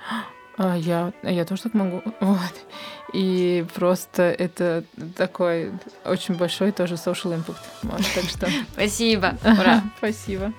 а 0.60 0.76
я, 0.76 1.14
я 1.24 1.46
тоже 1.46 1.64
так 1.64 1.74
могу. 1.74 2.04
Вот. 2.20 2.54
И 3.14 3.66
просто 3.74 4.24
это 4.24 4.84
такой 5.16 5.72
очень 6.06 6.36
большой 6.36 6.72
тоже 6.72 6.96
social 6.96 7.34
impact. 7.34 7.58
Вот, 7.82 8.02
так 8.14 8.26
что... 8.26 8.48
Спасибо. 8.74 9.36
Ура. 9.44 9.82
Спасибо. 9.98 10.54